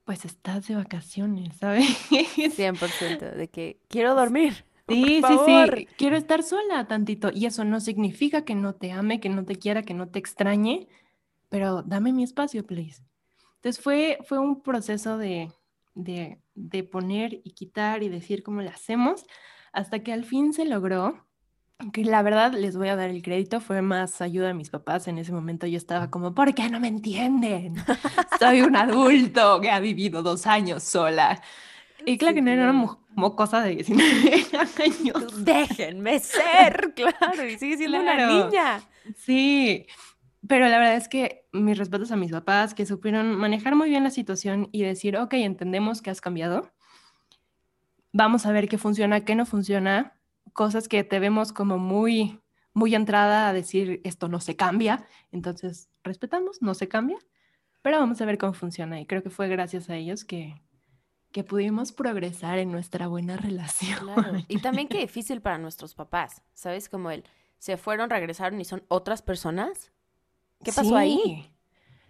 pues 0.04 0.26
estás 0.26 0.68
de 0.68 0.76
vacaciones, 0.76 1.56
¿sabes? 1.56 1.88
100% 2.12 3.36
de 3.36 3.48
que 3.48 3.80
quiero 3.88 4.16
dormir. 4.16 4.66
Sí, 4.88 5.20
sí, 5.28 5.38
sí, 5.48 5.88
quiero 5.98 6.16
estar 6.16 6.44
sola 6.44 6.88
tantito. 6.88 7.32
Y 7.34 7.48
eso 7.48 7.64
no 7.64 7.80
significa 7.80 8.46
que 8.46 8.54
no 8.54 8.76
te 8.76 8.92
ame, 8.92 9.20
que 9.20 9.30
no 9.30 9.44
te 9.44 9.56
quiera, 9.56 9.82
que 9.82 9.96
no 9.96 10.10
te 10.10 10.20
extrañe, 10.20 10.88
pero 11.56 11.84
dame 11.84 12.12
mi 12.12 12.22
espacio, 12.26 12.68
please. 12.68 13.02
Entonces 13.56 13.82
fue, 13.82 14.20
fue 14.28 14.40
un 14.40 14.62
proceso 14.62 15.18
de, 15.18 15.54
de, 15.94 16.42
de 16.54 16.84
poner 16.84 17.40
y 17.46 17.52
quitar 17.52 18.04
y 18.04 18.10
decir 18.10 18.44
cómo 18.44 18.62
lo 18.62 18.70
hacemos, 18.70 19.26
hasta 19.72 20.00
que 20.00 20.12
al 20.12 20.26
fin 20.26 20.52
se 20.52 20.66
logró. 20.66 21.26
Que 21.94 22.04
la 22.04 22.22
verdad 22.24 22.52
les 22.52 22.76
voy 22.76 22.90
a 22.90 22.98
dar 22.98 23.10
el 23.10 23.22
crédito, 23.22 23.62
fue 23.62 23.82
más 23.82 24.22
ayuda 24.22 24.50
a 24.50 24.54
mis 24.54 24.70
papás. 24.70 25.08
En 25.08 25.18
ese 25.18 25.32
momento 25.32 25.66
yo 25.66 25.78
estaba 25.78 26.12
como, 26.12 26.36
¿por 26.36 26.54
qué 26.54 26.70
no 26.70 26.82
me 26.82 26.90
entienden? 26.90 27.76
Soy 28.38 28.60
un 28.60 28.76
adulto 28.76 29.62
que 29.62 29.72
ha 29.72 29.80
vivido 29.80 30.24
dos 30.24 30.48
años 30.48 30.84
sola. 30.84 31.42
Y 32.06 32.18
claro 32.18 32.36
que 32.36 32.42
no 32.42 32.52
era 32.52 32.70
una 32.70 33.30
cosa 33.38 33.62
de 33.62 33.78
19 33.78 34.46
años. 34.84 35.46
Déjenme 35.46 36.20
ser, 36.20 36.94
claro, 36.98 37.48
y 37.48 37.58
sigue 37.58 37.78
siendo 37.78 38.02
una 38.02 38.28
niña. 38.28 38.82
Sí, 39.16 39.88
pero 40.48 40.68
la 40.68 40.78
verdad 40.78 40.96
es 40.96 41.08
que 41.08 41.48
mis 41.54 41.78
respetos 41.78 42.12
a 42.12 42.18
mis 42.18 42.32
papás 42.32 42.74
que 42.74 42.86
supieron 42.86 43.36
manejar 43.36 43.76
muy 43.76 43.90
bien 43.90 44.04
la 44.04 44.10
situación 44.10 44.70
y 44.72 44.84
decir, 44.84 45.18
ok, 45.18 45.34
entendemos 45.36 46.02
que 46.02 46.10
has 46.10 46.22
cambiado. 46.22 46.72
Vamos 48.12 48.46
a 48.46 48.52
ver 48.52 48.68
qué 48.68 48.78
funciona, 48.78 49.24
qué 49.26 49.36
no 49.36 49.46
funciona. 49.46 50.20
Cosas 50.54 50.88
que 50.88 51.04
te 51.04 51.20
vemos 51.20 51.52
como 51.52 51.78
muy, 51.78 52.40
muy 52.74 52.96
entrada 52.96 53.48
a 53.48 53.54
decir, 53.54 54.02
esto 54.04 54.28
no 54.28 54.40
se 54.40 54.56
cambia. 54.56 55.08
Entonces, 55.32 55.90
respetamos, 56.04 56.62
no 56.62 56.74
se 56.74 56.88
cambia, 56.88 57.18
pero 57.82 58.00
vamos 58.00 58.22
a 58.22 58.26
ver 58.26 58.38
cómo 58.38 58.54
funciona. 58.54 59.00
Y 59.00 59.06
creo 59.06 59.24
que 59.24 59.30
fue 59.30 59.48
gracias 59.48 59.90
a 59.90 59.96
ellos 59.96 60.26
que, 60.26 60.62
que 61.32 61.44
pudimos 61.44 61.92
progresar 61.92 62.60
en 62.60 62.72
nuestra 62.72 63.08
buena 63.08 63.38
relación. 63.38 63.98
Y 64.48 64.60
también 64.60 64.88
qué 64.90 65.00
difícil 65.00 65.42
para 65.42 65.58
nuestros 65.58 65.96
papás, 65.96 66.44
¿sabes? 66.54 66.88
Como 66.88 67.10
él, 67.10 67.24
se 67.58 67.78
fueron, 67.78 68.10
regresaron 68.10 68.62
y 68.62 68.66
son 68.66 68.84
otras 68.90 69.22
personas 69.22 69.92
¿Qué 70.64 70.72
pasó 70.72 70.96
ahí? 70.96 71.52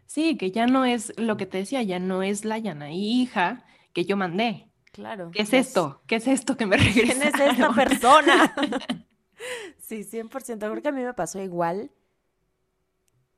Sí, 0.05 0.37
que 0.37 0.51
ya 0.51 0.67
no 0.67 0.85
es 0.85 1.13
lo 1.17 1.37
que 1.37 1.45
te 1.45 1.57
decía, 1.57 1.81
ya 1.83 1.99
no 1.99 2.23
es 2.23 2.45
la 2.45 2.57
llana 2.57 2.91
hija 2.91 3.65
que 3.93 4.05
yo 4.05 4.17
mandé. 4.17 4.69
Claro. 4.91 5.31
¿Qué 5.31 5.41
es 5.41 5.53
esto? 5.53 6.01
¿Qué 6.07 6.15
es 6.15 6.27
esto 6.27 6.55
que 6.55 6.65
me 6.65 6.77
regresa? 6.77 7.13
¿Quién 7.13 7.21
es 7.21 7.51
esta 7.51 7.73
persona? 7.73 8.55
sí, 9.77 10.03
100%. 10.03 10.57
Creo 10.57 10.81
que 10.81 10.87
a 10.87 10.91
mí 10.91 11.03
me 11.03 11.13
pasó 11.13 11.41
igual 11.41 11.91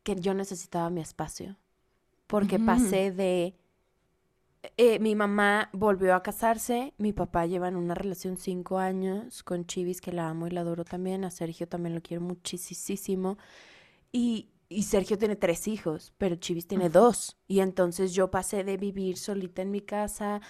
que 0.04 0.16
yo 0.16 0.34
necesitaba 0.34 0.90
mi 0.90 1.02
espacio. 1.02 1.58
Porque 2.28 2.60
pasé 2.60 3.12
de... 3.12 3.56
Eh, 4.76 5.00
mi 5.00 5.16
mamá 5.16 5.70
volvió 5.72 6.14
a 6.14 6.24
casarse, 6.24 6.94
mi 6.98 7.14
papá 7.14 7.46
lleva 7.46 7.70
en 7.70 7.76
una 7.76 7.94
relación 7.94 8.38
cinco 8.38 8.80
años 8.80 9.44
con 9.44 9.66
Chivis, 9.66 10.02
que 10.02 10.12
la 10.12 10.28
amo 10.30 10.48
y 10.48 10.52
la 10.52 10.62
adoro 10.62 10.84
también, 10.84 11.24
a 11.24 11.32
Sergio 11.32 11.68
también 11.68 11.96
lo 11.96 12.02
quiero 12.02 12.22
muchísimo. 12.22 13.38
Y, 14.12 14.50
y 14.70 14.84
Sergio 14.84 15.18
tiene 15.18 15.36
tres 15.36 15.68
hijos, 15.68 16.14
pero 16.18 16.36
Chivis 16.36 16.68
tiene 16.68 16.90
dos. 16.90 17.38
Y 17.48 17.60
entonces 17.60 18.14
yo 18.14 18.32
pasé 18.32 18.64
de 18.64 18.78
vivir 18.78 19.18
solita 19.18 19.62
en 19.62 19.72
mi 19.72 19.82
casa, 19.82 20.42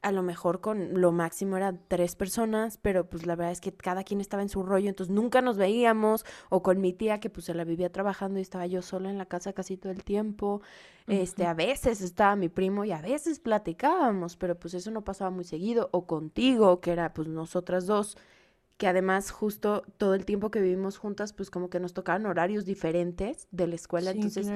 a 0.00 0.12
lo 0.12 0.22
mejor 0.22 0.60
con 0.60 1.00
lo 1.00 1.10
máximo 1.10 1.56
eran 1.56 1.82
tres 1.88 2.14
personas, 2.14 2.78
pero 2.78 3.08
pues 3.08 3.26
la 3.26 3.34
verdad 3.34 3.52
es 3.52 3.60
que 3.60 3.72
cada 3.72 4.04
quien 4.04 4.20
estaba 4.20 4.42
en 4.42 4.48
su 4.48 4.62
rollo, 4.62 4.88
entonces 4.88 5.12
nunca 5.14 5.42
nos 5.42 5.56
veíamos, 5.56 6.24
o 6.50 6.62
con 6.62 6.80
mi 6.80 6.92
tía 6.92 7.18
que 7.18 7.30
pues 7.30 7.46
se 7.46 7.54
la 7.54 7.64
vivía 7.64 7.90
trabajando 7.90 8.38
y 8.38 8.42
estaba 8.42 8.66
yo 8.66 8.80
sola 8.80 9.10
en 9.10 9.18
la 9.18 9.26
casa 9.26 9.52
casi 9.52 9.76
todo 9.76 9.92
el 9.92 10.04
tiempo, 10.04 10.62
este, 11.08 11.46
a 11.46 11.54
veces 11.54 12.00
estaba 12.00 12.36
mi 12.36 12.48
primo 12.48 12.84
y 12.84 12.92
a 12.92 13.02
veces 13.02 13.40
platicábamos, 13.40 14.36
pero 14.36 14.58
pues 14.58 14.74
eso 14.74 14.90
no 14.90 15.02
pasaba 15.02 15.30
muy 15.30 15.44
seguido, 15.44 15.88
o 15.92 16.06
contigo, 16.06 16.80
que 16.80 16.92
era 16.92 17.12
pues 17.12 17.26
nosotras 17.26 17.86
dos, 17.86 18.16
que 18.78 18.86
además 18.86 19.30
justo 19.30 19.82
todo 19.98 20.14
el 20.14 20.24
tiempo 20.24 20.50
que 20.50 20.60
vivimos 20.60 20.96
juntas, 20.96 21.32
pues 21.32 21.50
como 21.50 21.68
que 21.68 21.80
nos 21.80 21.92
tocaban 21.92 22.24
horarios 22.26 22.64
diferentes 22.64 23.48
de 23.50 23.66
la 23.66 23.74
escuela, 23.74 24.12
entonces 24.12 24.48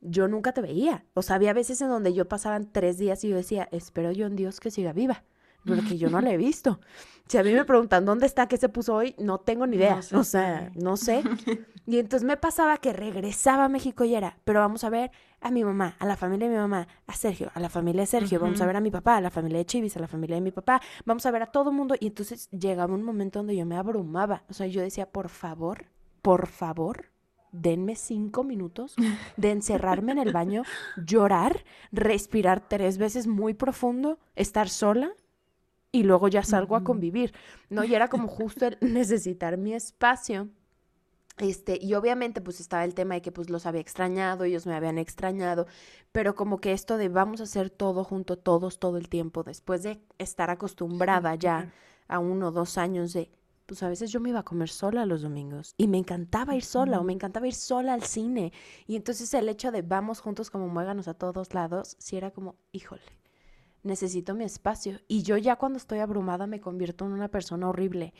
yo 0.00 0.28
nunca 0.28 0.52
te 0.52 0.60
veía. 0.60 1.04
O 1.14 1.22
sea, 1.22 1.36
había 1.36 1.52
veces 1.52 1.80
en 1.80 1.88
donde 1.88 2.12
yo 2.12 2.28
pasaban 2.28 2.72
tres 2.72 2.98
días 2.98 3.24
y 3.24 3.28
yo 3.28 3.36
decía, 3.36 3.68
espero 3.70 4.10
yo 4.10 4.26
en 4.26 4.34
Dios 4.34 4.58
que 4.58 4.72
siga 4.72 4.92
viva, 4.92 5.24
porque 5.66 5.98
yo 5.98 6.08
no 6.10 6.20
la 6.20 6.32
he 6.32 6.36
visto. 6.50 6.80
Si 7.26 7.38
a 7.38 7.44
mí 7.44 7.52
me 7.52 7.64
preguntan 7.64 8.04
dónde 8.04 8.26
está, 8.26 8.48
qué 8.48 8.56
se 8.56 8.68
puso 8.68 8.94
hoy, 8.94 9.14
no 9.18 9.38
tengo 9.38 9.66
ni 9.66 9.76
idea. 9.76 10.00
o 10.12 10.24
sea, 10.24 10.72
no 10.74 10.96
sé. 10.96 11.22
Y 11.86 11.98
entonces 11.98 12.26
me 12.26 12.36
pasaba 12.36 12.78
que 12.78 12.92
regresaba 12.92 13.64
a 13.64 13.68
México 13.68 14.04
y 14.04 14.14
era, 14.14 14.38
pero 14.44 14.60
vamos 14.60 14.82
a 14.84 14.90
ver 14.90 15.12
a 15.40 15.50
mi 15.50 15.64
mamá, 15.64 15.96
a 15.98 16.06
la 16.06 16.16
familia 16.16 16.48
de 16.48 16.54
mi 16.54 16.60
mamá, 16.60 16.88
a 17.06 17.14
Sergio, 17.14 17.50
a 17.54 17.60
la 17.60 17.68
familia 17.68 18.02
de 18.02 18.06
Sergio, 18.06 18.40
vamos 18.40 18.60
a 18.60 18.66
ver 18.66 18.76
a 18.76 18.80
mi 18.80 18.90
papá, 18.90 19.16
a 19.16 19.20
la 19.20 19.30
familia 19.30 19.58
de 19.58 19.66
Chivis, 19.66 19.96
a 19.96 20.00
la 20.00 20.08
familia 20.08 20.36
de 20.36 20.42
mi 20.42 20.50
papá, 20.50 20.80
vamos 21.04 21.24
a 21.24 21.30
ver 21.30 21.42
a 21.42 21.46
todo 21.46 21.70
el 21.70 21.76
mundo. 21.76 21.94
Y 21.98 22.08
entonces 22.08 22.48
llegaba 22.50 22.94
un 22.94 23.02
momento 23.02 23.38
donde 23.38 23.56
yo 23.56 23.64
me 23.64 23.76
abrumaba. 23.76 24.42
O 24.48 24.52
sea, 24.52 24.66
yo 24.66 24.82
decía, 24.82 25.10
por 25.10 25.28
favor, 25.28 25.86
por 26.22 26.48
favor, 26.48 27.06
denme 27.52 27.96
cinco 27.96 28.44
minutos 28.44 28.96
de 29.36 29.50
encerrarme 29.50 30.12
en 30.12 30.18
el 30.18 30.32
baño, 30.32 30.62
llorar, 31.06 31.64
respirar 31.92 32.68
tres 32.68 32.98
veces 32.98 33.26
muy 33.26 33.54
profundo, 33.54 34.18
estar 34.34 34.68
sola 34.68 35.12
y 35.92 36.02
luego 36.04 36.28
ya 36.28 36.42
salgo 36.42 36.76
a 36.76 36.84
convivir, 36.84 37.32
¿no? 37.68 37.84
Y 37.84 37.94
era 37.94 38.08
como 38.08 38.28
justo 38.28 38.66
el 38.66 38.78
necesitar 38.80 39.56
mi 39.56 39.74
espacio. 39.74 40.48
Este, 41.38 41.78
y 41.80 41.94
obviamente 41.94 42.42
pues 42.42 42.60
estaba 42.60 42.84
el 42.84 42.94
tema 42.94 43.14
de 43.14 43.22
que 43.22 43.32
pues 43.32 43.48
los 43.48 43.64
había 43.64 43.80
extrañado, 43.80 44.44
ellos 44.44 44.66
me 44.66 44.74
habían 44.74 44.98
extrañado, 44.98 45.66
pero 46.12 46.34
como 46.34 46.60
que 46.60 46.72
esto 46.72 46.98
de 46.98 47.08
vamos 47.08 47.40
a 47.40 47.44
hacer 47.44 47.70
todo 47.70 48.04
junto 48.04 48.36
todos 48.36 48.78
todo 48.78 48.98
el 48.98 49.08
tiempo, 49.08 49.42
después 49.42 49.82
de 49.82 50.00
estar 50.18 50.50
acostumbrada 50.50 51.34
ya 51.36 51.72
a 52.08 52.18
uno 52.18 52.48
o 52.48 52.50
dos 52.50 52.76
años 52.76 53.14
de 53.14 53.30
pues 53.64 53.84
a 53.84 53.88
veces 53.88 54.10
yo 54.10 54.18
me 54.18 54.30
iba 54.30 54.40
a 54.40 54.44
comer 54.44 54.68
sola 54.68 55.06
los 55.06 55.22
domingos 55.22 55.74
y 55.78 55.86
me 55.86 55.96
encantaba 55.96 56.56
ir 56.56 56.64
sola 56.64 56.98
o 56.98 57.04
me 57.04 57.12
encantaba 57.12 57.46
ir 57.46 57.54
sola 57.54 57.94
al 57.94 58.02
cine. 58.02 58.52
Y 58.88 58.96
entonces 58.96 59.32
el 59.32 59.48
hecho 59.48 59.70
de 59.70 59.82
vamos 59.82 60.20
juntos 60.20 60.50
como 60.50 60.66
muéganos 60.66 61.06
a 61.06 61.14
todos 61.14 61.54
lados, 61.54 61.94
si 62.00 62.16
era 62.16 62.32
como, 62.32 62.56
híjole, 62.72 63.19
necesito 63.82 64.34
mi 64.34 64.44
espacio. 64.44 65.00
Y 65.08 65.22
yo 65.22 65.36
ya 65.36 65.56
cuando 65.56 65.78
estoy 65.78 65.98
abrumada 65.98 66.46
me 66.46 66.60
convierto 66.60 67.04
en 67.04 67.12
una 67.12 67.28
persona 67.28 67.68
horrible. 67.68 68.12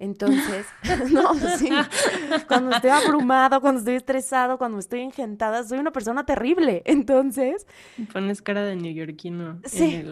Entonces, 0.00 0.66
no, 1.12 1.34
sí, 1.56 1.70
cuando 2.46 2.76
estoy 2.76 2.90
abrumado, 2.90 3.60
cuando 3.60 3.80
estoy 3.80 3.96
estresado, 3.96 4.56
cuando 4.56 4.78
estoy 4.78 5.00
engentada, 5.00 5.64
soy 5.64 5.78
una 5.78 5.90
persona 5.90 6.24
terrible. 6.24 6.82
Entonces... 6.84 7.66
Pones 8.12 8.40
cara 8.40 8.62
de 8.62 8.76
neoyorquino. 8.76 9.60
Sí, 9.64 10.04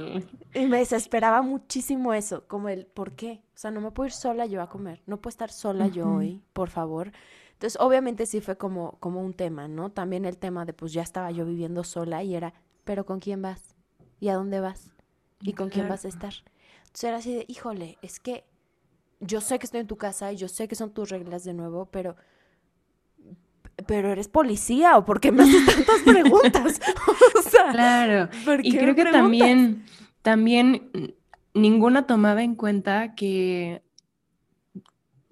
y 0.55 0.66
me 0.66 0.79
desesperaba 0.79 1.42
muchísimo 1.42 2.14
eso, 2.14 2.47
como 2.49 2.69
el, 2.69 2.87
¿por 2.87 3.12
qué? 3.12 3.42
O 3.55 3.59
sea, 3.59 3.71
no 3.71 3.81
me 3.81 3.92
puedo 3.92 4.07
ir 4.07 4.12
sola 4.12 4.47
yo 4.47 4.61
a 4.61 4.69
comer, 4.69 5.03
no 5.07 5.21
puedo 5.21 5.31
estar 5.31 5.51
sola 5.51 5.87
yo 5.87 6.09
hoy, 6.11 6.42
por 6.53 6.69
favor. 6.69 7.12
Entonces, 7.53 7.81
obviamente 7.81 8.27
sí 8.27 8.40
fue 8.40 8.59
como, 8.59 8.99
como 8.99 9.23
un 9.23 9.33
tema, 9.33 9.69
¿no? 9.69 9.90
También 9.90 10.25
el 10.25 10.37
tema 10.37 10.66
de, 10.66 10.75
pues 10.75 10.92
ya 10.92 11.03
estaba 11.03 11.31
yo 11.31 11.47
viviendo 11.47 11.85
sola 11.85 12.23
y 12.23 12.35
era, 12.35 12.53
¿pero 12.85 13.07
con 13.07 13.21
quién 13.21 13.40
vas? 13.40 13.77
¿Y 14.21 14.29
a 14.29 14.35
dónde 14.35 14.61
vas? 14.61 14.95
¿Y 15.40 15.53
con 15.53 15.68
quién 15.68 15.88
vas 15.88 16.05
a 16.05 16.09
estar? 16.09 16.33
Entonces 16.79 17.05
era 17.05 17.16
así 17.18 17.35
de, 17.35 17.44
híjole, 17.49 17.99
es 18.03 18.20
que 18.20 18.44
yo 19.20 19.40
sé 19.40 19.59
que 19.59 19.66
estoy 19.66 19.81
en 19.81 19.87
tu 19.87 19.96
casa 19.96 20.33
y 20.33 20.37
yo 20.37 20.49
sé 20.49 20.68
que 20.68 20.75
son 20.75 20.92
tus 20.92 21.11
reglas 21.11 21.44
de 21.44 21.55
nuevo, 21.55 21.87
pero 21.87 22.16
pero 23.87 24.11
eres 24.11 24.29
policía 24.29 24.96
o 24.96 25.05
por 25.05 25.20
qué 25.20 25.33
me 25.33 25.42
haces 25.42 25.66
tantas 25.66 26.01
preguntas? 26.05 26.81
o 27.38 27.42
sea, 27.42 27.72
claro. 27.72 28.31
y 28.62 28.77
creo 28.77 28.94
que 28.94 29.05
también 29.05 29.85
también 30.22 31.14
ninguna 31.53 32.07
tomaba 32.07 32.42
en 32.42 32.55
cuenta 32.55 33.14
que 33.14 33.83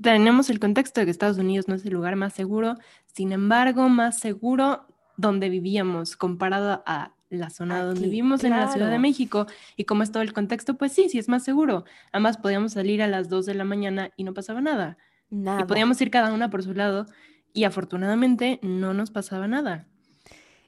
tenemos 0.01 0.51
el 0.51 0.61
contexto 0.61 1.01
de 1.01 1.07
que 1.07 1.11
Estados 1.11 1.39
Unidos 1.39 1.69
no 1.69 1.75
es 1.75 1.85
el 1.85 1.95
lugar 1.95 2.17
más 2.17 2.35
seguro, 2.35 2.75
sin 3.07 3.33
embargo, 3.33 3.89
más 3.89 4.19
seguro 4.19 4.87
donde 5.17 5.49
vivíamos 5.49 6.17
comparado 6.17 6.83
a 6.87 7.14
la 7.31 7.51
zona 7.51 7.83
donde 7.83 8.03
vivimos 8.03 8.45
en 8.45 8.51
la 8.51 8.71
Ciudad 8.71 8.91
de 8.91 8.99
México 8.99 9.47
y 9.77 9.85
como 9.85 10.03
es 10.03 10.13
todo 10.13 10.23
el 10.23 10.33
contexto, 10.33 10.77
pues 10.77 10.93
sí, 10.93 11.09
sí 11.09 11.19
es 11.19 11.29
más 11.29 11.45
seguro. 11.45 11.85
Además, 12.13 12.37
podíamos 12.37 12.73
salir 12.73 13.03
a 13.03 13.09
las 13.09 13.29
2 13.29 13.47
de 13.47 13.55
la 13.55 13.65
mañana 13.65 14.11
y 14.17 14.25
no 14.25 14.35
pasaba 14.35 14.61
nada. 14.61 14.99
Nada. 15.31 15.63
Y 15.63 15.65
podíamos 15.65 16.01
ir 16.01 16.11
cada 16.11 16.33
una 16.33 16.51
por 16.51 16.63
su 16.63 16.75
lado 16.75 17.07
y 17.53 17.65
afortunadamente 17.65 18.59
no 18.63 18.95
nos 18.95 19.11
pasaba 19.11 19.49
nada. 19.49 19.87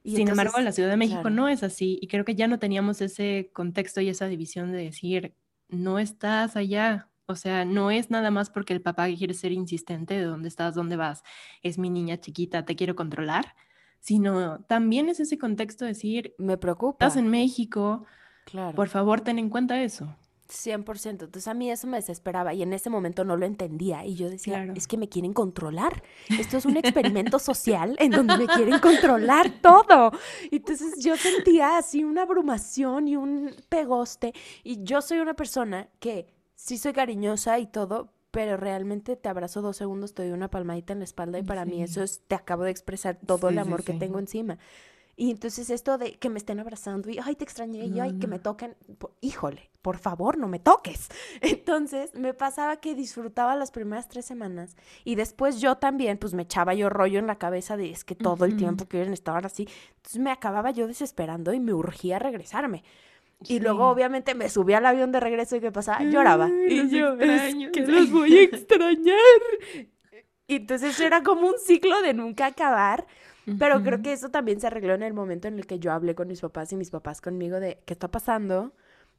Sin 0.04 0.28
embargo, 0.28 0.60
la 0.60 0.70
Ciudad 0.70 0.90
de 0.90 0.96
México 0.96 1.30
no 1.30 1.48
es 1.48 1.64
así 1.64 1.98
y 2.00 2.06
creo 2.06 2.24
que 2.24 2.36
ya 2.36 2.46
no 2.46 2.60
teníamos 2.60 3.00
ese 3.00 3.50
contexto 3.52 4.00
y 4.00 4.08
esa 4.08 4.26
división 4.26 4.70
de 4.70 4.78
decir, 4.78 5.34
no 5.68 5.98
estás 5.98 6.54
allá, 6.54 7.08
o 7.26 7.34
sea, 7.34 7.64
no 7.64 7.90
es 7.90 8.08
nada 8.08 8.30
más 8.30 8.50
porque 8.50 8.72
el 8.72 8.80
papá 8.80 9.08
quiere 9.08 9.34
ser 9.34 9.50
insistente 9.50 10.14
de 10.14 10.22
dónde 10.22 10.48
estás, 10.48 10.76
dónde 10.76 10.94
vas, 10.94 11.24
es 11.62 11.76
mi 11.76 11.90
niña 11.90 12.18
chiquita, 12.18 12.64
te 12.64 12.76
quiero 12.76 12.94
controlar, 12.94 13.56
sino 14.06 14.60
también 14.68 15.08
es 15.08 15.18
ese 15.18 15.36
contexto 15.36 15.84
de 15.84 15.90
decir, 15.90 16.32
me 16.38 16.56
preocupa. 16.56 17.04
Estás 17.04 17.16
en 17.16 17.26
México, 17.28 18.04
claro. 18.44 18.76
por 18.76 18.86
favor 18.86 19.20
ten 19.20 19.40
en 19.40 19.50
cuenta 19.50 19.82
eso. 19.82 20.14
100%. 20.48 21.08
Entonces 21.08 21.48
a 21.48 21.54
mí 21.54 21.72
eso 21.72 21.88
me 21.88 21.96
desesperaba 21.96 22.54
y 22.54 22.62
en 22.62 22.72
ese 22.72 22.88
momento 22.88 23.24
no 23.24 23.36
lo 23.36 23.46
entendía 23.46 24.06
y 24.06 24.14
yo 24.14 24.30
decía, 24.30 24.72
es 24.76 24.86
que 24.86 24.96
me 24.96 25.08
quieren 25.08 25.32
controlar. 25.32 26.04
Esto 26.28 26.56
es 26.56 26.66
un 26.66 26.76
experimento 26.76 27.40
social 27.40 27.96
en 27.98 28.12
donde 28.12 28.38
me 28.38 28.46
quieren 28.46 28.78
controlar 28.78 29.60
todo. 29.60 30.12
Entonces 30.52 31.02
yo 31.02 31.16
sentía 31.16 31.76
así 31.76 32.04
una 32.04 32.22
abrumación 32.22 33.08
y 33.08 33.16
un 33.16 33.56
pegoste 33.68 34.32
y 34.62 34.84
yo 34.84 35.02
soy 35.02 35.18
una 35.18 35.34
persona 35.34 35.88
que 35.98 36.32
sí 36.54 36.78
soy 36.78 36.92
cariñosa 36.92 37.58
y 37.58 37.66
todo, 37.66 38.12
pero 38.36 38.58
realmente 38.58 39.16
te 39.16 39.30
abrazo 39.30 39.62
dos 39.62 39.78
segundos, 39.78 40.12
te 40.12 40.22
doy 40.22 40.32
una 40.32 40.50
palmadita 40.50 40.92
en 40.92 40.98
la 40.98 41.06
espalda 41.06 41.38
y 41.38 41.42
para 41.42 41.64
mí 41.64 41.82
eso 41.82 42.02
es, 42.02 42.20
te 42.28 42.34
acabo 42.34 42.64
de 42.64 42.70
expresar 42.70 43.16
todo 43.16 43.48
el 43.48 43.58
amor 43.58 43.82
que 43.82 43.94
tengo 43.94 44.18
encima. 44.18 44.58
Y 45.16 45.30
entonces 45.30 45.70
esto 45.70 45.96
de 45.96 46.18
que 46.18 46.28
me 46.28 46.36
estén 46.36 46.60
abrazando 46.60 47.08
y, 47.08 47.18
ay, 47.18 47.34
te 47.34 47.44
extrañé, 47.44 47.86
y, 47.86 47.98
ay, 47.98 48.18
que 48.18 48.26
me 48.26 48.38
toquen, 48.38 48.76
híjole, 49.22 49.70
por 49.80 49.96
favor, 49.96 50.36
no 50.36 50.48
me 50.48 50.58
toques. 50.58 51.08
Entonces 51.40 52.14
me 52.14 52.34
pasaba 52.34 52.76
que 52.76 52.94
disfrutaba 52.94 53.56
las 53.56 53.70
primeras 53.70 54.06
tres 54.06 54.26
semanas 54.26 54.76
y 55.02 55.14
después 55.14 55.58
yo 55.58 55.76
también, 55.76 56.18
pues 56.18 56.34
me 56.34 56.42
echaba 56.42 56.74
yo 56.74 56.90
rollo 56.90 57.18
en 57.18 57.26
la 57.26 57.38
cabeza 57.38 57.78
de 57.78 57.90
es 57.90 58.04
que 58.04 58.14
todo 58.14 58.44
el 58.44 58.58
tiempo 58.58 58.84
quieren 58.84 59.14
estar 59.14 59.46
así. 59.46 59.66
Entonces 59.96 60.20
me 60.20 60.30
acababa 60.30 60.72
yo 60.72 60.86
desesperando 60.86 61.54
y 61.54 61.60
me 61.60 61.72
urgía 61.72 62.18
regresarme. 62.18 62.84
Y 63.44 63.60
luego, 63.60 63.88
obviamente, 63.88 64.34
me 64.34 64.48
subí 64.48 64.72
al 64.72 64.86
avión 64.86 65.12
de 65.12 65.20
regreso 65.20 65.56
y 65.56 65.60
¿qué 65.60 65.70
pasaba? 65.70 66.02
Lloraba. 66.02 66.48
y 66.48 66.88
yo, 66.88 67.14
es 67.14 67.54
que 67.72 67.86
los 67.86 68.10
voy 68.10 68.36
a 68.36 68.42
extrañar. 68.42 69.16
y 70.46 70.56
entonces 70.56 70.98
era 71.00 71.22
como 71.22 71.48
un 71.48 71.58
ciclo 71.58 72.00
de 72.02 72.14
nunca 72.14 72.46
acabar. 72.46 73.06
Pero 73.58 73.80
creo 73.80 74.02
que 74.02 74.12
eso 74.12 74.30
también 74.30 74.60
se 74.60 74.66
arregló 74.66 74.94
en 74.94 75.04
el 75.04 75.14
momento 75.14 75.46
en 75.46 75.56
el 75.56 75.66
que 75.66 75.78
yo 75.78 75.92
hablé 75.92 76.16
con 76.16 76.26
mis 76.26 76.40
papás 76.40 76.72
y 76.72 76.76
mis 76.76 76.90
papás 76.90 77.20
conmigo 77.20 77.60
de 77.60 77.80
qué 77.86 77.92
está 77.92 78.10
pasando. 78.10 78.72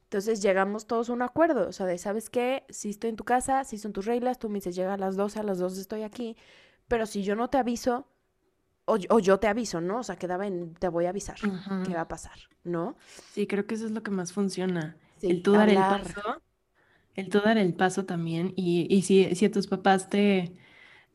Entonces 0.04 0.42
llegamos 0.42 0.86
todos 0.86 1.08
a 1.08 1.14
un 1.14 1.22
acuerdo, 1.22 1.68
o 1.68 1.72
sea, 1.72 1.86
de, 1.86 1.98
¿sabes 1.98 2.28
qué? 2.30 2.64
Si 2.68 2.90
estoy 2.90 3.10
en 3.10 3.16
tu 3.16 3.24
casa, 3.24 3.64
si 3.64 3.78
son 3.78 3.92
tus 3.92 4.06
reglas, 4.06 4.38
tú 4.38 4.48
me 4.48 4.56
dices, 4.56 4.74
llega 4.74 4.94
a 4.94 4.98
las 4.98 5.16
12, 5.16 5.40
a 5.40 5.42
las 5.42 5.58
12 5.58 5.80
estoy 5.80 6.02
aquí, 6.02 6.36
pero 6.88 7.06
si 7.06 7.22
yo 7.22 7.36
no 7.36 7.48
te 7.48 7.58
aviso, 7.58 8.06
o, 8.88 9.18
yo 9.18 9.38
te 9.38 9.46
aviso, 9.46 9.80
¿no? 9.80 9.98
O 9.98 10.02
sea, 10.02 10.16
quedaba 10.16 10.46
en, 10.46 10.74
te 10.74 10.88
voy 10.88 11.06
a 11.06 11.10
avisar 11.10 11.36
qué 11.84 11.94
va 11.94 12.02
a 12.02 12.08
pasar, 12.08 12.38
¿no? 12.64 12.96
Sí, 13.32 13.46
creo 13.46 13.66
que 13.66 13.74
eso 13.74 13.86
es 13.86 13.92
lo 13.92 14.02
que 14.02 14.10
más 14.10 14.32
funciona. 14.32 14.96
el 15.22 15.42
tú 15.42 15.52
dar 15.52 15.68
el 15.68 15.76
paso, 15.76 16.20
el 17.14 17.28
tú 17.28 17.40
dar 17.40 17.58
el 17.58 17.74
paso 17.74 18.04
también. 18.04 18.52
Y, 18.56 18.86
y 18.94 19.02
si, 19.02 19.34
si 19.34 19.44
a 19.46 19.50
tus 19.50 19.66
papás 19.66 20.08
te 20.08 20.52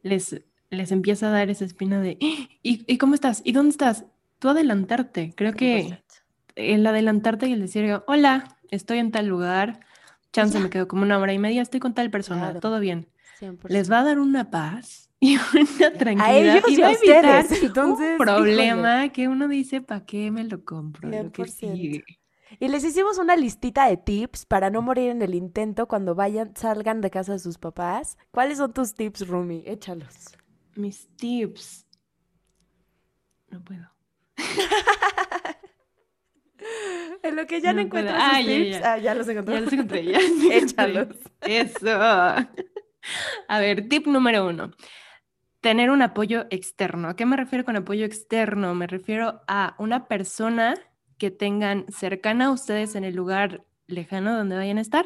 les, 0.02 0.42
les 0.70 0.92
empieza 0.92 1.28
a 1.28 1.32
dar 1.32 1.50
esa 1.50 1.66
espina 1.66 2.00
de, 2.02 2.18
"¡Ah! 2.22 2.50
¿y, 2.62 2.84
y 2.92 2.98
cómo 2.98 3.14
estás? 3.16 3.42
¿Y 3.46 3.52
dónde 3.54 3.72
estás? 3.72 4.06
Tú 4.40 4.50
adelantarte. 4.50 5.34
Creo 5.36 5.54
que 5.54 5.84
100%. 5.84 6.04
el 6.56 6.86
adelantarte 6.86 7.48
y 7.48 7.54
el 7.54 7.62
decir, 7.62 8.02
hola, 8.08 8.58
estoy 8.70 8.98
en 9.00 9.12
tal 9.12 9.28
lugar, 9.28 9.80
chance 10.34 10.60
me 10.60 10.70
quedo 10.70 10.88
como 10.88 11.04
una 11.04 11.18
hora 11.18 11.32
y 11.34 11.40
media, 11.40 11.62
estoy 11.62 11.80
con 11.80 11.94
tal 11.94 12.10
persona, 12.12 12.42
Claro. 12.42 12.60
todo 12.60 12.80
bien. 12.80 13.08
100%. 13.40 13.68
Les 13.70 13.90
va 13.92 14.00
a 14.00 14.04
dar 14.04 14.20
una 14.20 14.50
paz 14.52 15.10
y 15.24 15.38
una 15.54 15.94
tranquilidad 15.94 16.26
a 16.26 16.38
ellos 16.38 16.70
y 16.70 16.82
a 16.82 16.92
evitar 16.92 16.92
ustedes. 17.46 17.64
Entonces, 17.64 18.08
un 18.08 18.16
híjole. 18.16 18.18
problema 18.18 19.10
que 19.10 19.28
uno 19.30 19.48
dice, 19.48 19.82
¿para 19.82 20.06
qué 20.06 20.32
me 20.32 20.44
lo 20.44 20.64
compro? 20.66 21.10
Lo 21.10 21.32
que 21.32 21.44
100%. 21.44 21.48
sigue. 21.48 22.04
Y 22.60 22.68
les 22.68 22.84
hicimos 22.84 23.18
una 23.18 23.36
listita 23.36 23.88
de 23.88 23.98
tips 23.98 24.46
para 24.46 24.70
no 24.70 24.82
morir 24.82 25.10
en 25.12 25.22
el 25.22 25.34
intento 25.34 25.88
cuando 25.88 26.14
vayan, 26.14 26.56
salgan 26.56 27.02
de 27.02 27.10
casa 27.10 27.32
de 27.34 27.40
sus 27.40 27.58
papás. 27.58 28.18
¿Cuáles 28.32 28.58
son 28.60 28.74
tus 28.74 28.94
tips, 28.96 29.28
Rumi? 29.28 29.64
Échalos. 29.66 30.38
Mis 30.76 31.08
tips. 31.16 31.88
No 33.50 33.64
puedo. 33.64 33.90
En 37.24 37.36
lo 37.38 37.46
que 37.48 37.62
ya 37.62 37.74
no, 37.74 37.84
No 37.84 37.90
sus 37.90 38.10
Ah, 38.14 38.42
ya, 38.42 38.48
tips. 38.48 38.70
ya. 38.80 38.94
Ah, 38.94 38.98
ya 38.98 39.16
los 39.16 39.28
encontré. 39.28 39.54
Ya 39.56 39.62
los 39.62 39.74
encontré, 39.74 40.06
ya. 40.06 40.20
Échalos. 40.52 41.08
Eso. 41.42 41.90
A 41.90 43.60
ver, 43.60 43.88
tip 43.90 44.08
número 44.08 44.48
uno. 44.48 44.72
Tener 45.64 45.92
un 45.92 46.02
apoyo 46.02 46.46
externo. 46.50 47.08
¿A 47.08 47.16
qué 47.16 47.26
me 47.26 47.38
refiero 47.38 47.64
con 47.64 47.78
apoyo 47.78 48.04
externo? 48.04 48.76
Me 48.76 48.86
refiero 48.86 49.44
a 49.48 49.76
una 49.80 50.10
persona 50.10 50.76
que 51.18 51.32
tengan 51.32 51.86
cercana 51.88 52.48
a 52.48 52.52
ustedes 52.52 52.96
en 52.96 53.06
el 53.06 53.16
lugar 53.16 53.64
lejano 53.88 54.36
donde 54.36 54.58
vayan 54.58 54.78
a 54.78 54.82
estar. 54.82 55.06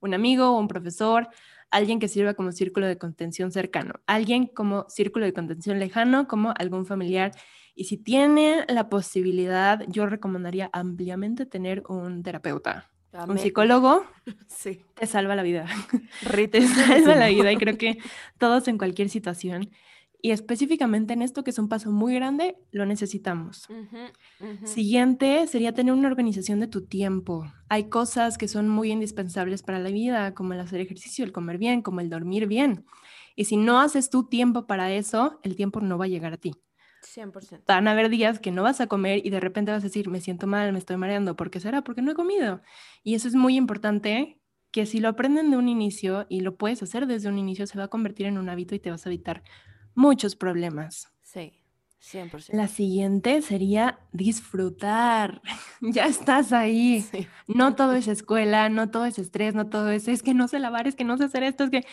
Un 0.00 0.14
amigo 0.14 0.58
un 0.58 0.66
profesor, 0.66 1.28
alguien 1.70 1.98
que 1.98 2.08
sirva 2.08 2.32
como 2.32 2.52
círculo 2.52 2.86
de 2.86 2.96
contención 2.96 3.52
cercano, 3.52 3.96
alguien 4.06 4.46
como 4.46 4.86
círculo 4.88 5.26
de 5.26 5.34
contención 5.34 5.78
lejano, 5.78 6.26
como 6.26 6.54
algún 6.56 6.86
familiar. 6.86 7.32
Y 7.74 7.84
si 7.84 7.98
tiene 7.98 8.64
la 8.66 8.88
posibilidad, 8.88 9.84
yo 9.88 10.06
recomendaría 10.06 10.70
ampliamente 10.72 11.44
tener 11.44 11.82
un 11.86 12.22
terapeuta. 12.22 12.88
Un 13.28 13.38
psicólogo 13.38 14.06
Sí. 14.48 14.86
te 14.94 15.06
salva 15.06 15.36
la 15.36 15.42
vida. 15.42 15.66
Rita, 16.22 16.58
Te 16.60 16.66
salva 16.66 17.14
la 17.14 17.28
vida 17.28 17.52
y 17.52 17.58
creo 17.58 17.76
que 17.78 17.98
todos 18.38 18.68
en 18.68 18.78
cualquier 18.78 19.10
situación. 19.10 19.70
Y 20.20 20.32
específicamente 20.32 21.12
en 21.12 21.22
esto, 21.22 21.44
que 21.44 21.50
es 21.50 21.58
un 21.58 21.68
paso 21.68 21.92
muy 21.92 22.14
grande, 22.14 22.56
lo 22.72 22.86
necesitamos. 22.86 23.68
Ujú. 23.70 24.66
Siguiente 24.66 25.46
sería 25.46 25.72
tener 25.72 25.92
una 25.92 26.08
organización 26.08 26.58
de 26.58 26.66
tu 26.66 26.86
tiempo. 26.86 27.44
Hay 27.68 27.88
cosas 27.88 28.36
que 28.36 28.48
son 28.48 28.68
muy 28.68 28.90
indispensables 28.90 29.62
para 29.62 29.78
la 29.78 29.90
vida, 29.90 30.34
como 30.34 30.54
el 30.54 30.60
hacer 30.60 30.80
ejercicio, 30.80 31.24
el 31.24 31.32
comer 31.32 31.58
bien, 31.58 31.82
como 31.82 32.00
el 32.00 32.10
dormir 32.10 32.48
bien. 32.48 32.84
Y 33.36 33.44
si 33.44 33.56
no 33.56 33.80
haces 33.80 34.10
tu 34.10 34.28
tiempo 34.28 34.66
para 34.66 34.92
eso, 34.92 35.38
el 35.44 35.54
tiempo 35.54 35.80
no 35.80 35.98
va 35.98 36.06
a 36.06 36.08
llegar 36.08 36.32
a 36.32 36.36
ti. 36.38 36.52
100%. 37.02 37.62
Van 37.66 37.86
a 37.86 37.92
haber 37.92 38.08
días 38.08 38.40
que 38.40 38.50
no 38.50 38.64
vas 38.64 38.80
a 38.80 38.88
comer 38.88 39.24
y 39.24 39.30
de 39.30 39.38
repente 39.38 39.70
vas 39.70 39.84
a 39.84 39.86
decir, 39.86 40.08
me 40.08 40.20
siento 40.20 40.48
mal, 40.48 40.72
me 40.72 40.80
estoy 40.80 40.96
mareando. 40.96 41.36
¿Por 41.36 41.50
qué 41.50 41.60
será? 41.60 41.82
Porque 41.82 42.02
no 42.02 42.10
he 42.10 42.14
comido. 42.14 42.60
Y 43.04 43.14
eso 43.14 43.28
es 43.28 43.36
muy 43.36 43.56
importante, 43.56 44.40
que 44.70 44.86
si 44.86 45.00
lo 45.00 45.08
aprenden 45.08 45.50
de 45.50 45.56
un 45.56 45.68
inicio 45.68 46.26
y 46.28 46.40
lo 46.40 46.56
puedes 46.56 46.82
hacer 46.82 47.06
desde 47.06 47.28
un 47.28 47.38
inicio, 47.38 47.66
se 47.66 47.78
va 47.78 47.84
a 47.84 47.88
convertir 47.88 48.26
en 48.26 48.38
un 48.38 48.48
hábito 48.48 48.74
y 48.74 48.80
te 48.80 48.90
vas 48.90 49.06
a 49.06 49.08
evitar 49.08 49.42
muchos 49.98 50.36
problemas. 50.36 51.12
Sí, 51.22 51.52
100%. 52.00 52.52
La 52.52 52.68
siguiente 52.68 53.42
sería 53.42 53.98
disfrutar. 54.12 55.42
ya 55.80 56.06
estás 56.06 56.52
ahí. 56.52 57.02
Sí. 57.02 57.26
No 57.48 57.74
todo 57.74 57.94
es 57.94 58.06
escuela, 58.06 58.68
no 58.68 58.90
todo 58.90 59.06
es 59.06 59.18
estrés, 59.18 59.54
no 59.54 59.68
todo 59.68 59.90
es, 59.90 60.06
es 60.06 60.22
que 60.22 60.34
no 60.34 60.46
sé 60.46 60.60
lavar, 60.60 60.86
es 60.86 60.94
que 60.94 61.02
no 61.02 61.18
sé 61.18 61.24
hacer 61.24 61.42
esto, 61.42 61.64
es 61.64 61.70
que 61.70 61.84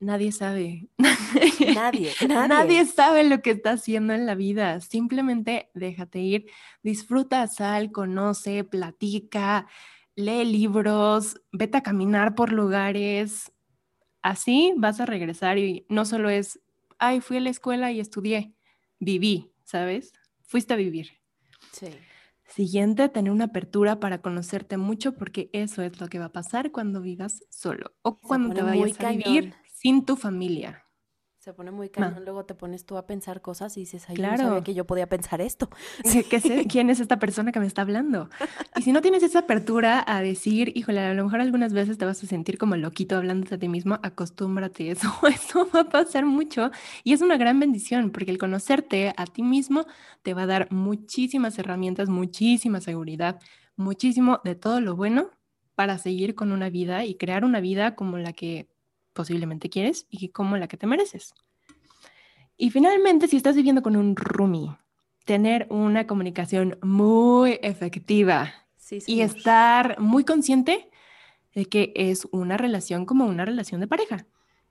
nadie 0.00 0.32
sabe. 0.32 0.88
Nadie, 0.98 2.12
nadie. 2.26 2.48
Nadie 2.48 2.84
sabe 2.86 3.24
lo 3.24 3.42
que 3.42 3.50
está 3.50 3.72
haciendo 3.72 4.14
en 4.14 4.26
la 4.26 4.34
vida. 4.34 4.80
Simplemente 4.80 5.70
déjate 5.74 6.20
ir, 6.20 6.46
disfruta, 6.82 7.46
sal, 7.46 7.92
conoce, 7.92 8.64
platica, 8.64 9.66
lee 10.16 10.44
libros, 10.44 11.40
vete 11.52 11.78
a 11.78 11.82
caminar 11.82 12.34
por 12.34 12.52
lugares. 12.52 13.52
Así 14.22 14.72
vas 14.76 15.00
a 15.00 15.06
regresar 15.06 15.58
y 15.58 15.86
no 15.88 16.04
solo 16.04 16.30
es, 16.30 16.60
ay, 16.98 17.20
fui 17.20 17.36
a 17.38 17.40
la 17.40 17.50
escuela 17.50 17.92
y 17.92 18.00
estudié, 18.00 18.54
viví, 18.98 19.52
¿sabes? 19.64 20.12
Fuiste 20.42 20.74
a 20.74 20.76
vivir. 20.76 21.20
Sí. 21.72 21.88
Siguiente, 22.46 23.08
tener 23.10 23.30
una 23.32 23.44
apertura 23.46 24.00
para 24.00 24.22
conocerte 24.22 24.78
mucho 24.78 25.14
porque 25.14 25.50
eso 25.52 25.82
es 25.82 26.00
lo 26.00 26.08
que 26.08 26.18
va 26.18 26.26
a 26.26 26.32
pasar 26.32 26.72
cuando 26.72 27.02
vivas 27.02 27.44
solo 27.50 27.94
o 28.02 28.18
Se 28.22 28.26
cuando 28.26 28.54
te 28.54 28.62
vayas 28.62 28.98
a 29.00 29.10
vivir 29.10 29.50
cañón. 29.50 29.54
sin 29.66 30.04
tu 30.06 30.16
familia. 30.16 30.87
Se 31.48 31.54
pone 31.54 31.70
muy 31.70 31.88
cañón, 31.88 32.26
luego 32.26 32.44
te 32.44 32.54
pones 32.54 32.84
tú 32.84 32.98
a 32.98 33.06
pensar 33.06 33.40
cosas 33.40 33.74
y 33.78 33.80
dices, 33.80 34.04
ay, 34.10 34.16
yo 34.16 34.22
no 34.22 34.28
Claro. 34.28 34.48
sabía 34.50 34.64
que 34.64 34.74
yo 34.74 34.86
podía 34.86 35.08
pensar 35.08 35.40
esto. 35.40 35.70
¿Qué- 36.04 36.22
qué 36.24 36.40
sé? 36.40 36.66
¿Quién 36.70 36.90
es 36.90 37.00
esta 37.00 37.18
persona 37.18 37.52
que 37.52 37.58
me 37.58 37.66
está 37.66 37.80
hablando? 37.80 38.28
Y 38.76 38.82
si 38.82 38.92
no 38.92 39.00
tienes 39.00 39.22
esa 39.22 39.38
apertura 39.38 40.04
a 40.06 40.20
decir, 40.20 40.72
híjole, 40.76 41.00
a 41.00 41.14
lo 41.14 41.24
mejor 41.24 41.40
algunas 41.40 41.72
veces 41.72 41.96
te 41.96 42.04
vas 42.04 42.22
a 42.22 42.26
sentir 42.26 42.58
como 42.58 42.76
loquito 42.76 43.16
hablándote 43.16 43.54
a 43.54 43.58
ti 43.58 43.66
mismo, 43.66 43.98
acostúmbrate, 44.02 44.90
eso, 44.90 45.08
eso 45.26 45.66
va 45.74 45.80
a 45.80 45.88
pasar 45.88 46.26
mucho. 46.26 46.70
Y 47.02 47.14
es 47.14 47.22
una 47.22 47.38
gran 47.38 47.58
bendición, 47.58 48.10
porque 48.10 48.30
el 48.30 48.36
conocerte 48.36 49.14
a 49.16 49.24
ti 49.24 49.42
mismo 49.42 49.86
te 50.22 50.34
va 50.34 50.42
a 50.42 50.46
dar 50.46 50.70
muchísimas 50.70 51.58
herramientas, 51.58 52.10
muchísima 52.10 52.82
seguridad, 52.82 53.40
muchísimo 53.74 54.42
de 54.44 54.54
todo 54.54 54.82
lo 54.82 54.96
bueno 54.96 55.30
para 55.74 55.96
seguir 55.96 56.34
con 56.34 56.52
una 56.52 56.68
vida 56.68 57.06
y 57.06 57.14
crear 57.14 57.42
una 57.46 57.60
vida 57.60 57.94
como 57.94 58.18
la 58.18 58.34
que 58.34 58.68
posiblemente 59.18 59.68
quieres 59.68 60.06
y 60.10 60.28
como 60.28 60.56
la 60.56 60.68
que 60.68 60.76
te 60.76 60.86
mereces. 60.86 61.34
Y 62.56 62.70
finalmente, 62.70 63.26
si 63.26 63.36
estás 63.36 63.56
viviendo 63.56 63.82
con 63.82 63.96
un 63.96 64.14
roomie, 64.14 64.76
tener 65.24 65.66
una 65.70 66.06
comunicación 66.06 66.78
muy 66.82 67.58
efectiva 67.62 68.54
Sí, 68.76 69.00
y 69.06 69.22
estar 69.22 69.98
muy 69.98 70.24
consciente 70.24 70.88
de 71.52 71.66
que 71.66 71.92
es 71.96 72.28
una 72.30 72.56
relación 72.56 73.06
como 73.06 73.26
una 73.26 73.44
relación 73.44 73.80
de 73.80 73.88
pareja. 73.88 74.24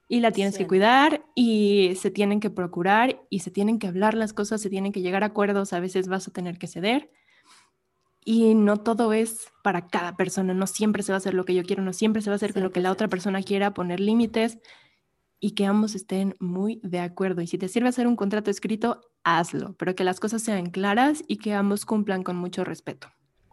Y 0.08 0.22
la 0.22 0.32
tienes 0.32 0.58
que 0.58 0.66
cuidar 0.66 1.26
y 1.36 1.94
se 1.98 2.10
tienen 2.10 2.40
que 2.40 2.50
procurar 2.50 3.22
y 3.30 3.40
se 3.40 3.52
tienen 3.52 3.78
que 3.78 3.88
hablar 3.88 4.14
las 4.14 4.32
cosas, 4.32 4.62
se 4.62 4.70
tienen 4.70 4.94
que 4.94 5.02
llegar 5.02 5.24
a 5.24 5.28
acuerdos, 5.28 5.74
a 5.74 5.82
veces 5.82 6.08
vas 6.08 6.30
a 6.30 6.32
tener 6.32 6.58
que 6.58 6.68
ceder. 6.68 7.12
Y 8.30 8.56
no 8.56 8.76
todo 8.76 9.14
es 9.14 9.54
para 9.64 9.88
cada 9.88 10.18
persona, 10.18 10.54
no 10.54 10.68
siempre 10.68 11.02
se 11.02 11.14
va 11.14 11.16
a 11.16 11.20
hacer 11.20 11.34
lo 11.34 11.46
que 11.46 11.56
yo 11.56 11.64
quiero, 11.64 11.82
no 11.82 11.94
siempre 11.94 12.22
se 12.22 12.30
va 12.30 12.34
a 12.34 12.36
hacer 12.36 12.58
lo 12.58 12.74
que 12.74 12.82
la 12.82 12.92
otra 12.92 13.08
100%. 13.08 13.10
persona 13.10 13.42
quiera, 13.42 13.74
poner 13.74 14.02
límites 14.02 14.58
y 15.40 15.52
que 15.52 15.66
ambos 15.66 15.96
estén 15.96 16.36
muy 16.42 16.82
de 16.84 17.00
acuerdo. 17.00 17.42
Y 17.42 17.48
si 17.48 17.58
te 17.58 17.70
sirve 17.70 17.88
hacer 17.88 18.06
un 18.06 18.18
contrato 18.18 18.52
escrito, 18.52 19.00
hazlo, 19.24 19.76
pero 19.78 19.96
que 19.96 20.04
las 20.04 20.20
cosas 20.20 20.42
sean 20.42 20.72
claras 20.72 21.24
y 21.26 21.38
que 21.38 21.54
ambos 21.54 21.86
cumplan 21.86 22.24
con 22.24 22.36
mucho 22.36 22.66
respeto. 22.66 23.08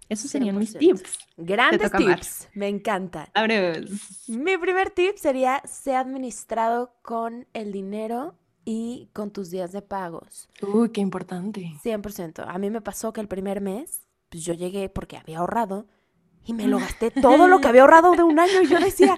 Esos 0.09 0.33
serían 0.33 0.59
mis 0.59 0.75
100%. 0.75 0.79
tips. 0.81 1.19
Grandes 1.37 1.93
tips, 1.93 2.49
me 2.55 2.67
encantan. 2.67 3.29
Abres. 3.33 4.29
Mi 4.29 4.59
primer 4.59 4.91
tip 4.91 5.19
sería 5.19 5.63
ser 5.65 5.95
administrado 5.95 6.97
con 7.03 7.47
el 7.53 7.71
dinero 7.71 8.35
y 8.65 9.09
con 9.13 9.31
tus 9.31 9.51
días 9.51 9.71
de 9.71 9.83
pagos. 9.83 10.49
Uy, 10.63 10.89
qué 10.89 11.01
importante. 11.01 11.75
100%. 11.85 12.45
A 12.49 12.59
mí 12.59 12.71
me 12.71 12.81
pasó 12.81 13.13
que 13.13 13.21
el 13.21 13.29
primer 13.29 13.61
mes, 13.61 14.04
pues 14.35 14.45
yo 14.45 14.53
llegué 14.53 14.89
porque 14.89 15.17
había 15.17 15.39
ahorrado 15.39 15.87
y 16.45 16.55
me 16.55 16.67
lo 16.67 16.81
gasté 16.81 17.11
todo 17.23 17.47
lo 17.47 17.61
que 17.61 17.69
había 17.69 17.83
ahorrado 17.83 18.17
de 18.17 18.25
un 18.25 18.41
año 18.41 18.63
y 18.63 18.67
yo 18.67 18.81
decía, 18.81 19.15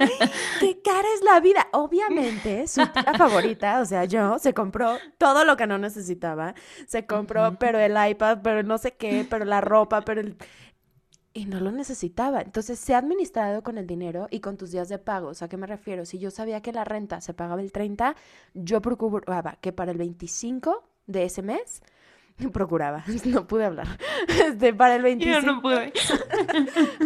qué 0.61 0.83
cara 0.83 1.09
es 1.15 1.23
la 1.23 1.41
vida. 1.41 1.69
Obviamente, 1.73 2.69
su 2.69 2.87
tía 2.89 3.15
favorita, 3.17 3.81
o 3.81 3.87
sea, 3.87 4.05
yo, 4.05 4.39
se 4.39 4.53
compró 4.53 4.99
todo 5.17 5.47
lo 5.47 5.57
que 5.57 5.67
no 5.67 5.79
necesitaba. 5.79 6.55
Se 6.87 7.07
compró, 7.07 7.59
pero 7.59 7.79
el 7.79 7.97
iPad, 8.11 8.41
pero 8.43 8.63
no 8.63 8.77
sé 8.77 8.93
qué, 8.93 9.27
pero 9.29 9.47
la 9.47 9.63
ropa, 9.63 10.03
pero 10.03 10.21
el... 10.21 10.37
Y 11.33 11.47
no 11.47 11.61
lo 11.61 11.73
necesitaba. 11.73 12.43
Entonces, 12.43 12.79
sé 12.79 12.95
administrado 12.95 13.63
con 13.63 13.79
el 13.79 13.87
dinero 13.87 14.29
y 14.31 14.41
con 14.41 14.59
tus 14.59 14.71
días 14.71 14.91
de 14.91 14.99
pago. 14.99 15.29
O 15.29 15.35
sea, 15.35 15.47
¿a 15.47 15.49
qué 15.49 15.57
me 15.57 15.67
refiero? 15.67 16.05
Si 16.05 16.19
yo 16.19 16.31
sabía 16.31 16.61
que 16.61 16.73
la 16.73 16.85
renta 16.85 17.23
se 17.23 17.33
pagaba 17.33 17.63
el 17.63 17.73
30, 17.73 18.17
yo 18.53 18.83
procuraba 18.83 19.57
que 19.63 19.73
para 19.73 19.93
el 19.93 19.97
25 19.97 20.85
de 21.07 21.25
ese 21.25 21.41
mes, 21.41 21.81
procuraba, 22.53 23.05
no 23.25 23.46
pude 23.46 23.64
hablar, 23.64 23.87
este, 24.29 24.75
para 24.75 24.96
el 24.96 25.03
25, 25.03 25.40
Yo 25.40 25.53
no 25.53 25.62
pude. 25.62 25.92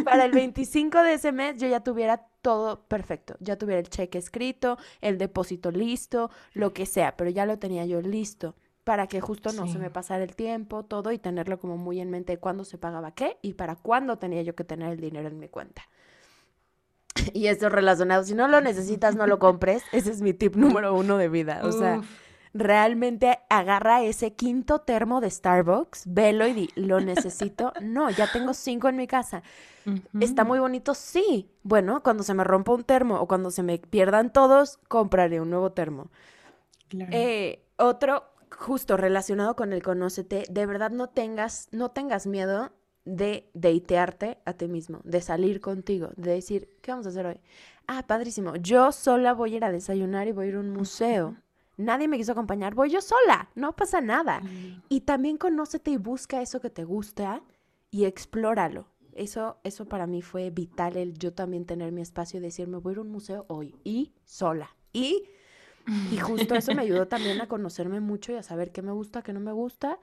para 0.04 0.24
el 0.24 0.32
25 0.32 1.02
de 1.02 1.14
ese 1.14 1.32
mes 1.32 1.56
yo 1.60 1.68
ya 1.68 1.80
tuviera 1.80 2.26
todo 2.42 2.84
perfecto, 2.84 3.36
ya 3.40 3.56
tuviera 3.56 3.80
el 3.80 3.88
cheque 3.88 4.18
escrito, 4.18 4.78
el 5.00 5.18
depósito 5.18 5.70
listo, 5.70 6.30
lo 6.52 6.72
que 6.72 6.86
sea, 6.86 7.16
pero 7.16 7.30
ya 7.30 7.46
lo 7.46 7.58
tenía 7.58 7.84
yo 7.84 8.00
listo 8.00 8.54
para 8.84 9.06
que 9.06 9.20
justo 9.20 9.52
no 9.52 9.66
se 9.68 9.78
me 9.78 9.90
pasara 9.90 10.24
el 10.24 10.34
tiempo, 10.34 10.84
todo 10.84 11.12
y 11.12 11.18
tenerlo 11.18 11.60
como 11.60 11.76
muy 11.76 12.00
en 12.00 12.10
mente 12.10 12.32
de 12.32 12.38
cuándo 12.38 12.64
se 12.64 12.78
pagaba 12.78 13.14
qué 13.14 13.38
y 13.42 13.52
para 13.52 13.76
cuándo 13.76 14.18
tenía 14.18 14.42
yo 14.42 14.56
que 14.56 14.64
tener 14.64 14.92
el 14.92 15.00
dinero 15.00 15.28
en 15.28 15.38
mi 15.38 15.48
cuenta. 15.48 15.82
Y 17.32 17.46
esto 17.46 17.68
relacionado, 17.68 18.24
si 18.24 18.34
no 18.34 18.48
lo 18.48 18.60
necesitas, 18.60 19.14
no 19.14 19.26
lo 19.26 19.38
compres. 19.38 19.82
Ese 19.92 20.10
es 20.10 20.22
mi 20.22 20.32
tip 20.32 20.56
número 20.56 20.94
uno 20.94 21.18
de 21.18 21.28
vida. 21.28 21.60
O 21.64 21.72
sea, 21.72 21.98
Uf, 21.98 22.06
realmente 22.54 23.38
agarra 23.48 24.02
ese 24.02 24.34
quinto 24.34 24.80
termo 24.80 25.20
de 25.20 25.30
Starbucks, 25.30 26.04
velo 26.06 26.46
y 26.46 26.54
di, 26.54 26.72
¿lo 26.76 27.00
necesito? 27.00 27.72
No, 27.80 28.10
ya 28.10 28.26
tengo 28.26 28.54
cinco 28.54 28.88
en 28.88 28.96
mi 28.96 29.06
casa. 29.06 29.42
¿Está 30.18 30.44
muy 30.44 30.58
bonito? 30.58 30.94
Sí. 30.94 31.50
Bueno, 31.62 32.02
cuando 32.02 32.22
se 32.22 32.34
me 32.34 32.44
rompa 32.44 32.72
un 32.72 32.84
termo 32.84 33.20
o 33.20 33.26
cuando 33.28 33.50
se 33.50 33.62
me 33.62 33.78
pierdan 33.78 34.32
todos, 34.32 34.78
compraré 34.88 35.40
un 35.40 35.50
nuevo 35.50 35.72
termo. 35.72 36.10
claro. 36.88 37.10
Eh, 37.12 37.64
otro, 37.76 38.24
justo 38.56 38.96
relacionado 38.96 39.56
con 39.56 39.72
el 39.72 39.82
conócete, 39.82 40.44
de 40.50 40.66
verdad 40.66 40.90
no 40.90 41.08
tengas, 41.08 41.68
no 41.72 41.90
tengas 41.90 42.26
miedo 42.26 42.72
de 43.04 43.50
deitearte 43.54 44.38
a 44.44 44.52
ti 44.54 44.68
mismo, 44.68 45.00
de 45.04 45.20
salir 45.22 45.60
contigo, 45.60 46.10
de 46.16 46.32
decir, 46.32 46.68
¿qué 46.82 46.92
vamos 46.92 47.06
a 47.06 47.10
hacer 47.10 47.26
hoy? 47.26 47.40
Ah, 47.86 48.06
padrísimo, 48.06 48.56
yo 48.56 48.92
sola 48.92 49.32
voy 49.34 49.54
a 49.54 49.56
ir 49.58 49.64
a 49.64 49.72
desayunar 49.72 50.28
y 50.28 50.32
voy 50.32 50.46
a 50.46 50.48
ir 50.50 50.54
a 50.56 50.60
un 50.60 50.70
museo. 50.70 51.36
Nadie 51.80 52.08
me 52.08 52.18
quiso 52.18 52.32
acompañar, 52.32 52.74
voy 52.74 52.90
yo 52.90 53.00
sola, 53.00 53.48
no 53.54 53.74
pasa 53.74 54.00
nada. 54.00 54.42
Y 54.88 55.00
también 55.02 55.38
conócete 55.38 55.90
y 55.90 55.96
busca 55.96 56.42
eso 56.42 56.60
que 56.60 56.70
te 56.70 56.84
gusta 56.84 57.42
y 57.90 58.04
explóralo. 58.04 58.86
Eso, 59.12 59.58
eso 59.64 59.86
para 59.86 60.06
mí 60.06 60.22
fue 60.22 60.50
vital, 60.50 60.96
el 60.96 61.18
yo 61.18 61.32
también 61.32 61.66
tener 61.66 61.92
mi 61.92 62.00
espacio 62.00 62.38
y 62.38 62.42
decirme, 62.42 62.78
voy 62.78 62.90
a 62.90 62.94
ir 62.94 62.98
a 62.98 63.02
un 63.02 63.10
museo 63.10 63.44
hoy 63.48 63.74
y 63.84 64.12
sola. 64.24 64.76
Y, 64.92 65.24
y 66.12 66.18
justo 66.18 66.54
eso 66.54 66.74
me 66.74 66.82
ayudó 66.82 67.08
también 67.08 67.40
a 67.40 67.48
conocerme 67.48 68.00
mucho 68.00 68.32
y 68.32 68.36
a 68.36 68.42
saber 68.42 68.72
qué 68.72 68.82
me 68.82 68.92
gusta, 68.92 69.22
qué 69.22 69.32
no 69.32 69.40
me 69.40 69.52
gusta. 69.52 69.98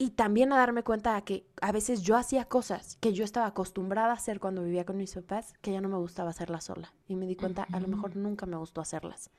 Y 0.00 0.10
también 0.10 0.52
a 0.52 0.56
darme 0.56 0.84
cuenta 0.84 1.16
de 1.16 1.22
que 1.22 1.46
a 1.60 1.72
veces 1.72 2.02
yo 2.02 2.16
hacía 2.16 2.44
cosas 2.44 2.96
que 3.00 3.12
yo 3.12 3.24
estaba 3.24 3.46
acostumbrada 3.46 4.10
a 4.10 4.14
hacer 4.14 4.38
cuando 4.38 4.62
vivía 4.62 4.86
con 4.86 4.96
mis 4.96 5.14
papás, 5.14 5.54
que 5.60 5.72
ya 5.72 5.80
no 5.80 5.88
me 5.88 5.96
gustaba 5.96 6.30
hacerlas 6.30 6.64
sola. 6.64 6.94
Y 7.08 7.16
me 7.16 7.26
di 7.26 7.34
cuenta, 7.34 7.66
a 7.72 7.80
lo 7.80 7.88
mejor 7.88 8.14
nunca 8.14 8.46
me 8.46 8.56
gustó 8.56 8.80
hacerlas. 8.80 9.30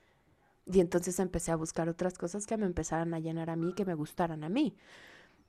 Y 0.71 0.79
entonces 0.79 1.19
empecé 1.19 1.51
a 1.51 1.55
buscar 1.55 1.89
otras 1.89 2.17
cosas 2.17 2.45
que 2.45 2.57
me 2.57 2.65
empezaran 2.65 3.13
a 3.13 3.19
llenar 3.19 3.49
a 3.49 3.55
mí, 3.55 3.73
que 3.73 3.85
me 3.85 3.95
gustaran 3.95 4.43
a 4.43 4.49
mí. 4.49 4.75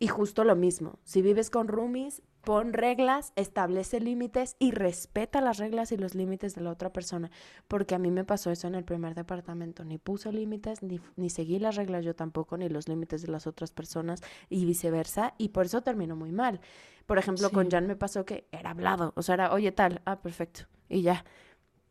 Y 0.03 0.09
justo 0.09 0.45
lo 0.45 0.57
mismo, 0.57 0.99
si 1.05 1.21
vives 1.21 1.51
con 1.51 1.68
roomies, 1.68 2.23
pon 2.41 2.73
reglas, 2.73 3.35
establece 3.37 4.01
límites 4.01 4.57
y 4.59 4.71
respeta 4.71 5.43
las 5.43 5.59
reglas 5.59 5.93
y 5.93 5.99
los 5.99 6.14
límites 6.14 6.55
de 6.55 6.62
la 6.62 6.71
otra 6.71 6.91
persona. 6.91 7.31
Porque 7.68 7.95
a 7.95 7.99
mí 7.99 8.11
me 8.11 8.25
pasó 8.25 8.51
eso 8.51 8.66
en 8.66 8.75
el 8.75 8.85
primer 8.85 9.14
departamento. 9.14 9.85
Ni 9.85 9.99
puse 9.99 10.33
límites, 10.33 10.83
ni, 10.83 11.03
ni 11.16 11.29
seguí 11.29 11.59
las 11.59 11.77
reglas 11.77 12.03
yo 12.03 12.16
tampoco, 12.16 12.57
ni 12.57 12.71
los 12.71 12.89
límites 12.89 13.21
de 13.21 13.29
las 13.29 13.47
otras 13.47 13.73
personas 13.73 14.23
y 14.49 14.64
viceversa. 14.64 15.35
Y 15.37 15.51
por 15.51 15.66
eso 15.66 15.83
terminó 15.83 16.16
muy 16.16 16.33
mal. 16.33 16.62
Por 17.05 17.18
ejemplo, 17.18 17.51
con 17.51 17.71
Jan 17.71 17.87
me 17.87 17.95
pasó 17.95 18.25
que 18.25 18.47
era 18.53 18.71
hablado. 18.71 19.12
O 19.16 19.23
sea, 19.23 19.35
era, 19.35 19.53
oye, 19.53 19.71
tal, 19.71 20.01
ah, 20.07 20.23
perfecto. 20.23 20.62
Y 20.89 21.03
ya. 21.03 21.27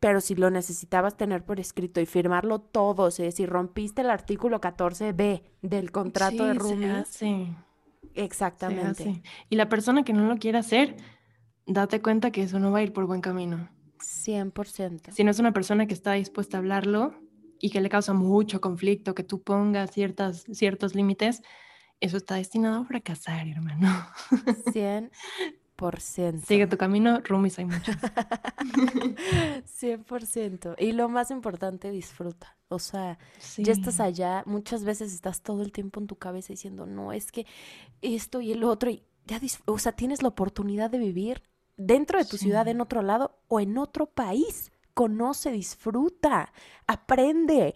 Pero 0.00 0.20
si 0.22 0.34
lo 0.34 0.50
necesitabas 0.50 1.16
tener 1.16 1.44
por 1.44 1.60
escrito 1.60 2.00
y 2.00 2.06
firmarlo 2.06 2.58
todo, 2.58 3.04
o 3.04 3.10
sea, 3.10 3.30
si 3.30 3.44
rompiste 3.44 4.00
el 4.00 4.10
artículo 4.10 4.60
14b 4.60 5.42
del 5.60 5.92
contrato 5.92 6.46
de 6.46 6.54
roomies. 6.54 7.06
Sí. 7.08 7.54
Exactamente. 8.14 9.22
Y 9.50 9.56
la 9.56 9.68
persona 9.68 10.02
que 10.02 10.12
no 10.12 10.26
lo 10.26 10.38
quiera 10.38 10.60
hacer, 10.60 10.96
date 11.66 12.00
cuenta 12.00 12.30
que 12.30 12.42
eso 12.42 12.58
no 12.58 12.72
va 12.72 12.78
a 12.78 12.82
ir 12.82 12.92
por 12.92 13.06
buen 13.06 13.20
camino. 13.20 13.68
100%. 13.98 15.12
Si 15.12 15.22
no 15.22 15.30
es 15.30 15.38
una 15.38 15.52
persona 15.52 15.86
que 15.86 15.94
está 15.94 16.12
dispuesta 16.14 16.56
a 16.56 16.60
hablarlo 16.60 17.14
y 17.60 17.70
que 17.70 17.82
le 17.82 17.90
causa 17.90 18.14
mucho 18.14 18.60
conflicto, 18.60 19.14
que 19.14 19.22
tú 19.22 19.42
pongas 19.42 19.90
ciertas, 19.90 20.44
ciertos 20.50 20.94
límites, 20.94 21.42
eso 22.00 22.16
está 22.16 22.36
destinado 22.36 22.80
a 22.80 22.84
fracasar, 22.86 23.46
hermano. 23.46 24.06
100%. 24.72 25.10
Sigue 26.46 26.66
tu 26.66 26.76
camino, 26.76 27.20
roomies 27.20 27.58
hay 27.58 27.64
muchos. 27.64 27.96
100%. 29.80 30.76
Y 30.78 30.92
lo 30.92 31.08
más 31.08 31.30
importante, 31.30 31.90
disfruta. 31.90 32.56
O 32.68 32.78
sea, 32.78 33.18
ya 33.56 33.72
estás 33.72 33.98
allá, 33.98 34.42
muchas 34.46 34.84
veces 34.84 35.12
estás 35.12 35.42
todo 35.42 35.62
el 35.62 35.72
tiempo 35.72 36.00
en 36.00 36.06
tu 36.06 36.16
cabeza 36.16 36.52
diciendo, 36.52 36.86
no, 36.86 37.12
es 37.12 37.32
que 37.32 37.46
esto 38.02 38.40
y 38.40 38.52
el 38.52 38.62
otro, 38.62 38.90
y 38.90 39.02
ya, 39.26 39.40
o 39.64 39.78
sea, 39.78 39.92
tienes 39.92 40.22
la 40.22 40.28
oportunidad 40.28 40.90
de 40.90 40.98
vivir 40.98 41.42
dentro 41.76 42.18
de 42.18 42.26
tu 42.26 42.36
ciudad, 42.36 42.68
en 42.68 42.80
otro 42.80 43.02
lado 43.02 43.38
o 43.48 43.58
en 43.60 43.78
otro 43.78 44.06
país. 44.06 44.70
Conoce, 44.94 45.50
disfruta, 45.50 46.52
aprende. 46.86 47.74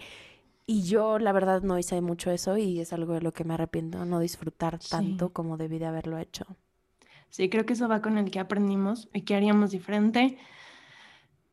Y 0.66 0.82
yo, 0.82 1.18
la 1.18 1.32
verdad, 1.32 1.62
no 1.62 1.78
hice 1.78 2.00
mucho 2.00 2.30
eso 2.30 2.56
y 2.56 2.80
es 2.80 2.92
algo 2.92 3.14
de 3.14 3.20
lo 3.20 3.32
que 3.32 3.44
me 3.44 3.54
arrepiento, 3.54 4.04
no 4.04 4.18
disfrutar 4.18 4.78
tanto 4.78 5.32
como 5.32 5.56
debí 5.56 5.78
de 5.78 5.86
haberlo 5.86 6.18
hecho. 6.18 6.46
Sí, 7.34 7.48
creo 7.48 7.66
que 7.66 7.72
eso 7.72 7.88
va 7.88 8.00
con 8.00 8.16
el 8.16 8.30
que 8.30 8.38
aprendimos 8.38 9.08
y 9.12 9.22
que 9.22 9.34
haríamos 9.34 9.72
diferente. 9.72 10.38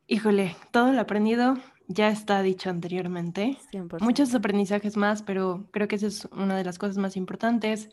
Híjole, 0.06 0.54
todo 0.70 0.92
lo 0.92 1.00
aprendido 1.00 1.56
ya 1.88 2.08
está 2.08 2.40
dicho 2.40 2.70
anteriormente. 2.70 3.58
Muchos 3.98 4.32
aprendizajes 4.32 4.96
más, 4.96 5.24
pero 5.24 5.68
creo 5.72 5.88
que 5.88 5.96
esa 5.96 6.06
es 6.06 6.26
una 6.26 6.56
de 6.56 6.62
las 6.62 6.78
cosas 6.78 6.98
más 6.98 7.16
importantes. 7.16 7.90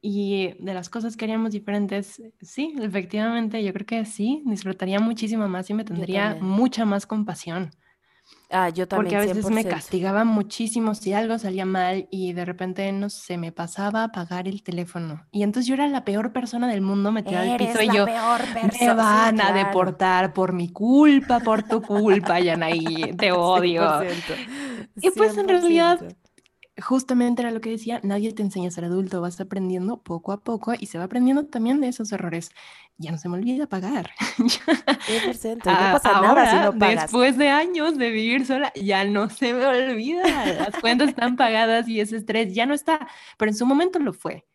Y 0.00 0.54
de 0.58 0.74
las 0.74 0.90
cosas 0.90 1.16
que 1.16 1.24
haríamos 1.24 1.52
diferentes, 1.52 2.20
sí, 2.40 2.74
efectivamente, 2.80 3.62
yo 3.62 3.72
creo 3.74 3.86
que 3.86 4.04
sí, 4.06 4.42
disfrutaría 4.44 4.98
muchísimo 4.98 5.46
más 5.46 5.70
y 5.70 5.74
me 5.74 5.84
tendría 5.84 6.36
mucha 6.40 6.84
más 6.84 7.06
compasión. 7.06 7.70
Ah, 8.50 8.68
yo 8.68 8.88
también. 8.88 9.20
Porque 9.20 9.30
a 9.30 9.34
veces 9.34 9.50
me 9.50 9.64
castigaba 9.64 10.24
muchísimo 10.24 10.94
si 10.94 11.12
algo 11.12 11.38
salía 11.38 11.64
mal 11.64 12.08
y 12.10 12.32
de 12.32 12.44
repente, 12.44 12.90
no 12.92 13.08
sé, 13.08 13.38
me 13.38 13.52
pasaba 13.52 14.00
a 14.00 14.04
apagar 14.04 14.48
el 14.48 14.62
teléfono. 14.62 15.24
Y 15.30 15.44
entonces 15.44 15.68
yo 15.68 15.74
era 15.74 15.86
la 15.86 16.04
peor 16.04 16.32
persona 16.32 16.66
del 16.66 16.80
mundo 16.80 17.12
metida 17.12 17.42
al 17.42 17.56
piso 17.56 17.80
y 17.80 17.86
yo, 17.94 18.06
me 18.06 18.94
van 18.94 19.40
a 19.40 19.52
deportar 19.52 20.32
por 20.32 20.52
mi 20.52 20.68
culpa, 20.68 21.38
por 21.40 21.62
tu 21.62 21.80
culpa, 21.80 22.40
Yanaí, 22.40 23.14
te 23.16 23.30
odio. 23.32 24.02
Y 25.00 25.10
pues 25.10 25.38
en 25.38 25.48
realidad 25.48 26.00
justamente 26.78 27.42
era 27.42 27.50
lo 27.50 27.60
que 27.60 27.70
decía, 27.70 28.00
nadie 28.02 28.32
te 28.32 28.42
enseña 28.42 28.68
a 28.68 28.70
ser 28.70 28.84
adulto, 28.84 29.20
vas 29.20 29.40
aprendiendo 29.40 30.02
poco 30.02 30.32
a 30.32 30.40
poco 30.40 30.72
y 30.78 30.86
se 30.86 30.98
va 30.98 31.04
aprendiendo 31.04 31.46
también 31.46 31.80
de 31.80 31.88
esos 31.88 32.12
errores. 32.12 32.50
Ya 32.96 33.10
no 33.10 33.18
se 33.18 33.28
me 33.28 33.36
olvida 33.36 33.66
pagar. 33.66 34.10
100%, 34.38 35.56
no 35.56 35.62
pasa 35.64 36.20
nada 36.20 36.50
si 36.50 36.56
no 36.56 36.78
pagas. 36.78 37.04
Después 37.04 37.36
de 37.38 37.48
años 37.48 37.96
de 37.96 38.10
vivir 38.10 38.46
sola, 38.46 38.72
ya 38.74 39.04
no 39.04 39.30
se 39.30 39.54
me 39.54 39.66
olvida. 39.66 40.46
Las 40.46 40.76
cuentas 40.80 41.08
están 41.08 41.36
pagadas 41.36 41.88
y 41.88 42.00
ese 42.00 42.16
estrés 42.16 42.54
ya 42.54 42.66
no 42.66 42.74
está, 42.74 43.08
pero 43.38 43.50
en 43.50 43.56
su 43.56 43.66
momento 43.66 43.98
lo 43.98 44.12
fue. 44.12 44.46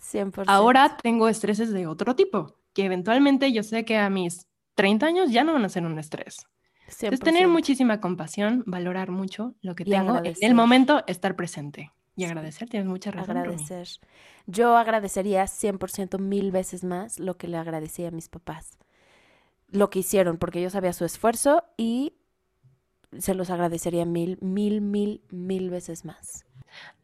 100%. 0.00 0.44
Ahora 0.46 0.96
tengo 1.02 1.28
estreses 1.28 1.70
de 1.72 1.86
otro 1.86 2.14
tipo, 2.14 2.56
que 2.72 2.84
eventualmente 2.84 3.52
yo 3.52 3.62
sé 3.62 3.84
que 3.84 3.96
a 3.98 4.10
mis 4.10 4.46
30 4.74 5.06
años 5.06 5.30
ya 5.30 5.44
no 5.44 5.52
van 5.52 5.64
a 5.64 5.68
ser 5.68 5.84
un 5.84 5.98
estrés. 5.98 6.46
Es 6.88 7.20
tener 7.20 7.48
muchísima 7.48 8.00
compasión, 8.00 8.64
valorar 8.66 9.10
mucho 9.10 9.54
lo 9.60 9.74
que 9.74 9.84
tengo 9.84 10.20
en 10.24 10.34
el 10.40 10.54
momento, 10.54 11.04
estar 11.06 11.36
presente 11.36 11.92
y 12.16 12.24
agradecer. 12.24 12.68
Tienes 12.68 12.88
mucha 12.88 13.10
razón. 13.10 13.36
Agradecer. 13.36 13.88
Yo 14.46 14.76
agradecería 14.76 15.44
100% 15.44 16.18
mil 16.18 16.50
veces 16.50 16.82
más 16.82 17.20
lo 17.20 17.36
que 17.36 17.46
le 17.46 17.58
agradecí 17.58 18.04
a 18.04 18.10
mis 18.10 18.28
papás. 18.28 18.78
Lo 19.68 19.90
que 19.90 20.00
hicieron, 20.00 20.38
porque 20.38 20.62
yo 20.62 20.70
sabía 20.70 20.92
su 20.92 21.04
esfuerzo 21.04 21.62
y 21.76 22.14
se 23.16 23.34
los 23.34 23.50
agradecería 23.50 24.04
mil, 24.04 24.38
mil, 24.40 24.80
mil, 24.80 25.22
mil 25.30 25.70
veces 25.70 26.04
más. 26.04 26.44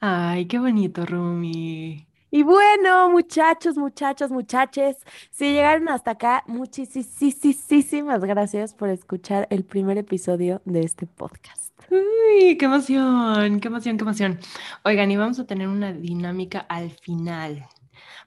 Ay, 0.01 0.47
qué 0.47 0.59
bonito, 0.59 1.07
Rumi. 1.07 2.07
Y 2.37 2.43
bueno, 2.43 3.11
muchachos, 3.11 3.77
muchachos, 3.77 4.33
muchaches, 4.33 4.97
si 5.31 5.53
llegaron 5.53 5.89
hasta 5.89 6.11
acá, 6.11 6.43
muchísimas 6.49 8.25
gracias 8.25 8.75
por 8.75 8.89
escuchar 8.89 9.47
el 9.51 9.65
primer 9.65 9.99
episodio 9.99 10.61
de 10.65 10.81
este 10.81 11.07
podcast. 11.07 11.73
Uy, 11.93 12.59
qué 12.59 12.65
emoción, 12.65 13.61
qué 13.61 13.69
emoción, 13.69 13.97
qué 13.97 14.03
emoción. 14.03 14.41
Oigan, 14.83 15.13
y 15.13 15.17
vamos 15.17 15.39
a 15.39 15.47
tener 15.47 15.69
una 15.69 15.93
dinámica 15.93 16.59
al 16.59 16.91
final. 16.91 17.69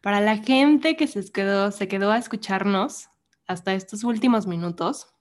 Para 0.01 0.22
la 0.22 0.38
gente 0.38 0.95
que 0.95 1.08
se 1.08 1.30
quedó, 1.30 1.72
se 1.72 1.89
quedó 1.89 2.10
a 2.10 2.18
escucharnos 2.18 3.10
hasta 3.45 3.74
estos 3.74 4.05
últimos 4.05 4.47
minutos, 4.47 5.14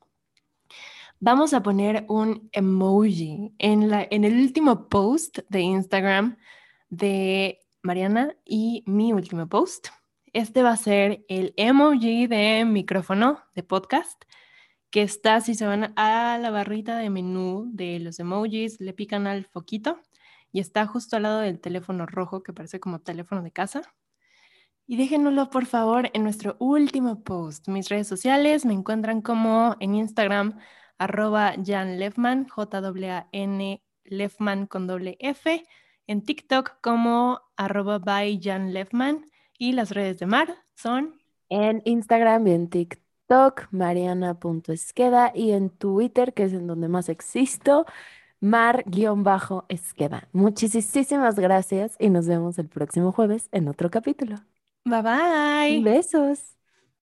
vamos 1.18 1.54
a 1.54 1.62
poner 1.64 2.04
un 2.08 2.48
emoji 2.52 3.52
en, 3.58 3.90
la, 3.90 4.06
en 4.08 4.22
el 4.22 4.38
último 4.38 4.88
post 4.88 5.40
de 5.48 5.62
Instagram 5.62 6.36
de 6.88 7.65
Mariana 7.82 8.36
y 8.44 8.82
mi 8.86 9.12
último 9.12 9.48
post. 9.48 9.88
Este 10.32 10.62
va 10.62 10.70
a 10.72 10.76
ser 10.76 11.24
el 11.28 11.54
emoji 11.56 12.26
de 12.26 12.64
micrófono 12.64 13.40
de 13.54 13.62
podcast 13.62 14.24
que 14.90 15.02
está, 15.02 15.40
si 15.40 15.54
se 15.54 15.66
van 15.66 15.92
a 15.96 16.38
la 16.38 16.50
barrita 16.50 16.96
de 16.96 17.10
menú 17.10 17.68
de 17.72 17.98
los 18.00 18.18
emojis, 18.18 18.80
le 18.80 18.92
pican 18.92 19.26
al 19.26 19.44
foquito 19.44 20.00
y 20.52 20.60
está 20.60 20.86
justo 20.86 21.16
al 21.16 21.24
lado 21.24 21.40
del 21.40 21.60
teléfono 21.60 22.06
rojo 22.06 22.42
que 22.42 22.52
parece 22.52 22.80
como 22.80 23.00
teléfono 23.00 23.42
de 23.42 23.52
casa. 23.52 23.82
Y 24.86 24.96
déjenoslo 24.96 25.50
por 25.50 25.66
favor 25.66 26.10
en 26.14 26.22
nuestro 26.22 26.56
último 26.60 27.24
post. 27.24 27.68
Mis 27.68 27.88
redes 27.88 28.06
sociales 28.06 28.64
me 28.64 28.72
encuentran 28.72 29.20
como 29.20 29.76
en 29.80 29.94
Instagram 29.96 30.58
arroba 30.96 31.54
Jan 31.64 31.98
Lefman, 31.98 32.48
J-A-N 32.48 33.82
Lefman 34.04 34.66
con 34.66 34.86
doble 34.86 35.16
F 35.20 35.62
en 36.06 36.22
TikTok 36.22 36.80
como 36.80 37.40
arroba 37.56 37.98
by 37.98 38.40
Jan 38.42 38.72
Lefman 38.72 39.26
y 39.58 39.72
las 39.72 39.90
redes 39.90 40.18
de 40.18 40.26
Mar 40.26 40.56
son 40.74 41.14
en 41.48 41.82
Instagram 41.84 42.46
y 42.46 42.52
en 42.52 42.68
TikTok 42.68 43.68
mariana.esqueda 43.70 45.32
y 45.34 45.52
en 45.52 45.70
Twitter, 45.70 46.32
que 46.34 46.44
es 46.44 46.52
en 46.52 46.66
donde 46.66 46.88
más 46.88 47.08
existo, 47.08 47.86
mar-esqueda. 48.40 50.28
Muchísimas 50.32 51.36
gracias 51.36 51.96
y 51.98 52.10
nos 52.10 52.26
vemos 52.26 52.58
el 52.58 52.68
próximo 52.68 53.12
jueves 53.12 53.48
en 53.52 53.68
otro 53.68 53.90
capítulo. 53.90 54.36
Bye 54.84 55.02
bye. 55.02 55.82
Besos. 55.82 56.55